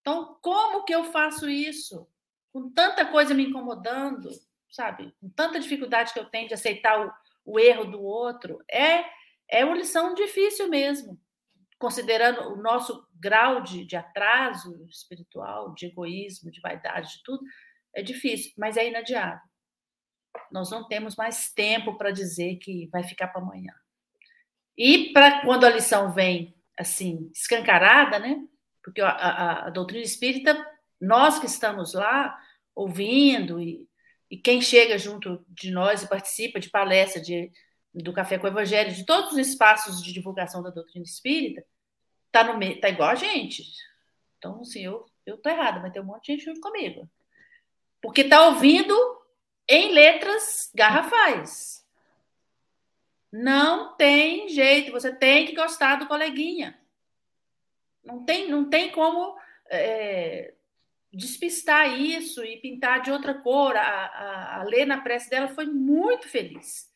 Então, 0.00 0.38
como 0.40 0.82
que 0.86 0.94
eu 0.94 1.04
faço 1.04 1.46
isso? 1.46 2.08
Com 2.50 2.70
tanta 2.70 3.04
coisa 3.04 3.34
me 3.34 3.48
incomodando, 3.48 4.30
sabe? 4.70 5.14
Com 5.20 5.28
tanta 5.28 5.60
dificuldade 5.60 6.14
que 6.14 6.18
eu 6.18 6.30
tenho 6.30 6.48
de 6.48 6.54
aceitar 6.54 7.06
o, 7.06 7.12
o 7.44 7.60
erro 7.60 7.84
do 7.84 8.02
outro. 8.02 8.64
É, 8.66 9.04
é 9.46 9.62
uma 9.62 9.76
lição 9.76 10.14
difícil 10.14 10.68
mesmo 10.68 11.20
considerando 11.80 12.52
o 12.52 12.56
nosso 12.56 13.08
grau 13.14 13.62
de, 13.62 13.86
de 13.86 13.96
atraso 13.96 14.86
espiritual, 14.90 15.72
de 15.74 15.86
egoísmo, 15.86 16.50
de 16.50 16.60
vaidade, 16.60 17.16
de 17.16 17.22
tudo, 17.24 17.42
é 17.94 18.02
difícil, 18.02 18.52
mas 18.56 18.76
é 18.76 18.88
inadiável. 18.88 19.40
Nós 20.50 20.70
não 20.70 20.86
temos 20.86 21.16
mais 21.16 21.52
tempo 21.52 21.96
para 21.96 22.10
dizer 22.10 22.56
que 22.56 22.88
vai 22.88 23.02
ficar 23.02 23.28
para 23.28 23.40
amanhã. 23.40 23.72
E 24.76 25.12
para 25.12 25.42
quando 25.42 25.64
a 25.64 25.70
lição 25.70 26.12
vem 26.12 26.54
assim, 26.78 27.30
escancarada, 27.34 28.18
né? 28.18 28.42
Porque 28.82 29.00
a, 29.00 29.10
a, 29.10 29.66
a, 29.66 29.70
doutrina 29.70 30.02
espírita, 30.02 30.56
nós 31.00 31.38
que 31.38 31.46
estamos 31.46 31.92
lá 31.92 32.38
ouvindo 32.74 33.60
e, 33.60 33.86
e 34.30 34.38
quem 34.38 34.62
chega 34.62 34.96
junto 34.96 35.44
de 35.48 35.70
nós 35.70 36.02
e 36.02 36.08
participa 36.08 36.58
de 36.58 36.70
palestra 36.70 37.20
de 37.20 37.52
do 37.92 38.12
Café 38.12 38.38
com 38.38 38.46
o 38.46 38.50
Evangelho, 38.50 38.94
de 38.94 39.04
todos 39.04 39.32
os 39.32 39.38
espaços 39.38 40.00
de 40.00 40.12
divulgação 40.12 40.62
da 40.62 40.70
doutrina 40.70 41.04
espírita, 41.04 41.64
tá 42.30 42.44
no 42.44 42.80
tá 42.80 42.88
igual 42.88 43.10
a 43.10 43.16
gente. 43.16 43.64
Então, 44.38 44.60
assim, 44.60 44.84
eu, 44.84 45.04
eu 45.26 45.36
tô 45.36 45.48
errada, 45.48 45.80
mas 45.80 45.92
tem 45.92 46.00
um 46.00 46.04
monte 46.04 46.26
de 46.26 46.32
gente 46.32 46.44
junto 46.44 46.60
comigo. 46.60 47.10
Porque 48.00 48.24
tá 48.24 48.46
ouvindo 48.46 48.94
em 49.68 49.92
letras 49.92 50.70
garrafais. 50.74 51.86
Não 53.32 53.96
tem 53.96 54.48
jeito, 54.48 54.90
você 54.90 55.14
tem 55.14 55.46
que 55.46 55.54
gostar 55.54 55.96
do 55.96 56.08
coleguinha. 56.08 56.78
Não 58.02 58.24
tem, 58.24 58.48
não 58.48 58.68
tem 58.68 58.90
como 58.90 59.36
é, 59.68 60.54
despistar 61.12 61.98
isso 61.98 62.44
e 62.44 62.56
pintar 62.56 63.02
de 63.02 63.12
outra 63.12 63.34
cor. 63.34 63.76
A, 63.76 63.82
a, 63.82 64.62
a 64.62 64.86
na 64.86 65.00
prece 65.00 65.30
dela 65.30 65.48
foi 65.48 65.66
muito 65.66 66.28
feliz. 66.28 66.90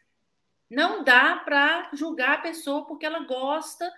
Não 0.69 1.05
dá 1.05 1.37
para 1.37 1.91
julgar 1.93 2.39
a 2.39 2.43
pessoa 2.43 2.87
porque 2.87 3.07
ela 3.07 3.21
gosta 3.21 3.89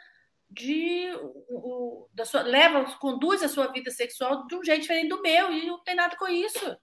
de 0.50 1.10
o, 1.48 2.08
da 2.12 2.24
sua 2.24 2.42
leva, 2.42 2.84
conduz 2.98 3.42
a 3.42 3.48
sua 3.48 3.68
vida 3.68 3.90
sexual 3.90 4.46
de 4.46 4.54
um 4.54 4.64
jeito 4.64 4.82
diferente 4.82 5.08
do 5.08 5.22
meu 5.22 5.52
e 5.52 5.66
não 5.66 5.82
tem 5.82 5.94
nada 5.94 6.16
com 6.16 6.28
isso. 6.28 6.76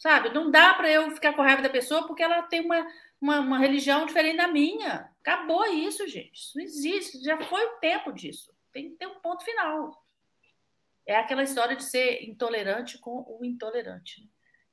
Sabe? 0.00 0.30
Não 0.30 0.50
dá 0.50 0.72
para 0.72 0.90
eu 0.90 1.10
ficar 1.10 1.34
com 1.34 1.42
raiva 1.42 1.60
da 1.60 1.68
pessoa 1.68 2.06
porque 2.06 2.22
ela 2.22 2.42
tem 2.44 2.62
uma, 2.62 2.86
uma, 3.20 3.40
uma, 3.40 3.58
religião 3.58 4.06
diferente 4.06 4.38
da 4.38 4.48
minha. 4.48 5.12
Acabou 5.20 5.62
isso, 5.66 6.08
gente. 6.08 6.32
Isso 6.32 6.56
não 6.56 6.64
existe. 6.64 7.22
Já 7.22 7.36
foi 7.36 7.62
o 7.66 7.76
tempo 7.80 8.10
disso. 8.10 8.50
Tem 8.72 8.88
que 8.88 8.96
ter 8.96 9.06
um 9.06 9.20
ponto 9.20 9.44
final. 9.44 10.02
É 11.06 11.16
aquela 11.16 11.42
história 11.42 11.76
de 11.76 11.84
ser 11.84 12.24
intolerante 12.24 12.96
com 12.96 13.26
o 13.28 13.44
intolerante. 13.44 14.22
Né? 14.22 14.28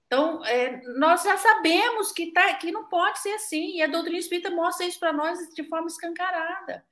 Então, 0.06 0.46
é, 0.46 0.82
nós 0.98 1.24
já 1.24 1.36
sabemos 1.36 2.14
que, 2.14 2.32
tá, 2.32 2.54
que 2.54 2.72
não 2.72 2.86
pode 2.86 3.20
ser 3.20 3.34
assim, 3.34 3.76
e 3.76 3.82
a 3.82 3.88
doutrina 3.88 4.18
espírita 4.18 4.50
mostra 4.50 4.86
isso 4.86 4.98
para 4.98 5.12
nós 5.12 5.38
de 5.54 5.64
forma 5.66 5.88
escancarada. 5.88 6.86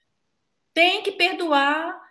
Tem 0.74 1.02
que 1.02 1.14
perdoar 1.14 2.04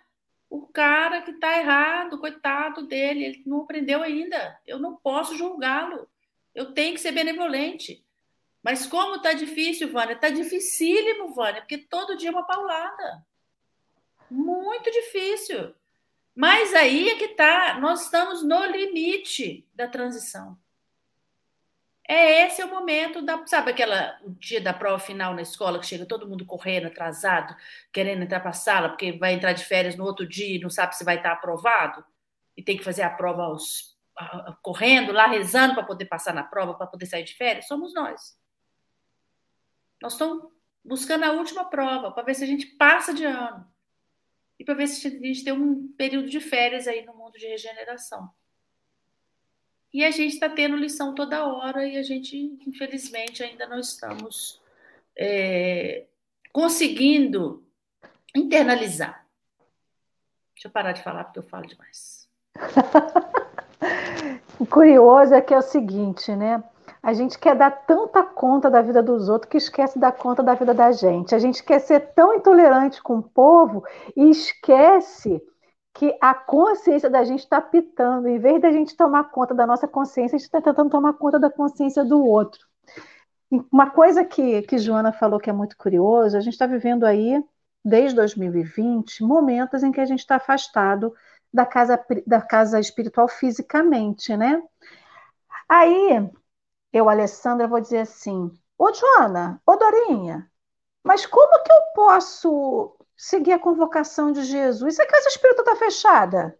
o 0.49 0.65
cara 0.65 1.21
que 1.21 1.29
está 1.29 1.59
errado, 1.59 2.17
coitado 2.17 2.87
dele, 2.87 3.25
ele 3.25 3.43
não 3.45 3.61
aprendeu 3.61 4.01
ainda. 4.01 4.59
Eu 4.65 4.79
não 4.79 4.95
posso 4.95 5.37
julgá-lo. 5.37 6.09
Eu 6.55 6.73
tenho 6.73 6.93
que 6.95 7.01
ser 7.01 7.11
benevolente. 7.11 8.03
Mas 8.63 8.87
como 8.87 9.17
está 9.17 9.33
difícil, 9.33 9.91
Vânia? 9.91 10.13
Está 10.13 10.29
dificílimo, 10.29 11.35
Vânia, 11.35 11.61
porque 11.61 11.77
todo 11.77 12.17
dia 12.17 12.29
é 12.29 12.31
uma 12.31 12.47
paulada. 12.47 13.23
Muito 14.31 14.89
difícil. 14.89 15.75
Mas 16.33 16.73
aí 16.73 17.09
é 17.09 17.15
que 17.15 17.25
está, 17.25 17.79
nós 17.79 18.05
estamos 18.05 18.41
no 18.41 18.65
limite 18.65 19.67
da 19.73 19.87
transição. 19.87 20.57
É 22.07 22.45
esse 22.45 22.61
é 22.61 22.65
o 22.65 22.69
momento 22.69 23.21
da, 23.21 23.45
sabe 23.47 23.71
aquela 23.71 24.19
o 24.23 24.29
dia 24.31 24.61
da 24.61 24.73
prova 24.73 24.99
final 24.99 25.33
na 25.33 25.41
escola 25.41 25.79
que 25.79 25.87
chega 25.87 26.05
todo 26.05 26.27
mundo 26.27 26.45
correndo 26.45 26.85
atrasado, 26.87 27.55
querendo 27.91 28.23
entrar 28.23 28.41
para 28.41 28.51
a 28.51 28.53
sala 28.53 28.89
porque 28.89 29.13
vai 29.13 29.33
entrar 29.33 29.53
de 29.53 29.65
férias 29.65 29.95
no 29.95 30.03
outro 30.03 30.27
dia 30.27 30.55
e 30.55 30.59
não 30.59 30.69
sabe 30.69 30.95
se 30.95 31.03
vai 31.03 31.17
estar 31.17 31.31
aprovado 31.31 32.05
e 32.55 32.61
tem 32.61 32.77
que 32.77 32.83
fazer 32.83 33.01
a 33.01 33.09
prova 33.09 33.43
aos, 33.43 33.94
correndo 34.61 35.11
lá 35.11 35.27
rezando 35.27 35.75
para 35.75 35.83
poder 35.83 36.05
passar 36.05 36.33
na 36.33 36.43
prova, 36.43 36.73
para 36.73 36.87
poder 36.87 37.05
sair 37.05 37.23
de 37.23 37.35
férias, 37.35 37.67
somos 37.67 37.93
nós. 37.93 38.37
Nós 40.01 40.13
estamos 40.13 40.51
buscando 40.83 41.23
a 41.23 41.31
última 41.31 41.65
prova 41.65 42.11
para 42.11 42.23
ver 42.23 42.35
se 42.35 42.43
a 42.43 42.47
gente 42.47 42.67
passa 42.77 43.13
de 43.13 43.25
ano 43.25 43.67
e 44.59 44.63
para 44.63 44.75
ver 44.75 44.87
se 44.87 45.07
a 45.07 45.09
gente 45.09 45.43
tem 45.43 45.53
um 45.53 45.91
período 45.93 46.29
de 46.29 46.39
férias 46.39 46.87
aí 46.87 47.05
no 47.05 47.15
mundo 47.15 47.37
de 47.37 47.47
regeneração. 47.47 48.29
E 49.93 50.03
a 50.03 50.11
gente 50.11 50.33
está 50.33 50.49
tendo 50.49 50.75
lição 50.75 51.15
toda 51.15 51.45
hora 51.45 51.87
e 51.87 51.97
a 51.97 52.03
gente, 52.03 52.37
infelizmente, 52.67 53.43
ainda 53.43 53.65
não 53.65 53.79
estamos 53.79 54.61
é, 55.17 56.05
conseguindo 56.51 57.65
internalizar. 58.35 59.25
Deixa 60.53 60.67
eu 60.67 60.71
parar 60.71 60.91
de 60.91 61.01
falar 61.01 61.23
porque 61.25 61.39
eu 61.39 61.43
falo 61.43 61.65
demais. 61.65 62.29
o 64.59 64.65
curioso 64.65 65.33
é 65.33 65.41
que 65.41 65.53
é 65.53 65.57
o 65.57 65.61
seguinte, 65.61 66.35
né? 66.35 66.63
A 67.01 67.13
gente 67.13 67.37
quer 67.37 67.55
dar 67.55 67.69
tanta 67.69 68.23
conta 68.23 68.69
da 68.69 68.81
vida 68.81 69.01
dos 69.03 69.29
outros 69.29 69.49
que 69.49 69.57
esquece 69.57 69.99
da 69.99 70.11
conta 70.11 70.41
da 70.41 70.55
vida 70.55 70.73
da 70.73 70.91
gente. 70.91 71.35
A 71.35 71.39
gente 71.39 71.63
quer 71.63 71.79
ser 71.79 72.13
tão 72.15 72.33
intolerante 72.33 73.01
com 73.01 73.17
o 73.19 73.23
povo 73.23 73.83
e 74.15 74.29
esquece 74.29 75.41
que 75.93 76.17
a 76.19 76.33
consciência 76.33 77.09
da 77.09 77.23
gente 77.23 77.41
está 77.41 77.61
pitando. 77.61 78.27
Em 78.27 78.39
vez 78.39 78.59
da 78.61 78.71
gente 78.71 78.97
tomar 78.97 79.25
conta 79.25 79.53
da 79.53 79.67
nossa 79.67 79.87
consciência, 79.87 80.35
a 80.35 80.39
gente 80.39 80.47
está 80.47 80.61
tentando 80.61 80.89
tomar 80.89 81.13
conta 81.13 81.39
da 81.39 81.49
consciência 81.49 82.03
do 82.03 82.23
outro. 82.23 82.59
Uma 83.71 83.89
coisa 83.91 84.25
que, 84.25 84.63
que 84.63 84.77
Joana 84.77 85.13
falou 85.13 85.39
que 85.39 85.49
é 85.49 85.53
muito 85.53 85.77
curioso, 85.77 86.35
a 86.35 86.41
gente 86.41 86.53
está 86.53 86.65
vivendo 86.65 87.05
aí, 87.05 87.41
desde 87.83 88.15
2020, 88.15 89.23
momentos 89.23 89.83
em 89.83 89.91
que 89.91 90.01
a 90.01 90.05
gente 90.05 90.19
está 90.19 90.37
afastado 90.37 91.13
da 91.55 91.65
casa, 91.65 92.03
da 92.27 92.41
casa 92.41 92.79
espiritual 92.79 93.27
fisicamente, 93.27 94.35
né? 94.37 94.61
Aí, 95.69 96.29
eu, 96.93 97.09
Alessandra, 97.09 97.67
vou 97.67 97.81
dizer 97.81 97.99
assim: 97.99 98.51
Ô, 98.77 98.93
Joana, 98.93 99.61
ô, 99.65 99.75
Dorinha, 99.77 100.49
mas 101.03 101.25
como 101.25 101.63
que 101.63 101.71
eu 101.71 101.81
posso 101.95 102.97
seguir 103.17 103.53
a 103.53 103.59
convocação 103.59 104.31
de 104.31 104.43
Jesus? 104.43 104.95
Se 104.95 105.01
a 105.01 105.07
casa 105.07 105.29
espírita 105.29 105.61
está 105.61 105.75
fechada? 105.77 106.59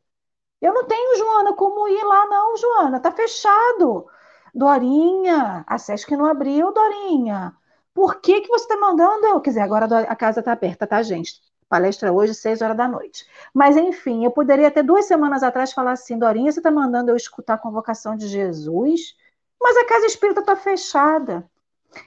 Eu 0.61 0.73
não 0.73 0.85
tenho, 0.87 1.17
Joana, 1.17 1.53
como 1.55 1.87
ir 1.89 2.03
lá, 2.03 2.27
não, 2.27 2.57
Joana, 2.57 2.97
está 2.97 3.11
fechado. 3.11 4.07
Dorinha, 4.53 5.65
a 5.67 5.77
SESC 5.77 6.15
não 6.17 6.25
abriu, 6.25 6.73
Dorinha. 6.73 7.55
Por 7.93 8.21
que, 8.21 8.41
que 8.41 8.49
você 8.49 8.65
está 8.65 8.77
mandando 8.77 9.27
eu? 9.27 9.41
Quer 9.41 9.51
dizer, 9.51 9.61
agora 9.61 9.85
a 10.09 10.15
casa 10.15 10.41
está 10.41 10.53
aberta, 10.53 10.87
tá, 10.87 11.01
gente? 11.03 11.41
Palestra 11.75 12.13
hoje, 12.13 12.33
seis 12.33 12.61
horas 12.61 12.77
da 12.77 12.87
noite. 12.87 13.27
Mas, 13.53 13.75
enfim, 13.75 14.23
eu 14.23 14.31
poderia 14.31 14.69
até 14.69 14.81
duas 14.81 15.05
semanas 15.05 15.43
atrás 15.43 15.73
falar 15.73 15.91
assim, 15.91 16.17
Dorinha, 16.17 16.49
você 16.49 16.61
está 16.61 16.71
mandando 16.71 17.11
eu 17.11 17.17
escutar 17.17 17.55
a 17.55 17.57
convocação 17.57 18.15
de 18.15 18.27
Jesus? 18.29 19.13
Mas 19.61 19.75
a 19.75 19.85
casa 19.85 20.05
espírita 20.05 20.39
está 20.39 20.55
fechada. 20.55 21.45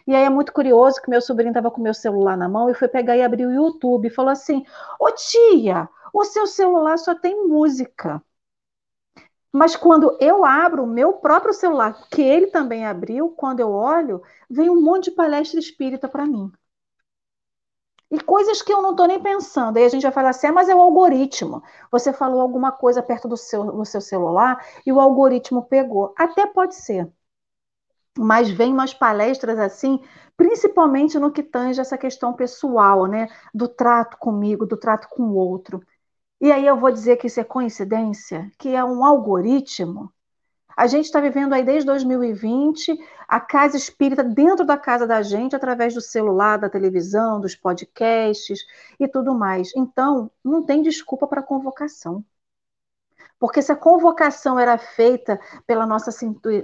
E 0.06 0.14
aí 0.16 0.24
é 0.24 0.30
muito 0.30 0.54
curioso 0.54 1.02
que 1.02 1.10
meu 1.10 1.20
sobrinho 1.20 1.50
estava 1.50 1.70
com 1.70 1.82
meu 1.82 1.92
celular 1.92 2.34
na 2.34 2.48
mão 2.48 2.70
e 2.70 2.74
foi 2.74 2.88
pegar 2.88 3.14
e 3.14 3.22
abrir 3.22 3.44
o 3.44 3.52
YouTube 3.52 4.06
e 4.06 4.10
falou 4.10 4.30
assim: 4.30 4.64
Ô 4.98 5.10
tia, 5.10 5.86
o 6.14 6.24
seu 6.24 6.46
celular 6.46 6.96
só 6.98 7.14
tem 7.14 7.46
música. 7.46 8.22
Mas 9.52 9.76
quando 9.76 10.16
eu 10.18 10.46
abro 10.46 10.84
o 10.84 10.86
meu 10.86 11.14
próprio 11.14 11.52
celular, 11.52 12.08
que 12.10 12.22
ele 12.22 12.46
também 12.46 12.86
abriu, 12.86 13.30
quando 13.30 13.60
eu 13.60 13.70
olho, 13.70 14.22
vem 14.48 14.70
um 14.70 14.80
monte 14.80 15.04
de 15.04 15.10
palestra 15.10 15.60
espírita 15.60 16.08
para 16.08 16.24
mim. 16.26 16.50
E 18.10 18.18
coisas 18.20 18.62
que 18.62 18.72
eu 18.72 18.80
não 18.80 18.92
estou 18.92 19.06
nem 19.06 19.20
pensando. 19.20 19.76
Aí 19.76 19.84
a 19.84 19.88
gente 19.88 20.02
vai 20.02 20.12
falar 20.12 20.30
assim, 20.30 20.46
ah, 20.46 20.52
mas 20.52 20.68
é 20.68 20.74
o 20.74 20.80
algoritmo. 20.80 21.62
Você 21.90 22.12
falou 22.12 22.40
alguma 22.40 22.72
coisa 22.72 23.02
perto 23.02 23.28
do 23.28 23.36
seu, 23.36 23.64
do 23.64 23.84
seu 23.84 24.00
celular 24.00 24.64
e 24.86 24.92
o 24.92 25.00
algoritmo 25.00 25.62
pegou. 25.64 26.14
Até 26.16 26.46
pode 26.46 26.74
ser 26.74 27.12
mas 28.18 28.50
vem 28.50 28.72
umas 28.72 28.92
palestras 28.92 29.58
assim, 29.58 30.00
principalmente 30.36 31.18
no 31.18 31.30
que 31.30 31.42
tange 31.42 31.80
essa 31.80 31.96
questão 31.96 32.32
pessoal, 32.32 33.06
né? 33.06 33.28
Do 33.54 33.68
trato 33.68 34.16
comigo, 34.18 34.66
do 34.66 34.76
trato 34.76 35.08
com 35.08 35.22
o 35.22 35.34
outro. 35.36 35.80
E 36.40 36.52
aí 36.52 36.66
eu 36.66 36.76
vou 36.76 36.90
dizer 36.90 37.16
que 37.16 37.28
isso 37.28 37.40
é 37.40 37.44
coincidência, 37.44 38.50
que 38.58 38.70
é 38.74 38.84
um 38.84 39.04
algoritmo. 39.04 40.12
A 40.76 40.86
gente 40.86 41.06
está 41.06 41.20
vivendo 41.20 41.52
aí 41.52 41.64
desde 41.64 41.86
2020 41.86 42.96
a 43.28 43.38
casa 43.38 43.76
espírita 43.76 44.24
dentro 44.24 44.64
da 44.64 44.78
casa 44.78 45.06
da 45.06 45.20
gente, 45.20 45.54
através 45.54 45.92
do 45.92 46.00
celular, 46.00 46.56
da 46.58 46.70
televisão, 46.70 47.38
dos 47.38 47.54
podcasts 47.54 48.64
e 48.98 49.06
tudo 49.06 49.34
mais. 49.34 49.70
Então, 49.76 50.30
não 50.42 50.62
tem 50.64 50.80
desculpa 50.82 51.26
para 51.26 51.42
convocação. 51.42 52.24
Porque 53.38 53.62
se 53.62 53.70
a 53.70 53.76
convocação 53.76 54.58
era 54.58 54.76
feita 54.76 55.38
pela 55.66 55.86
nossa, 55.86 56.10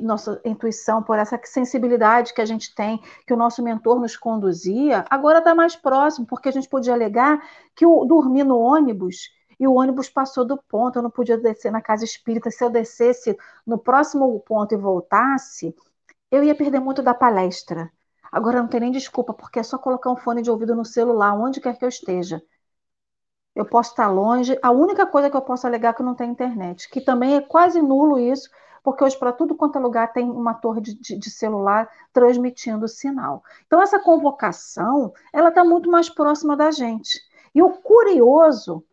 nossa 0.01 0.41
intuição, 0.45 1.03
por 1.03 1.19
essa 1.19 1.39
sensibilidade 1.45 2.35
que 2.35 2.41
a 2.41 2.45
gente 2.45 2.75
tem, 2.75 3.01
que 3.27 3.33
o 3.33 3.37
nosso 3.37 3.63
mentor 3.63 4.01
nos 4.01 4.17
conduzia, 4.17 5.05
agora 5.09 5.39
está 5.39 5.55
mais 5.55 5.77
próximo, 5.77 6.27
porque 6.27 6.49
a 6.49 6.53
gente 6.53 6.69
podia 6.69 6.93
alegar 6.93 7.41
que 7.77 7.85
eu 7.85 8.05
dormi 8.05 8.43
no 8.43 8.59
ônibus 8.59 9.31
e 9.61 9.69
o 9.69 9.75
ônibus 9.75 10.09
passou 10.09 10.45
do 10.45 10.57
ponto, 10.57 10.99
eu 10.99 11.03
não 11.03 11.11
podia 11.11 11.39
descer 11.39 11.71
na 11.71 11.81
casa 11.81 12.05
espírita. 12.05 12.51
Se 12.51 12.65
eu 12.65 12.71
descesse 12.71 13.37
no 13.65 13.79
próximo 13.79 14.41
ponto 14.41 14.75
e 14.75 14.77
voltasse, 14.77 15.73
eu 16.31 16.43
ia 16.45 16.55
perder 16.55 16.81
muito 16.81 17.03
da 17.03 17.15
palestra. 17.15 17.91
Agora 18.33 18.61
não 18.61 18.69
tem 18.69 18.81
nem 18.81 18.91
desculpa, 18.91 19.33
porque 19.33 19.61
é 19.61 19.63
só 19.63 19.79
colocar 19.79 20.11
um 20.11 20.17
fone 20.17 20.43
de 20.43 20.51
ouvido 20.51 20.75
no 20.75 20.85
celular, 20.85 21.35
onde 21.35 21.61
quer 21.61 21.79
que 21.79 21.85
eu 21.85 21.89
esteja 21.89 22.43
eu 23.55 23.65
posso 23.65 23.91
estar 23.91 24.09
longe. 24.09 24.59
A 24.63 24.71
única 24.71 25.07
coisa 25.07 25.31
que 25.31 25.37
eu 25.37 25.43
posso 25.43 25.67
alegar 25.67 25.91
é 25.91 25.93
que 25.93 26.03
não 26.03 26.15
tem 26.15 26.31
internet, 26.31 26.89
que 26.91 27.01
também 27.01 27.37
é 27.37 27.41
quase 27.41 27.81
nulo 27.81 28.19
isso, 28.19 28.51
porque 28.83 29.05
hoje 29.05 29.19
para 29.19 29.33
tudo 29.33 29.55
quanto 29.55 29.79
é 29.79 29.81
lugar 29.81 30.13
tem 30.13 30.29
uma 30.29 30.55
torre 30.55 30.81
de, 30.81 30.95
de, 30.95 31.17
de 31.17 31.31
celular 31.31 31.89
transmitindo 32.13 32.89
sinal. 32.89 33.43
Então 33.67 33.81
essa 33.81 33.99
convocação, 33.99 35.13
ela 35.33 35.49
está 35.51 35.65
muito 35.65 35.91
mais 35.91 36.09
próxima 36.09 36.57
da 36.57 36.71
gente. 36.71 37.21
E 37.55 37.63
o 37.63 37.71
curioso 37.71 38.85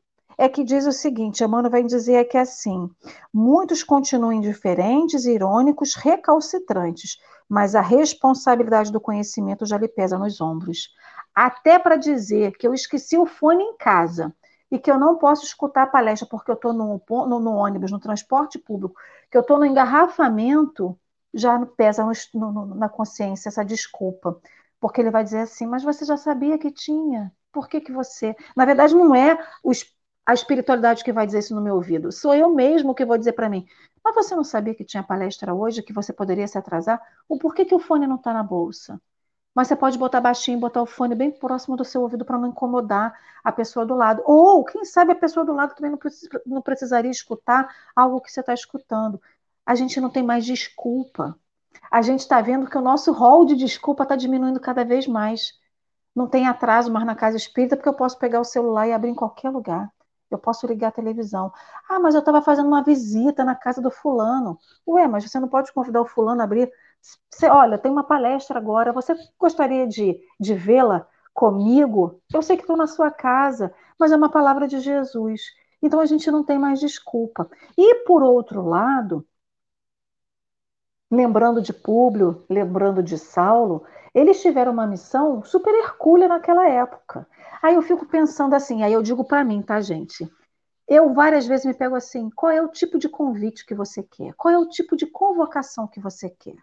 é 0.41 0.49
que 0.49 0.63
diz 0.63 0.87
o 0.87 0.91
seguinte, 0.91 1.43
Emmanuel 1.43 1.69
vai 1.69 1.83
dizer 1.83 2.25
que 2.25 2.35
é 2.35 2.41
assim, 2.41 2.89
muitos 3.31 3.83
continuam 3.83 4.33
indiferentes, 4.33 5.25
irônicos, 5.25 5.93
recalcitrantes, 5.93 7.19
mas 7.47 7.75
a 7.75 7.81
responsabilidade 7.81 8.91
do 8.91 8.99
conhecimento 8.99 9.67
já 9.67 9.77
lhe 9.77 9.87
pesa 9.87 10.17
nos 10.17 10.41
ombros. 10.41 10.89
Até 11.35 11.77
para 11.77 11.95
dizer 11.95 12.57
que 12.57 12.67
eu 12.67 12.73
esqueci 12.73 13.19
o 13.19 13.27
fone 13.27 13.63
em 13.63 13.77
casa 13.77 14.33
e 14.71 14.79
que 14.79 14.89
eu 14.89 14.97
não 14.97 15.15
posso 15.15 15.45
escutar 15.45 15.83
a 15.83 15.87
palestra 15.87 16.27
porque 16.27 16.49
eu 16.49 16.55
estou 16.55 16.73
no, 16.73 16.99
no, 17.07 17.39
no, 17.39 17.51
ônibus, 17.51 17.91
no 17.91 17.99
transporte 17.99 18.57
público, 18.57 18.95
que 19.29 19.37
eu 19.37 19.41
estou 19.41 19.59
no 19.59 19.65
engarrafamento, 19.65 20.97
já 21.31 21.63
pesa 21.77 22.03
no, 22.33 22.73
na 22.73 22.89
consciência 22.89 23.49
essa 23.49 23.63
desculpa. 23.63 24.41
Porque 24.79 25.01
ele 25.01 25.11
vai 25.11 25.23
dizer 25.23 25.41
assim, 25.41 25.67
mas 25.67 25.83
você 25.83 26.03
já 26.03 26.17
sabia 26.17 26.57
que 26.57 26.71
tinha. 26.71 27.31
Por 27.51 27.69
que, 27.69 27.79
que 27.79 27.91
você. 27.91 28.35
Na 28.55 28.65
verdade, 28.65 28.95
não 28.95 29.13
é 29.13 29.37
a 30.25 30.33
espiritualidade 30.33 31.03
que 31.03 31.11
vai 31.13 31.25
dizer 31.25 31.39
isso 31.39 31.55
no 31.55 31.61
meu 31.61 31.75
ouvido. 31.75 32.11
Sou 32.11 32.33
eu 32.33 32.53
mesmo 32.53 32.95
que 32.95 33.05
vou 33.05 33.17
dizer 33.17 33.33
para 33.33 33.49
mim. 33.49 33.65
Mas 34.03 34.15
você 34.15 34.35
não 34.35 34.43
sabia 34.43 34.75
que 34.75 34.83
tinha 34.83 35.03
palestra 35.03 35.53
hoje, 35.53 35.83
que 35.83 35.93
você 35.93 36.11
poderia 36.13 36.47
se 36.47 36.57
atrasar? 36.57 37.01
O 37.27 37.37
porquê 37.37 37.65
que 37.65 37.75
o 37.75 37.79
fone 37.79 38.07
não 38.07 38.15
está 38.15 38.33
na 38.33 38.43
bolsa? 38.43 38.99
Mas 39.53 39.67
você 39.67 39.75
pode 39.75 39.97
botar 39.97 40.21
baixinho, 40.21 40.59
botar 40.59 40.81
o 40.81 40.85
fone 40.85 41.13
bem 41.13 41.31
próximo 41.31 41.75
do 41.75 41.83
seu 41.83 42.01
ouvido 42.01 42.23
para 42.23 42.37
não 42.37 42.49
incomodar 42.49 43.13
a 43.43 43.51
pessoa 43.51 43.85
do 43.85 43.95
lado. 43.95 44.23
Ou, 44.25 44.63
quem 44.63 44.85
sabe, 44.85 45.11
a 45.11 45.15
pessoa 45.15 45.45
do 45.45 45.53
lado 45.53 45.75
também 45.75 45.91
não, 45.91 45.99
não 46.45 46.61
precisaria 46.61 47.11
escutar 47.11 47.69
algo 47.95 48.21
que 48.21 48.31
você 48.31 48.39
está 48.39 48.53
escutando. 48.53 49.21
A 49.65 49.75
gente 49.75 49.99
não 49.99 50.09
tem 50.09 50.23
mais 50.23 50.45
desculpa. 50.45 51.37
A 51.91 52.01
gente 52.01 52.21
está 52.21 52.41
vendo 52.41 52.69
que 52.69 52.77
o 52.77 52.81
nosso 52.81 53.11
rol 53.11 53.45
de 53.45 53.55
desculpa 53.55 54.03
está 54.03 54.15
diminuindo 54.15 54.59
cada 54.59 54.85
vez 54.85 55.07
mais. 55.07 55.53
Não 56.15 56.27
tem 56.27 56.47
atraso 56.47 56.91
mais 56.91 57.05
na 57.05 57.15
casa 57.15 57.37
espírita, 57.37 57.75
porque 57.75 57.89
eu 57.89 57.93
posso 57.93 58.17
pegar 58.17 58.39
o 58.39 58.45
celular 58.45 58.87
e 58.87 58.93
abrir 58.93 59.09
em 59.09 59.15
qualquer 59.15 59.49
lugar. 59.49 59.91
Eu 60.31 60.39
posso 60.39 60.65
ligar 60.65 60.87
a 60.89 60.91
televisão. 60.91 61.51
Ah, 61.89 61.99
mas 61.99 62.15
eu 62.15 62.19
estava 62.19 62.41
fazendo 62.41 62.67
uma 62.67 62.83
visita 62.83 63.43
na 63.43 63.55
casa 63.55 63.81
do 63.81 63.91
fulano. 63.91 64.57
Ué, 64.87 65.07
mas 65.07 65.29
você 65.29 65.39
não 65.39 65.47
pode 65.49 65.73
convidar 65.73 66.01
o 66.01 66.05
fulano 66.05 66.41
a 66.41 66.43
abrir 66.45 66.71
você, 67.29 67.47
olha, 67.47 67.77
tem 67.77 67.91
uma 67.91 68.03
palestra 68.03 68.57
agora, 68.59 68.93
você 68.93 69.15
gostaria 69.39 69.87
de, 69.87 70.19
de 70.39 70.53
vê-la 70.53 71.07
comigo? 71.33 72.21
Eu 72.33 72.41
sei 72.41 72.55
que 72.55 72.63
estou 72.63 72.77
na 72.77 72.87
sua 72.87 73.09
casa, 73.09 73.73
mas 73.99 74.11
é 74.11 74.15
uma 74.15 74.29
palavra 74.29 74.67
de 74.67 74.79
Jesus. 74.79 75.41
Então 75.81 75.99
a 75.99 76.05
gente 76.05 76.29
não 76.29 76.43
tem 76.43 76.59
mais 76.59 76.79
desculpa. 76.79 77.49
E 77.77 77.95
por 78.05 78.21
outro 78.21 78.63
lado, 78.63 79.25
lembrando 81.09 81.61
de 81.61 81.73
Públio, 81.73 82.45
lembrando 82.49 83.01
de 83.01 83.17
Saulo, 83.17 83.83
eles 84.13 84.41
tiveram 84.41 84.71
uma 84.73 84.87
missão 84.87 85.43
super 85.43 85.73
hercúlea 85.73 86.27
naquela 86.27 86.67
época. 86.67 87.27
Aí 87.61 87.75
eu 87.75 87.81
fico 87.81 88.05
pensando 88.05 88.53
assim, 88.55 88.83
aí 88.83 88.93
eu 88.93 89.01
digo 89.01 89.23
para 89.23 89.43
mim, 89.43 89.61
tá, 89.61 89.79
gente? 89.81 90.29
Eu 90.87 91.13
várias 91.13 91.47
vezes 91.47 91.65
me 91.65 91.73
pego 91.73 91.95
assim, 91.95 92.29
qual 92.31 92.51
é 92.51 92.61
o 92.61 92.69
tipo 92.69 92.99
de 92.99 93.09
convite 93.09 93.65
que 93.65 93.75
você 93.75 94.03
quer? 94.03 94.33
Qual 94.35 94.53
é 94.53 94.57
o 94.57 94.69
tipo 94.69 94.95
de 94.97 95.07
convocação 95.07 95.87
que 95.87 95.99
você 95.99 96.29
quer? 96.29 96.55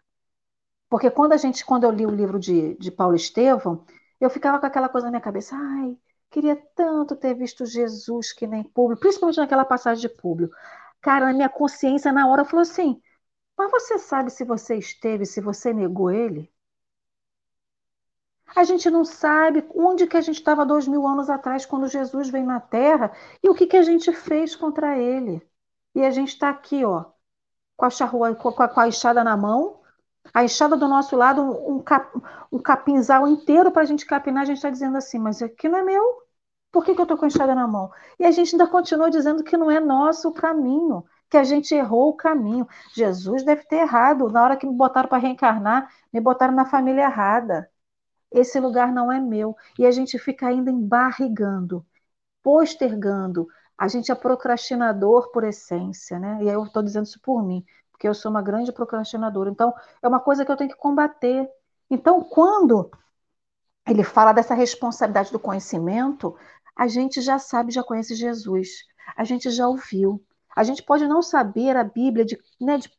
Porque 0.88 1.10
quando 1.10 1.32
a 1.32 1.36
gente, 1.36 1.64
quando 1.64 1.84
eu 1.84 1.90
li 1.90 2.06
o 2.06 2.10
livro 2.10 2.38
de, 2.38 2.74
de 2.76 2.90
Paulo 2.90 3.14
Estevão, 3.16 3.84
eu 4.20 4.30
ficava 4.30 4.58
com 4.58 4.66
aquela 4.66 4.88
coisa 4.88 5.06
na 5.06 5.10
minha 5.12 5.20
cabeça, 5.20 5.54
ai, 5.56 5.96
queria 6.30 6.56
tanto 6.74 7.16
ter 7.16 7.34
visto 7.34 7.64
Jesus 7.66 8.32
que 8.32 8.46
nem 8.46 8.62
público, 8.64 9.00
principalmente 9.00 9.38
naquela 9.38 9.64
passagem 9.64 10.00
de 10.02 10.08
público. 10.08 10.54
Cara, 11.00 11.26
na 11.26 11.32
minha 11.32 11.48
consciência 11.48 12.12
na 12.12 12.26
hora 12.28 12.44
falou 12.44 12.62
assim: 12.62 13.00
mas 13.58 13.70
você 13.70 13.98
sabe 13.98 14.30
se 14.30 14.44
você 14.44 14.76
esteve, 14.76 15.26
se 15.26 15.40
você 15.40 15.72
negou 15.74 16.10
ele? 16.10 16.50
A 18.56 18.64
gente 18.64 18.90
não 18.90 19.04
sabe 19.04 19.66
onde 19.74 20.06
que 20.06 20.16
a 20.16 20.20
gente 20.20 20.36
estava 20.36 20.66
dois 20.66 20.86
mil 20.88 21.06
anos 21.06 21.30
atrás, 21.30 21.64
quando 21.66 21.86
Jesus 21.88 22.28
veio 22.28 22.46
na 22.46 22.60
Terra, 22.60 23.12
e 23.42 23.48
o 23.48 23.54
que, 23.54 23.66
que 23.66 23.76
a 23.76 23.82
gente 23.82 24.12
fez 24.12 24.56
contra 24.56 24.98
ele. 24.98 25.42
E 25.94 26.04
a 26.04 26.10
gente 26.10 26.28
está 26.30 26.50
aqui, 26.50 26.84
ó, 26.84 27.06
com 27.76 27.86
a, 27.86 27.90
charrua, 27.90 28.34
com 28.34 28.48
a, 28.50 28.68
com 28.68 28.80
a 28.80 28.88
enxada 28.88 29.24
na 29.24 29.36
mão, 29.36 29.80
a 30.34 30.44
enxada 30.44 30.76
do 30.76 30.88
nosso 30.88 31.16
lado, 31.16 31.42
um, 31.42 31.80
cap, 31.82 32.10
um 32.52 32.58
capinzal 32.58 33.26
inteiro 33.28 33.70
para 33.72 33.82
a 33.82 33.84
gente 33.86 34.06
capinar, 34.06 34.42
a 34.42 34.46
gente 34.46 34.56
está 34.58 34.70
dizendo 34.70 34.96
assim, 34.98 35.18
mas 35.18 35.42
aqui 35.42 35.68
não 35.68 35.78
é 35.78 35.82
meu. 35.82 36.02
Por 36.70 36.84
que, 36.84 36.94
que 36.94 37.00
eu 37.00 37.04
estou 37.04 37.16
com 37.18 37.24
a 37.24 37.28
enxada 37.28 37.54
na 37.54 37.66
mão? 37.66 37.90
E 38.18 38.24
a 38.24 38.30
gente 38.30 38.54
ainda 38.54 38.66
continua 38.66 39.10
dizendo 39.10 39.42
que 39.44 39.56
não 39.56 39.70
é 39.70 39.80
nosso 39.80 40.28
o 40.28 40.34
caminho. 40.34 41.04
que 41.30 41.36
a 41.36 41.44
gente 41.44 41.74
errou 41.74 42.10
o 42.10 42.16
caminho. 42.16 42.66
Jesus 42.94 43.44
deve 43.44 43.64
ter 43.64 43.76
errado. 43.78 44.30
Na 44.30 44.42
hora 44.44 44.56
que 44.56 44.66
me 44.66 44.74
botaram 44.74 45.08
para 45.08 45.18
reencarnar, 45.18 45.90
me 46.12 46.20
botaram 46.20 46.54
na 46.54 46.64
família 46.66 47.02
errada. 47.02 47.70
Esse 48.30 48.60
lugar 48.60 48.92
não 48.92 49.10
é 49.10 49.20
meu. 49.20 49.56
E 49.78 49.86
a 49.86 49.90
gente 49.90 50.18
fica 50.18 50.46
ainda 50.48 50.70
embarrigando, 50.70 51.84
postergando. 52.42 53.48
A 53.76 53.88
gente 53.88 54.10
é 54.12 54.14
procrastinador 54.14 55.30
por 55.32 55.44
essência, 55.44 56.18
né? 56.18 56.38
E 56.42 56.48
aí 56.48 56.54
eu 56.54 56.64
estou 56.64 56.82
dizendo 56.82 57.06
isso 57.06 57.20
por 57.20 57.42
mim, 57.42 57.64
porque 57.92 58.08
eu 58.08 58.14
sou 58.14 58.30
uma 58.30 58.42
grande 58.42 58.72
procrastinadora. 58.72 59.50
Então, 59.50 59.72
é 60.02 60.08
uma 60.08 60.20
coisa 60.20 60.44
que 60.44 60.52
eu 60.52 60.56
tenho 60.56 60.70
que 60.70 60.76
combater. 60.76 61.48
Então, 61.90 62.22
quando 62.22 62.90
ele 63.86 64.04
fala 64.04 64.32
dessa 64.32 64.54
responsabilidade 64.54 65.32
do 65.32 65.38
conhecimento, 65.38 66.36
a 66.76 66.86
gente 66.86 67.20
já 67.20 67.38
sabe, 67.38 67.72
já 67.72 67.82
conhece 67.82 68.14
Jesus, 68.14 68.84
a 69.16 69.24
gente 69.24 69.50
já 69.50 69.66
ouviu. 69.66 70.24
A 70.54 70.62
gente 70.62 70.82
pode 70.82 71.06
não 71.06 71.22
saber 71.22 71.76
a 71.76 71.84
Bíblia 71.84 72.24
de, 72.24 72.38
né, 72.60 72.78
de, 72.78 72.90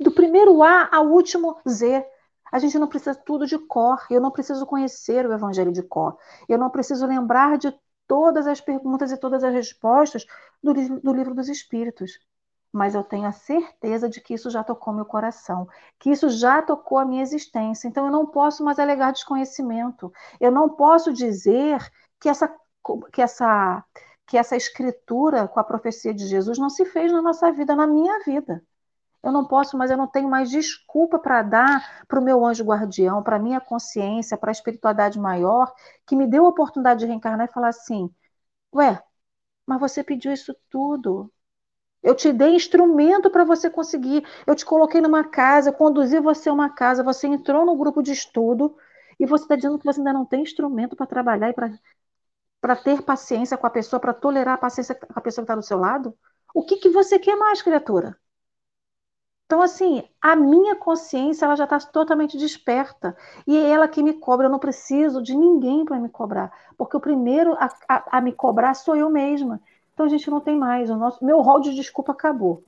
do 0.00 0.10
primeiro 0.10 0.62
A 0.62 0.88
ao 0.92 1.06
último 1.08 1.60
Z. 1.68 2.04
A 2.52 2.58
gente 2.58 2.78
não 2.78 2.88
precisa 2.88 3.14
tudo 3.14 3.46
de 3.46 3.58
cor. 3.58 4.06
Eu 4.10 4.20
não 4.20 4.30
preciso 4.30 4.66
conhecer 4.66 5.26
o 5.26 5.32
Evangelho 5.32 5.72
de 5.72 5.82
cor. 5.82 6.16
Eu 6.48 6.58
não 6.58 6.70
preciso 6.70 7.06
lembrar 7.06 7.58
de 7.58 7.74
todas 8.06 8.46
as 8.46 8.60
perguntas 8.60 9.12
e 9.12 9.16
todas 9.18 9.44
as 9.44 9.52
respostas 9.52 10.26
do, 10.62 10.72
do 11.00 11.12
livro 11.12 11.34
dos 11.34 11.48
Espíritos 11.48 12.18
mas 12.72 12.94
eu 12.94 13.02
tenho 13.02 13.26
a 13.26 13.32
certeza 13.32 14.08
de 14.08 14.20
que 14.20 14.34
isso 14.34 14.50
já 14.50 14.62
tocou 14.62 14.92
meu 14.92 15.04
coração, 15.04 15.66
que 15.98 16.10
isso 16.10 16.28
já 16.28 16.62
tocou 16.62 16.98
a 16.98 17.04
minha 17.04 17.22
existência. 17.22 17.88
Então 17.88 18.06
eu 18.06 18.12
não 18.12 18.26
posso 18.26 18.64
mais 18.64 18.78
alegar 18.78 19.12
desconhecimento. 19.12 20.12
Eu 20.40 20.50
não 20.52 20.68
posso 20.68 21.12
dizer 21.12 21.78
que 22.20 22.28
essa 22.28 22.54
que 23.12 23.22
essa 23.22 23.84
que 24.26 24.36
essa 24.36 24.56
escritura 24.56 25.48
com 25.48 25.58
a 25.58 25.64
profecia 25.64 26.12
de 26.14 26.26
Jesus 26.26 26.58
não 26.58 26.68
se 26.68 26.84
fez 26.84 27.10
na 27.12 27.22
nossa 27.22 27.50
vida, 27.52 27.74
na 27.74 27.86
minha 27.86 28.18
vida. 28.24 28.62
Eu 29.22 29.32
não 29.32 29.46
posso, 29.46 29.76
mas 29.76 29.90
eu 29.90 29.96
não 29.96 30.06
tenho 30.06 30.28
mais 30.28 30.50
desculpa 30.50 31.18
para 31.18 31.42
dar 31.42 32.04
para 32.06 32.20
o 32.20 32.22
meu 32.22 32.44
anjo 32.46 32.64
guardião, 32.64 33.22
para 33.22 33.36
a 33.36 33.38
minha 33.38 33.60
consciência, 33.60 34.36
para 34.36 34.50
a 34.50 34.52
espiritualidade 34.52 35.18
maior, 35.18 35.72
que 36.06 36.16
me 36.16 36.26
deu 36.26 36.46
a 36.46 36.48
oportunidade 36.48 37.00
de 37.00 37.06
reencarnar 37.06 37.48
e 37.48 37.52
falar 37.52 37.68
assim: 37.68 38.10
Ué, 38.74 39.02
mas 39.66 39.80
você 39.80 40.04
pediu 40.04 40.32
isso 40.32 40.54
tudo. 40.70 41.32
Eu 42.02 42.14
te 42.14 42.32
dei 42.32 42.54
instrumento 42.54 43.30
para 43.30 43.44
você 43.44 43.70
conseguir. 43.70 44.24
Eu 44.46 44.54
te 44.54 44.64
coloquei 44.64 45.00
numa 45.00 45.24
casa, 45.24 45.72
conduzi 45.72 46.20
você 46.20 46.48
a 46.48 46.52
uma 46.52 46.70
casa, 46.70 47.02
você 47.02 47.26
entrou 47.26 47.64
no 47.66 47.76
grupo 47.76 48.02
de 48.02 48.12
estudo 48.12 48.76
e 49.18 49.26
você 49.26 49.44
está 49.44 49.56
dizendo 49.56 49.78
que 49.78 49.84
você 49.84 50.00
ainda 50.00 50.12
não 50.12 50.24
tem 50.26 50.42
instrumento 50.42 50.96
para 50.96 51.06
trabalhar 51.06 51.50
e 51.50 51.54
para 52.60 52.76
ter 52.76 53.02
paciência 53.02 53.56
com 53.56 53.66
a 53.66 53.70
pessoa, 53.70 54.00
para 54.00 54.14
tolerar 54.14 54.54
a 54.54 54.58
paciência 54.58 54.94
com 54.94 55.18
a 55.18 55.20
pessoa 55.20 55.42
que 55.44 55.52
está 55.52 55.56
do 55.56 55.62
seu 55.62 55.78
lado? 55.78 56.16
O 56.54 56.64
que, 56.64 56.76
que 56.76 56.88
você 56.88 57.18
quer 57.18 57.36
mais, 57.36 57.62
criatura? 57.62 58.16
Então, 59.48 59.62
assim, 59.62 60.04
a 60.20 60.36
minha 60.36 60.76
consciência 60.76 61.46
ela 61.46 61.56
já 61.56 61.64
está 61.64 61.78
totalmente 61.78 62.36
desperta. 62.36 63.16
E 63.46 63.56
é 63.56 63.70
ela 63.70 63.88
que 63.88 64.02
me 64.02 64.12
cobra. 64.12 64.44
Eu 64.44 64.50
não 64.50 64.58
preciso 64.58 65.22
de 65.22 65.34
ninguém 65.34 65.86
para 65.86 65.98
me 65.98 66.10
cobrar. 66.10 66.52
Porque 66.76 66.94
o 66.94 67.00
primeiro 67.00 67.54
a, 67.54 67.70
a, 67.88 68.18
a 68.18 68.20
me 68.20 68.30
cobrar 68.30 68.74
sou 68.74 68.94
eu 68.94 69.08
mesma. 69.08 69.58
Então 69.94 70.04
a 70.04 70.08
gente 70.10 70.28
não 70.28 70.38
tem 70.38 70.54
mais. 70.54 70.90
O 70.90 70.96
nosso, 70.96 71.24
meu 71.24 71.40
rol 71.40 71.60
de 71.60 71.74
desculpa 71.74 72.12
acabou. 72.12 72.62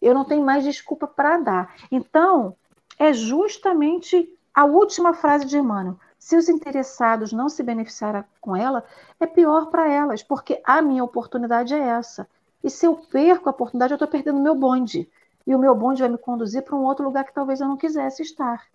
Eu 0.00 0.14
não 0.14 0.24
tenho 0.24 0.44
mais 0.44 0.62
desculpa 0.62 1.08
para 1.08 1.36
dar. 1.38 1.74
Então, 1.90 2.54
é 2.96 3.12
justamente 3.12 4.32
a 4.54 4.64
última 4.64 5.12
frase 5.12 5.46
de 5.46 5.58
Emmanuel. 5.58 5.98
Se 6.16 6.36
os 6.36 6.48
interessados 6.48 7.32
não 7.32 7.48
se 7.48 7.64
beneficiarem 7.64 8.22
com 8.40 8.54
ela, 8.54 8.84
é 9.18 9.26
pior 9.26 9.66
para 9.66 9.90
elas, 9.90 10.22
porque 10.22 10.62
a 10.64 10.80
minha 10.80 11.02
oportunidade 11.02 11.74
é 11.74 11.80
essa. 11.80 12.28
E 12.62 12.70
se 12.70 12.86
eu 12.86 12.94
perco 12.94 13.48
a 13.48 13.52
oportunidade, 13.52 13.94
eu 13.94 13.96
estou 13.96 14.06
perdendo 14.06 14.38
meu 14.38 14.54
bonde. 14.54 15.10
E 15.46 15.54
o 15.54 15.58
meu 15.58 15.74
bonde 15.74 16.02
vai 16.02 16.10
me 16.10 16.18
conduzir 16.18 16.62
para 16.62 16.76
um 16.76 16.84
outro 16.84 17.04
lugar 17.04 17.24
que 17.24 17.34
talvez 17.34 17.60
eu 17.60 17.68
não 17.68 17.76
quisesse 17.76 18.22
estar. 18.22 18.66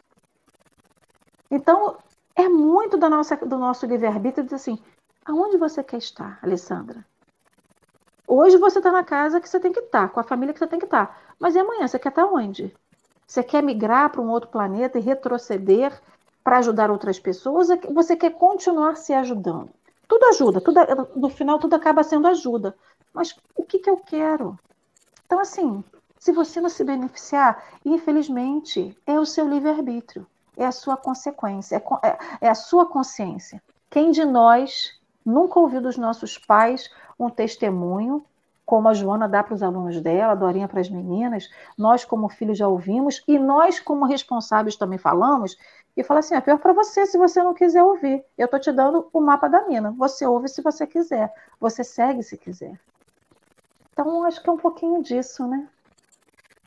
Então, 1.50 1.98
é 2.36 2.50
muito 2.50 2.98
da 2.98 3.10
nossa, 3.10 3.36
do 3.38 3.58
nosso 3.58 3.86
livre-arbítrio 3.86 4.44
dizer 4.44 4.56
assim: 4.56 4.80
aonde 5.26 5.58
você 5.58 5.84
quer 5.84 5.98
estar, 5.98 6.40
Alessandra? 6.42 7.06
Hoje 8.28 8.58
você 8.58 8.80
está 8.80 8.92
na 8.92 9.04
casa 9.04 9.40
que 9.40 9.48
você 9.48 9.60
tem 9.60 9.72
que 9.72 9.80
estar, 9.80 10.08
tá, 10.08 10.14
com 10.14 10.20
a 10.20 10.24
família 10.24 10.54
que 10.54 10.60
você 10.60 10.68
tem 10.68 10.80
que 10.80 10.86
estar. 10.86 11.08
Tá. 11.08 11.18
Mas 11.40 11.56
e 11.56 11.60
amanhã? 11.60 11.88
Você 11.88 12.00
quer 12.00 12.10
estar 12.10 12.26
tá 12.26 12.32
onde? 12.32 12.76
Você 13.28 13.44
quer 13.44 13.62
migrar 13.62 14.10
para 14.10 14.22
um 14.22 14.30
outro 14.30 14.50
planeta 14.50 14.98
e 14.98 15.02
retroceder 15.02 16.00
para 16.44 16.58
ajudar 16.58 16.92
outras 16.92 17.20
pessoas? 17.20 17.68
Você 17.94 18.16
quer 18.16 18.32
continuar 18.32 18.98
se 18.98 19.14
ajudando? 19.14 19.70
Tudo 20.08 20.26
ajuda, 20.26 20.62
tudo, 20.62 20.80
no 21.16 21.30
final 21.30 21.58
tudo 21.58 21.76
acaba 21.76 22.04
sendo 22.04 22.28
ajuda. 22.28 22.76
Mas 23.14 23.36
o 23.56 23.64
que, 23.64 23.80
que 23.80 23.90
eu 23.90 23.98
quero? 23.98 24.58
Então, 25.26 25.40
assim, 25.40 25.84
se 26.26 26.32
você 26.32 26.60
não 26.60 26.70
se 26.70 26.84
beneficiar, 26.84 27.64
infelizmente, 27.86 28.98
é 29.06 29.20
o 29.20 29.28
seu 29.28 29.48
livre-arbítrio, 29.48 30.26
é 30.58 30.66
a 30.66 30.72
sua 30.72 30.98
consequência, 30.98 31.76
é, 31.76 32.08
é, 32.08 32.18
é 32.42 32.50
a 32.50 32.56
sua 32.56 32.88
consciência. 32.88 33.62
Quem 33.92 34.10
de 34.10 34.26
nós 34.26 35.00
nunca 35.24 35.60
ouviu 35.60 35.80
dos 35.80 35.98
nossos 35.98 36.36
pais 36.36 36.90
um 37.20 37.30
testemunho, 37.30 38.26
como 38.66 38.88
a 38.88 38.94
Joana 38.96 39.30
dá 39.30 39.44
para 39.44 39.54
os 39.54 39.62
alunos 39.62 40.02
dela, 40.02 40.32
a 40.32 40.36
Dorinha 40.36 40.68
para 40.68 40.82
as 40.82 40.90
meninas, 40.90 41.48
nós 41.78 42.04
como 42.04 42.28
filhos 42.28 42.58
já 42.58 42.68
ouvimos, 42.68 43.24
e 43.28 43.38
nós 43.38 43.80
como 43.80 44.04
responsáveis 44.04 44.76
também 44.76 44.98
falamos, 44.98 45.56
e 45.96 46.04
fala 46.04 46.22
assim, 46.22 46.34
é 46.34 46.42
pior 46.42 46.58
para 46.58 46.74
você 46.74 47.06
se 47.06 47.20
você 47.20 47.44
não 47.44 47.54
quiser 47.54 47.84
ouvir. 47.84 48.26
Eu 48.36 48.46
estou 48.46 48.60
te 48.60 48.72
dando 48.72 49.08
o 49.14 49.22
mapa 49.22 49.48
da 49.48 49.68
mina. 49.68 49.92
Você 49.92 50.26
ouve 50.26 50.48
se 50.48 50.64
você 50.64 50.88
quiser, 50.88 51.32
você 51.60 51.84
segue 51.84 52.24
se 52.24 52.36
quiser. 52.36 52.80
Então, 53.94 54.24
acho 54.24 54.42
que 54.42 54.50
é 54.50 54.52
um 54.52 54.58
pouquinho 54.58 55.04
disso, 55.04 55.48
né? 55.48 55.70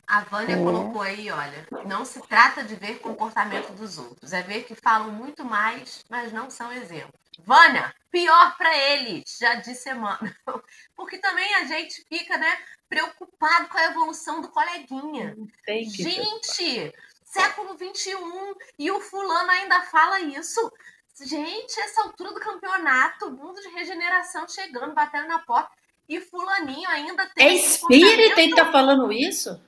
A 0.09 0.21
Vânia 0.21 0.55
é. 0.55 0.63
colocou 0.63 1.03
aí, 1.03 1.29
olha, 1.29 1.67
não 1.85 2.03
se 2.03 2.19
trata 2.21 2.63
de 2.63 2.73
ver 2.73 2.97
comportamento 2.97 3.71
dos 3.73 3.99
outros, 3.99 4.33
é 4.33 4.41
ver 4.41 4.63
que 4.63 4.73
falam 4.73 5.11
muito 5.11 5.45
mais, 5.45 6.03
mas 6.09 6.33
não 6.33 6.49
são 6.49 6.71
exemplos. 6.71 7.13
Vânia, 7.45 7.93
pior 8.09 8.57
para 8.57 8.75
eles, 8.75 9.37
já 9.39 9.53
disse 9.55 9.91
Emmanuel. 9.91 10.33
Porque 10.97 11.19
também 11.19 11.53
a 11.55 11.65
gente 11.65 12.03
fica, 12.09 12.39
né, 12.39 12.57
preocupado 12.89 13.69
com 13.69 13.77
a 13.77 13.85
evolução 13.85 14.41
do 14.41 14.49
coleguinha. 14.49 15.37
Gente, 15.67 16.91
século 17.23 17.77
21 17.77 18.55
e 18.79 18.89
o 18.89 18.99
fulano 18.99 19.51
ainda 19.51 19.83
fala 19.83 20.21
isso. 20.21 20.73
Gente, 21.21 21.79
essa 21.79 22.01
altura 22.01 22.33
do 22.33 22.39
campeonato, 22.39 23.29
mundo 23.29 23.61
de 23.61 23.69
regeneração 23.69 24.47
chegando, 24.47 24.95
batendo 24.95 25.27
na 25.27 25.37
porta. 25.37 25.69
E 26.09 26.19
fulaninho 26.19 26.89
ainda 26.89 27.29
tem. 27.35 27.47
É 27.47 27.53
espírita 27.53 28.41
e 28.41 28.55
tá 28.55 28.71
falando 28.71 29.11
isso? 29.11 29.61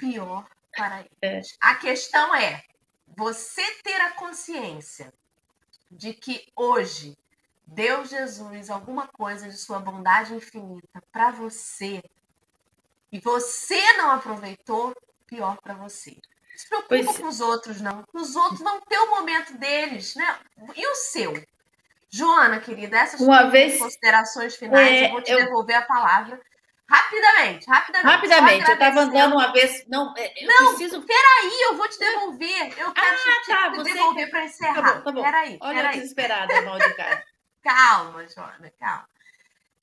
Pior 0.00 0.48
para 0.74 1.04
eles. 1.22 1.52
É. 1.52 1.56
A 1.60 1.74
questão 1.76 2.34
é 2.34 2.64
você 3.06 3.62
ter 3.82 4.00
a 4.00 4.12
consciência 4.12 5.12
de 5.90 6.14
que 6.14 6.50
hoje 6.56 7.16
deu 7.66 8.04
Jesus 8.04 8.70
alguma 8.70 9.06
coisa 9.06 9.48
de 9.48 9.56
sua 9.56 9.78
bondade 9.78 10.34
infinita 10.34 11.02
para 11.12 11.30
você 11.30 12.02
e 13.12 13.18
você 13.18 13.92
não 13.94 14.10
aproveitou, 14.10 14.94
pior 15.26 15.56
para 15.60 15.74
você. 15.74 16.10
Não 16.12 16.58
se 16.58 16.68
preocupa 16.68 16.88
pois... 16.88 17.18
com 17.18 17.26
os 17.26 17.40
outros, 17.40 17.80
não. 17.80 18.04
Os 18.12 18.36
outros 18.36 18.60
vão 18.60 18.80
ter 18.82 18.98
o 18.98 19.10
momento 19.10 19.56
deles, 19.58 20.14
né? 20.14 20.38
E 20.76 20.86
o 20.86 20.94
seu? 20.94 21.34
Joana, 22.08 22.60
querida, 22.60 22.98
essas 22.98 23.20
Uma 23.20 23.50
vez... 23.50 23.78
considerações 23.78 24.56
finais, 24.56 24.90
é, 24.90 25.06
eu 25.06 25.10
vou 25.10 25.22
te 25.22 25.30
eu... 25.30 25.38
devolver 25.38 25.76
a 25.76 25.82
palavra. 25.82 26.40
Rapidamente, 26.90 27.70
rapidamente. 27.70 28.12
Rapidamente, 28.12 28.68
eu 28.68 28.72
estava 28.74 29.00
andando 29.02 29.32
uma 29.34 29.52
vez. 29.52 29.86
Não, 29.86 30.12
é, 30.18 30.42
eu 30.42 30.48
não 30.48 30.74
preciso. 30.74 31.00
Peraí, 31.02 31.62
eu 31.62 31.76
vou 31.76 31.88
te 31.88 31.98
devolver. 32.00 32.78
Eu 32.78 32.92
quero 32.92 33.14
ah, 33.14 33.42
te, 33.44 33.46
tá, 33.46 33.70
te 33.70 33.82
devolver 33.84 34.28
para 34.28 34.44
encerrar. 34.44 34.74
Tá 34.74 34.94
bom, 34.94 35.00
tá 35.02 35.12
bom. 35.12 35.22
Peraí. 35.22 35.58
Olha 35.60 35.76
peraí. 35.76 35.98
a 35.98 36.00
desesperada, 36.00 36.62
mal 36.62 36.78
de 36.80 36.94
cara. 36.94 37.24
calma, 37.62 38.26
Joana, 38.28 38.72
calma. 38.76 39.08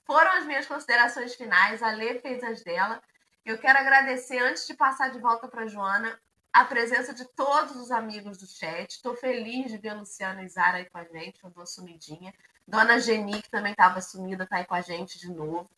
Foram 0.06 0.32
as 0.32 0.46
minhas 0.46 0.66
considerações 0.66 1.34
finais. 1.34 1.82
A 1.82 1.92
Lê 1.92 2.20
fez 2.20 2.44
as 2.44 2.62
dela. 2.62 3.02
Eu 3.46 3.58
quero 3.58 3.80
agradecer, 3.80 4.40
antes 4.40 4.68
de 4.68 4.74
passar 4.74 5.10
de 5.10 5.20
volta 5.20 5.48
para 5.48 5.66
Joana, 5.66 6.20
a 6.52 6.66
presença 6.66 7.14
de 7.14 7.24
todos 7.36 7.78
os 7.78 7.90
amigos 7.90 8.38
do 8.38 8.46
chat. 8.46 8.92
Estou 8.92 9.16
feliz 9.16 9.72
de 9.72 9.78
ver 9.78 9.90
a 9.90 9.94
Luciana 9.94 10.44
e 10.44 10.50
Zara 10.50 10.78
aí 10.78 10.90
com 10.90 10.98
a 10.98 11.06
gente, 11.06 11.42
eu 11.42 11.50
dou 11.52 11.66
sumidinha. 11.66 12.34
Dona 12.68 13.00
Geni, 13.00 13.42
que 13.42 13.50
também 13.50 13.72
estava 13.72 14.02
sumida, 14.02 14.44
está 14.44 14.58
aí 14.58 14.66
com 14.66 14.76
a 14.76 14.82
gente 14.82 15.18
de 15.18 15.32
novo. 15.32 15.70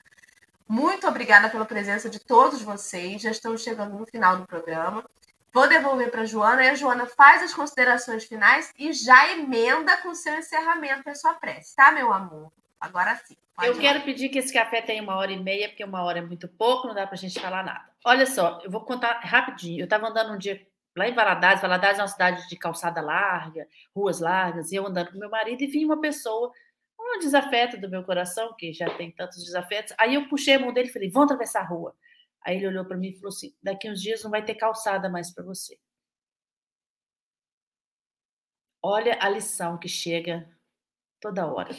Muito 0.70 1.08
obrigada 1.08 1.50
pela 1.50 1.66
presença 1.66 2.08
de 2.12 2.20
todos 2.20 2.62
vocês. 2.62 3.24
Já 3.24 3.32
estamos 3.32 3.64
chegando 3.64 3.98
no 3.98 4.06
final 4.06 4.38
do 4.38 4.46
programa. 4.46 5.04
Vou 5.52 5.68
devolver 5.68 6.12
para 6.12 6.22
a 6.22 6.26
Joana 6.26 6.64
e 6.64 6.70
a 6.70 6.76
Joana 6.76 7.08
faz 7.08 7.42
as 7.42 7.56
considerações 7.56 8.26
finais 8.26 8.72
e 8.78 8.94
já 8.94 9.34
emenda 9.34 9.98
com 9.98 10.10
o 10.10 10.16
seu 10.16 10.38
encerramento 10.38 11.02
e 11.08 11.10
a 11.10 11.16
sua 11.16 11.34
prece, 11.34 11.76
tá, 11.76 11.92
meu 11.92 12.14
amor? 12.14 12.52
Agora 12.80 13.16
sim. 13.16 13.36
Eu 13.64 13.80
quero 13.80 14.02
pedir 14.02 14.30
que 14.30 14.38
esse 14.38 14.54
café 14.54 14.80
tenha 14.80 15.02
uma 15.02 15.16
hora 15.16 15.32
e 15.32 15.42
meia, 15.42 15.70
porque 15.70 15.84
uma 15.84 16.04
hora 16.04 16.20
é 16.20 16.22
muito 16.22 16.48
pouco, 16.48 16.86
não 16.86 16.94
dá 16.94 17.08
para 17.08 17.16
a 17.16 17.18
gente 17.18 17.40
falar 17.40 17.64
nada. 17.64 17.90
Olha 18.06 18.28
só, 18.28 18.62
eu 18.64 18.70
vou 18.70 18.82
contar 18.82 19.22
rapidinho. 19.24 19.80
Eu 19.80 19.86
estava 19.86 20.08
andando 20.08 20.34
um 20.34 20.38
dia 20.38 20.64
lá 20.96 21.10
em 21.10 21.14
Valadares. 21.16 21.64
Valadares 21.64 21.98
é 21.98 22.04
uma 22.04 22.08
cidade 22.08 22.48
de 22.48 22.56
calçada 22.56 23.02
larga, 23.02 23.68
ruas 23.94 24.20
largas, 24.20 24.72
e 24.72 24.76
eu 24.76 24.86
andando 24.86 25.12
com 25.12 25.18
meu 25.18 25.32
marido 25.32 25.64
e 25.64 25.68
vi 25.68 25.84
uma 25.84 26.00
pessoa 26.00 26.52
um 27.16 27.20
desafeto 27.20 27.80
do 27.80 27.90
meu 27.90 28.04
coração, 28.04 28.56
que 28.58 28.74
já 28.74 28.90
tem 28.96 29.12
tantos 29.12 29.44
desafetos. 29.44 29.94
Aí 30.00 30.16
eu 30.16 30.28
puxei 30.28 30.56
a 30.56 30.60
mão 30.60 30.74
dele 30.74 30.90
e 30.90 30.94
falei, 30.94 31.10
vamos 31.10 31.32
atravessar 31.32 31.62
a 31.62 31.68
rua. 31.68 31.96
Aí 32.46 32.56
ele 32.58 32.68
olhou 32.68 32.86
para 32.86 32.98
mim 32.98 33.10
e 33.10 33.16
falou 33.16 33.30
assim: 33.30 33.54
daqui 33.62 33.90
uns 33.90 34.02
dias 34.02 34.24
não 34.24 34.32
vai 34.32 34.44
ter 34.44 34.56
calçada 34.56 35.10
mais 35.10 35.34
para 35.34 35.44
você. 35.44 35.78
Olha 38.82 39.18
a 39.22 39.30
lição 39.30 39.78
que 39.78 39.90
chega 39.90 40.50
toda 41.20 41.46
hora. 41.46 41.76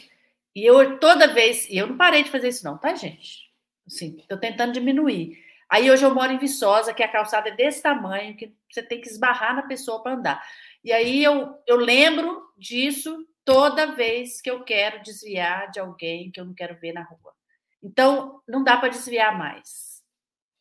E 0.55 0.64
eu 0.64 0.99
toda 0.99 1.33
vez, 1.33 1.68
e 1.68 1.78
eu 1.78 1.87
não 1.87 1.97
parei 1.97 2.22
de 2.22 2.31
fazer 2.31 2.49
isso 2.49 2.64
não, 2.64 2.76
tá, 2.76 2.95
gente? 2.95 3.51
Assim, 3.87 4.18
tô 4.28 4.37
tentando 4.37 4.72
diminuir. 4.72 5.39
Aí 5.68 5.91
hoje 5.91 6.05
eu 6.05 6.14
moro 6.14 6.33
em 6.33 6.39
Viçosa, 6.39 6.93
que 6.93 7.03
a 7.03 7.11
calçada 7.11 7.49
é 7.49 7.55
desse 7.55 7.81
tamanho, 7.81 8.37
que 8.37 8.55
você 8.68 8.83
tem 8.83 9.01
que 9.01 9.09
esbarrar 9.09 9.55
na 9.55 9.62
pessoa 9.62 10.03
para 10.03 10.14
andar. 10.14 10.45
E 10.85 10.93
aí 10.93 11.22
eu, 11.22 11.57
eu 11.66 11.76
lembro 11.76 12.43
disso 12.59 13.24
toda 13.45 13.95
vez 13.95 14.41
que 14.41 14.51
eu 14.51 14.64
quero 14.64 15.03
desviar 15.03 15.70
de 15.70 15.80
alguém 15.80 16.30
que 16.30 16.41
eu 16.41 16.45
não 16.45 16.55
quero 16.55 16.78
ver 16.78 16.93
na 16.93 17.03
rua. 17.03 17.34
Então, 17.82 18.43
não 18.47 18.62
dá 18.62 18.76
para 18.76 18.91
desviar 18.91 19.36
mais, 19.36 20.03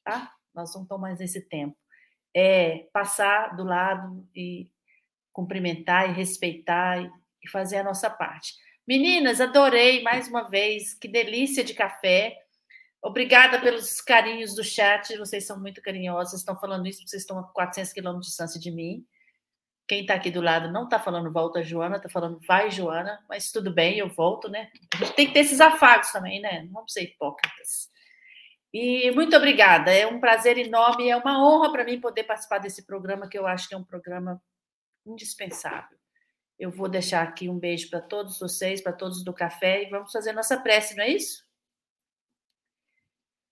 tá? 0.04 0.34
Nós 0.54 0.74
não 0.74 0.84
estamos 0.84 1.02
mais 1.02 1.20
nesse 1.20 1.42
tempo. 1.42 1.78
É 2.36 2.88
passar 2.94 3.56
do 3.56 3.64
lado 3.64 4.28
e 4.36 4.70
cumprimentar 5.34 6.10
e 6.10 6.14
respeitar 6.14 7.02
e 7.44 7.50
fazer 7.50 7.78
a 7.78 7.84
nossa 7.84 8.10
parte. 8.10 8.54
Meninas, 8.88 9.40
adorei 9.40 10.02
mais 10.02 10.28
uma 10.28 10.50
vez, 10.50 10.94
que 10.94 11.08
delícia 11.08 11.64
de 11.64 11.74
café. 11.74 12.36
Obrigada 13.02 13.60
pelos 13.62 14.02
carinhos 14.02 14.56
do 14.56 14.64
chat, 14.64 15.16
vocês 15.18 15.46
são 15.46 15.60
muito 15.60 15.82
carinhosas, 15.82 16.42
estão 16.42 16.60
falando 16.60 16.88
isso 16.88 17.00
porque 17.00 17.12
vocês 17.12 17.22
estão 17.22 17.40
a 17.40 17.44
400 17.44 17.94
quilômetros 17.94 18.26
de 18.26 18.32
distância 18.32 18.60
de 18.60 18.72
mim. 18.72 19.06
Quem 19.90 20.02
está 20.02 20.14
aqui 20.14 20.30
do 20.30 20.40
lado 20.40 20.72
não 20.72 20.84
está 20.84 21.00
falando 21.00 21.32
volta, 21.32 21.64
Joana, 21.64 21.98
está 21.98 22.08
falando 22.08 22.40
vai, 22.48 22.70
Joana, 22.70 23.26
mas 23.28 23.52
tudo 23.52 23.74
bem, 23.74 23.98
eu 23.98 24.08
volto, 24.08 24.48
né? 24.48 24.70
A 24.94 24.98
gente 24.98 25.16
tem 25.16 25.26
que 25.26 25.34
ter 25.34 25.40
esses 25.40 25.60
afagos 25.60 26.12
também, 26.12 26.40
né? 26.40 26.62
Não 26.62 26.74
vamos 26.74 26.94
ser 26.94 27.02
hipócritas. 27.02 27.90
E 28.72 29.10
muito 29.10 29.36
obrigada, 29.36 29.92
é 29.92 30.06
um 30.06 30.20
prazer 30.20 30.60
enorme, 30.60 31.10
é 31.10 31.18
uma 31.18 31.44
honra 31.44 31.72
para 31.72 31.84
mim 31.84 32.00
poder 32.00 32.24
participar 32.24 32.60
desse 32.60 32.86
programa, 32.86 33.28
que 33.28 33.36
eu 33.36 33.48
acho 33.48 33.68
que 33.68 33.74
é 33.74 33.78
um 33.80 33.84
programa 33.84 34.40
indispensável. 35.04 35.98
Eu 36.60 36.70
vou 36.70 36.88
deixar 36.88 37.24
aqui 37.24 37.50
um 37.50 37.58
beijo 37.58 37.90
para 37.90 38.00
todos 38.00 38.38
vocês, 38.38 38.82
para 38.82 38.94
todos 38.94 39.24
do 39.24 39.34
café, 39.34 39.82
e 39.82 39.90
vamos 39.90 40.12
fazer 40.12 40.34
nossa 40.34 40.56
prece, 40.62 40.96
não 40.96 41.04
é 41.04 41.10
isso? 41.10 41.44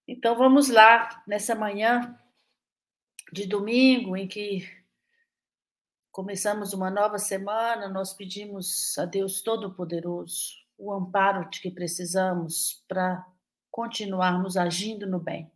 Então 0.07 0.38
vamos 0.38 0.69
lá, 0.69 1.23
nessa 1.25 1.55
manhã 1.55 2.15
de 3.33 3.47
domingo, 3.47 4.15
em 4.15 4.27
que 4.27 4.76
começamos 6.18 6.74
uma 6.74 6.89
nova 6.89 7.20
semana, 7.20 7.88
nós 7.88 8.11
pedimos 8.11 8.97
a 8.97 9.05
Deus 9.05 9.39
Todo-Poderoso 9.39 10.55
o 10.76 10.91
amparo 10.91 11.47
de 11.47 11.61
que 11.61 11.70
precisamos 11.70 12.84
para 12.88 13.24
continuarmos 13.70 14.57
agindo 14.57 15.05
no 15.05 15.20
bem. 15.20 15.51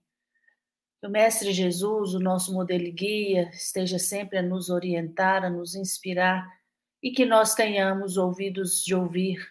Que 1.00 1.08
o 1.08 1.10
Mestre 1.10 1.52
Jesus, 1.52 2.14
o 2.14 2.20
nosso 2.20 2.54
modelo 2.54 2.84
e 2.84 2.92
guia, 2.92 3.50
esteja 3.52 3.98
sempre 3.98 4.38
a 4.38 4.44
nos 4.44 4.70
orientar, 4.70 5.44
a 5.44 5.50
nos 5.50 5.74
inspirar 5.74 6.48
e 7.02 7.10
que 7.10 7.26
nós 7.26 7.56
tenhamos 7.56 8.16
ouvidos 8.16 8.86
de 8.86 8.94
ouvir 8.94 9.44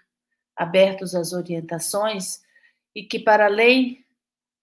abertos 0.55 1.17
às 1.17 1.33
orientações 1.33 2.41
e 2.95 3.03
que, 3.03 3.19
para 3.19 3.47
além 3.47 4.07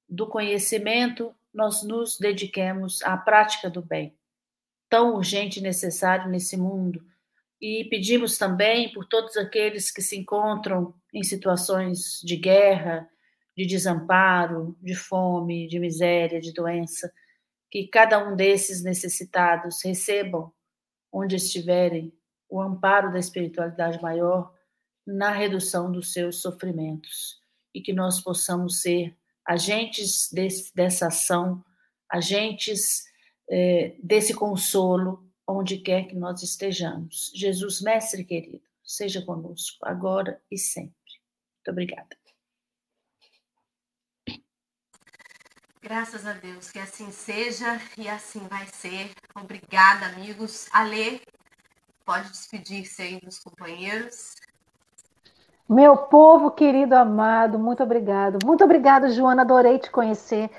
do 0.08 0.26
conhecimento, 0.26 1.36
nós 1.54 1.84
nos 1.84 2.18
dediquemos 2.18 3.02
à 3.02 3.18
prática 3.18 3.70
do 3.70 3.82
bem 3.82 4.17
tão 4.90 5.16
urgente 5.16 5.60
e 5.60 5.64
necessário 5.64 6.30
nesse 6.30 6.58
mundo. 6.58 7.04
E 7.60 7.86
pedimos 7.90 8.38
também 8.38 8.92
por 8.94 9.06
todos 9.06 9.36
aqueles 9.38 9.92
que 9.92 10.02
se 10.02 10.18
encontram 10.18 10.94
em 11.14 11.24
situações 11.24 12.22
de 12.24 12.36
guerra, 12.36 13.10
de 13.56 13.66
desamparo, 13.66 14.78
de 14.82 14.94
fome, 14.94 15.68
de 15.68 15.80
miséria, 15.80 16.40
de 16.40 16.54
doença, 16.54 17.12
que 17.72 17.88
cada 17.88 18.24
um 18.26 18.36
desses 18.36 18.84
necessitados 18.84 19.84
recebam, 19.84 20.52
onde 21.12 21.36
estiverem, 21.36 22.14
o 22.50 22.62
amparo 22.62 23.12
da 23.12 23.20
espiritualidade 23.20 24.02
maior 24.02 24.54
na 25.06 25.32
redução 25.32 25.92
dos 25.92 26.14
seus 26.14 26.42
sofrimentos 26.42 27.42
e 27.74 27.82
que 27.82 27.92
nós 27.92 28.22
possamos 28.22 28.82
ser 28.82 29.16
agentes 29.46 30.30
desse, 30.32 30.74
dessa 30.76 31.08
ação, 31.08 31.64
agentes 32.10 33.04
é, 33.50 33.96
desse 34.02 34.34
consolo 34.34 35.26
onde 35.48 35.78
quer 35.78 36.08
que 36.08 36.16
nós 36.16 36.44
estejamos. 36.44 37.32
Jesus, 37.34 37.82
Mestre 37.82 38.24
querido, 38.24 38.62
seja 38.84 39.22
conosco, 39.22 39.78
agora 39.82 40.42
e 40.52 40.58
sempre. 40.58 40.94
Muito 41.58 41.72
obrigada. 41.72 42.18
Graças 45.82 46.26
a 46.26 46.34
Deus, 46.34 46.70
que 46.70 46.80
assim 46.80 47.12
seja 47.12 47.80
e 47.98 48.10
assim 48.10 48.46
vai 48.48 48.68
ser. 48.68 49.12
Obrigada, 49.34 50.08
amigos. 50.08 50.68
Alê, 50.74 51.22
pode 52.04 52.30
despedir-se 52.30 53.02
aí 53.02 53.20
dos 53.22 53.40
companheiros. 53.40 54.36
Meu 55.70 55.96
povo 55.96 56.52
querido, 56.52 56.96
amado, 56.96 57.58
muito 57.60 57.84
obrigado. 57.84 58.38
Muito 58.46 58.64
obrigado, 58.64 59.10
Joana, 59.12 59.44
adorei 59.44 59.80
te 59.80 59.90
conhecer. 59.90 60.50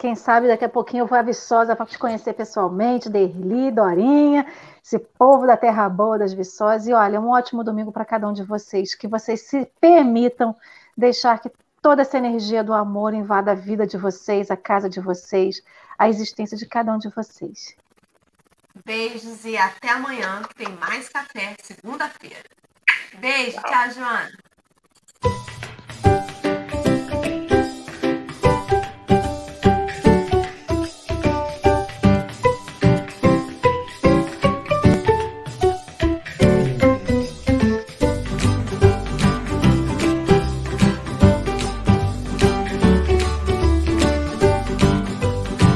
Quem 0.00 0.14
sabe 0.14 0.48
daqui 0.48 0.64
a 0.64 0.68
pouquinho 0.68 1.02
eu 1.02 1.06
vou 1.06 1.18
a 1.18 1.20
Viçosa 1.20 1.76
para 1.76 1.84
te 1.84 1.98
conhecer 1.98 2.32
pessoalmente, 2.32 3.10
Derli, 3.10 3.70
Dorinha, 3.70 4.46
esse 4.82 4.98
povo 4.98 5.46
da 5.46 5.58
Terra 5.58 5.86
Boa 5.90 6.18
das 6.18 6.32
Viçosas. 6.32 6.88
E 6.88 6.92
olha, 6.94 7.20
um 7.20 7.28
ótimo 7.28 7.62
domingo 7.62 7.92
para 7.92 8.06
cada 8.06 8.26
um 8.26 8.32
de 8.32 8.42
vocês. 8.42 8.94
Que 8.94 9.06
vocês 9.06 9.42
se 9.42 9.70
permitam 9.78 10.56
deixar 10.96 11.38
que 11.38 11.50
toda 11.82 12.00
essa 12.00 12.16
energia 12.16 12.64
do 12.64 12.72
amor 12.72 13.12
invada 13.12 13.50
a 13.52 13.54
vida 13.54 13.86
de 13.86 13.98
vocês, 13.98 14.50
a 14.50 14.56
casa 14.56 14.88
de 14.88 15.00
vocês, 15.00 15.62
a 15.98 16.08
existência 16.08 16.56
de 16.56 16.64
cada 16.64 16.94
um 16.94 16.98
de 16.98 17.10
vocês. 17.10 17.76
Beijos 18.82 19.44
e 19.44 19.58
até 19.58 19.90
amanhã, 19.90 20.40
que 20.48 20.64
tem 20.64 20.74
mais 20.76 21.10
café, 21.10 21.54
segunda-feira. 21.62 22.48
Beijo, 23.18 23.60
tchau, 23.60 23.90
Joana. 23.90 24.49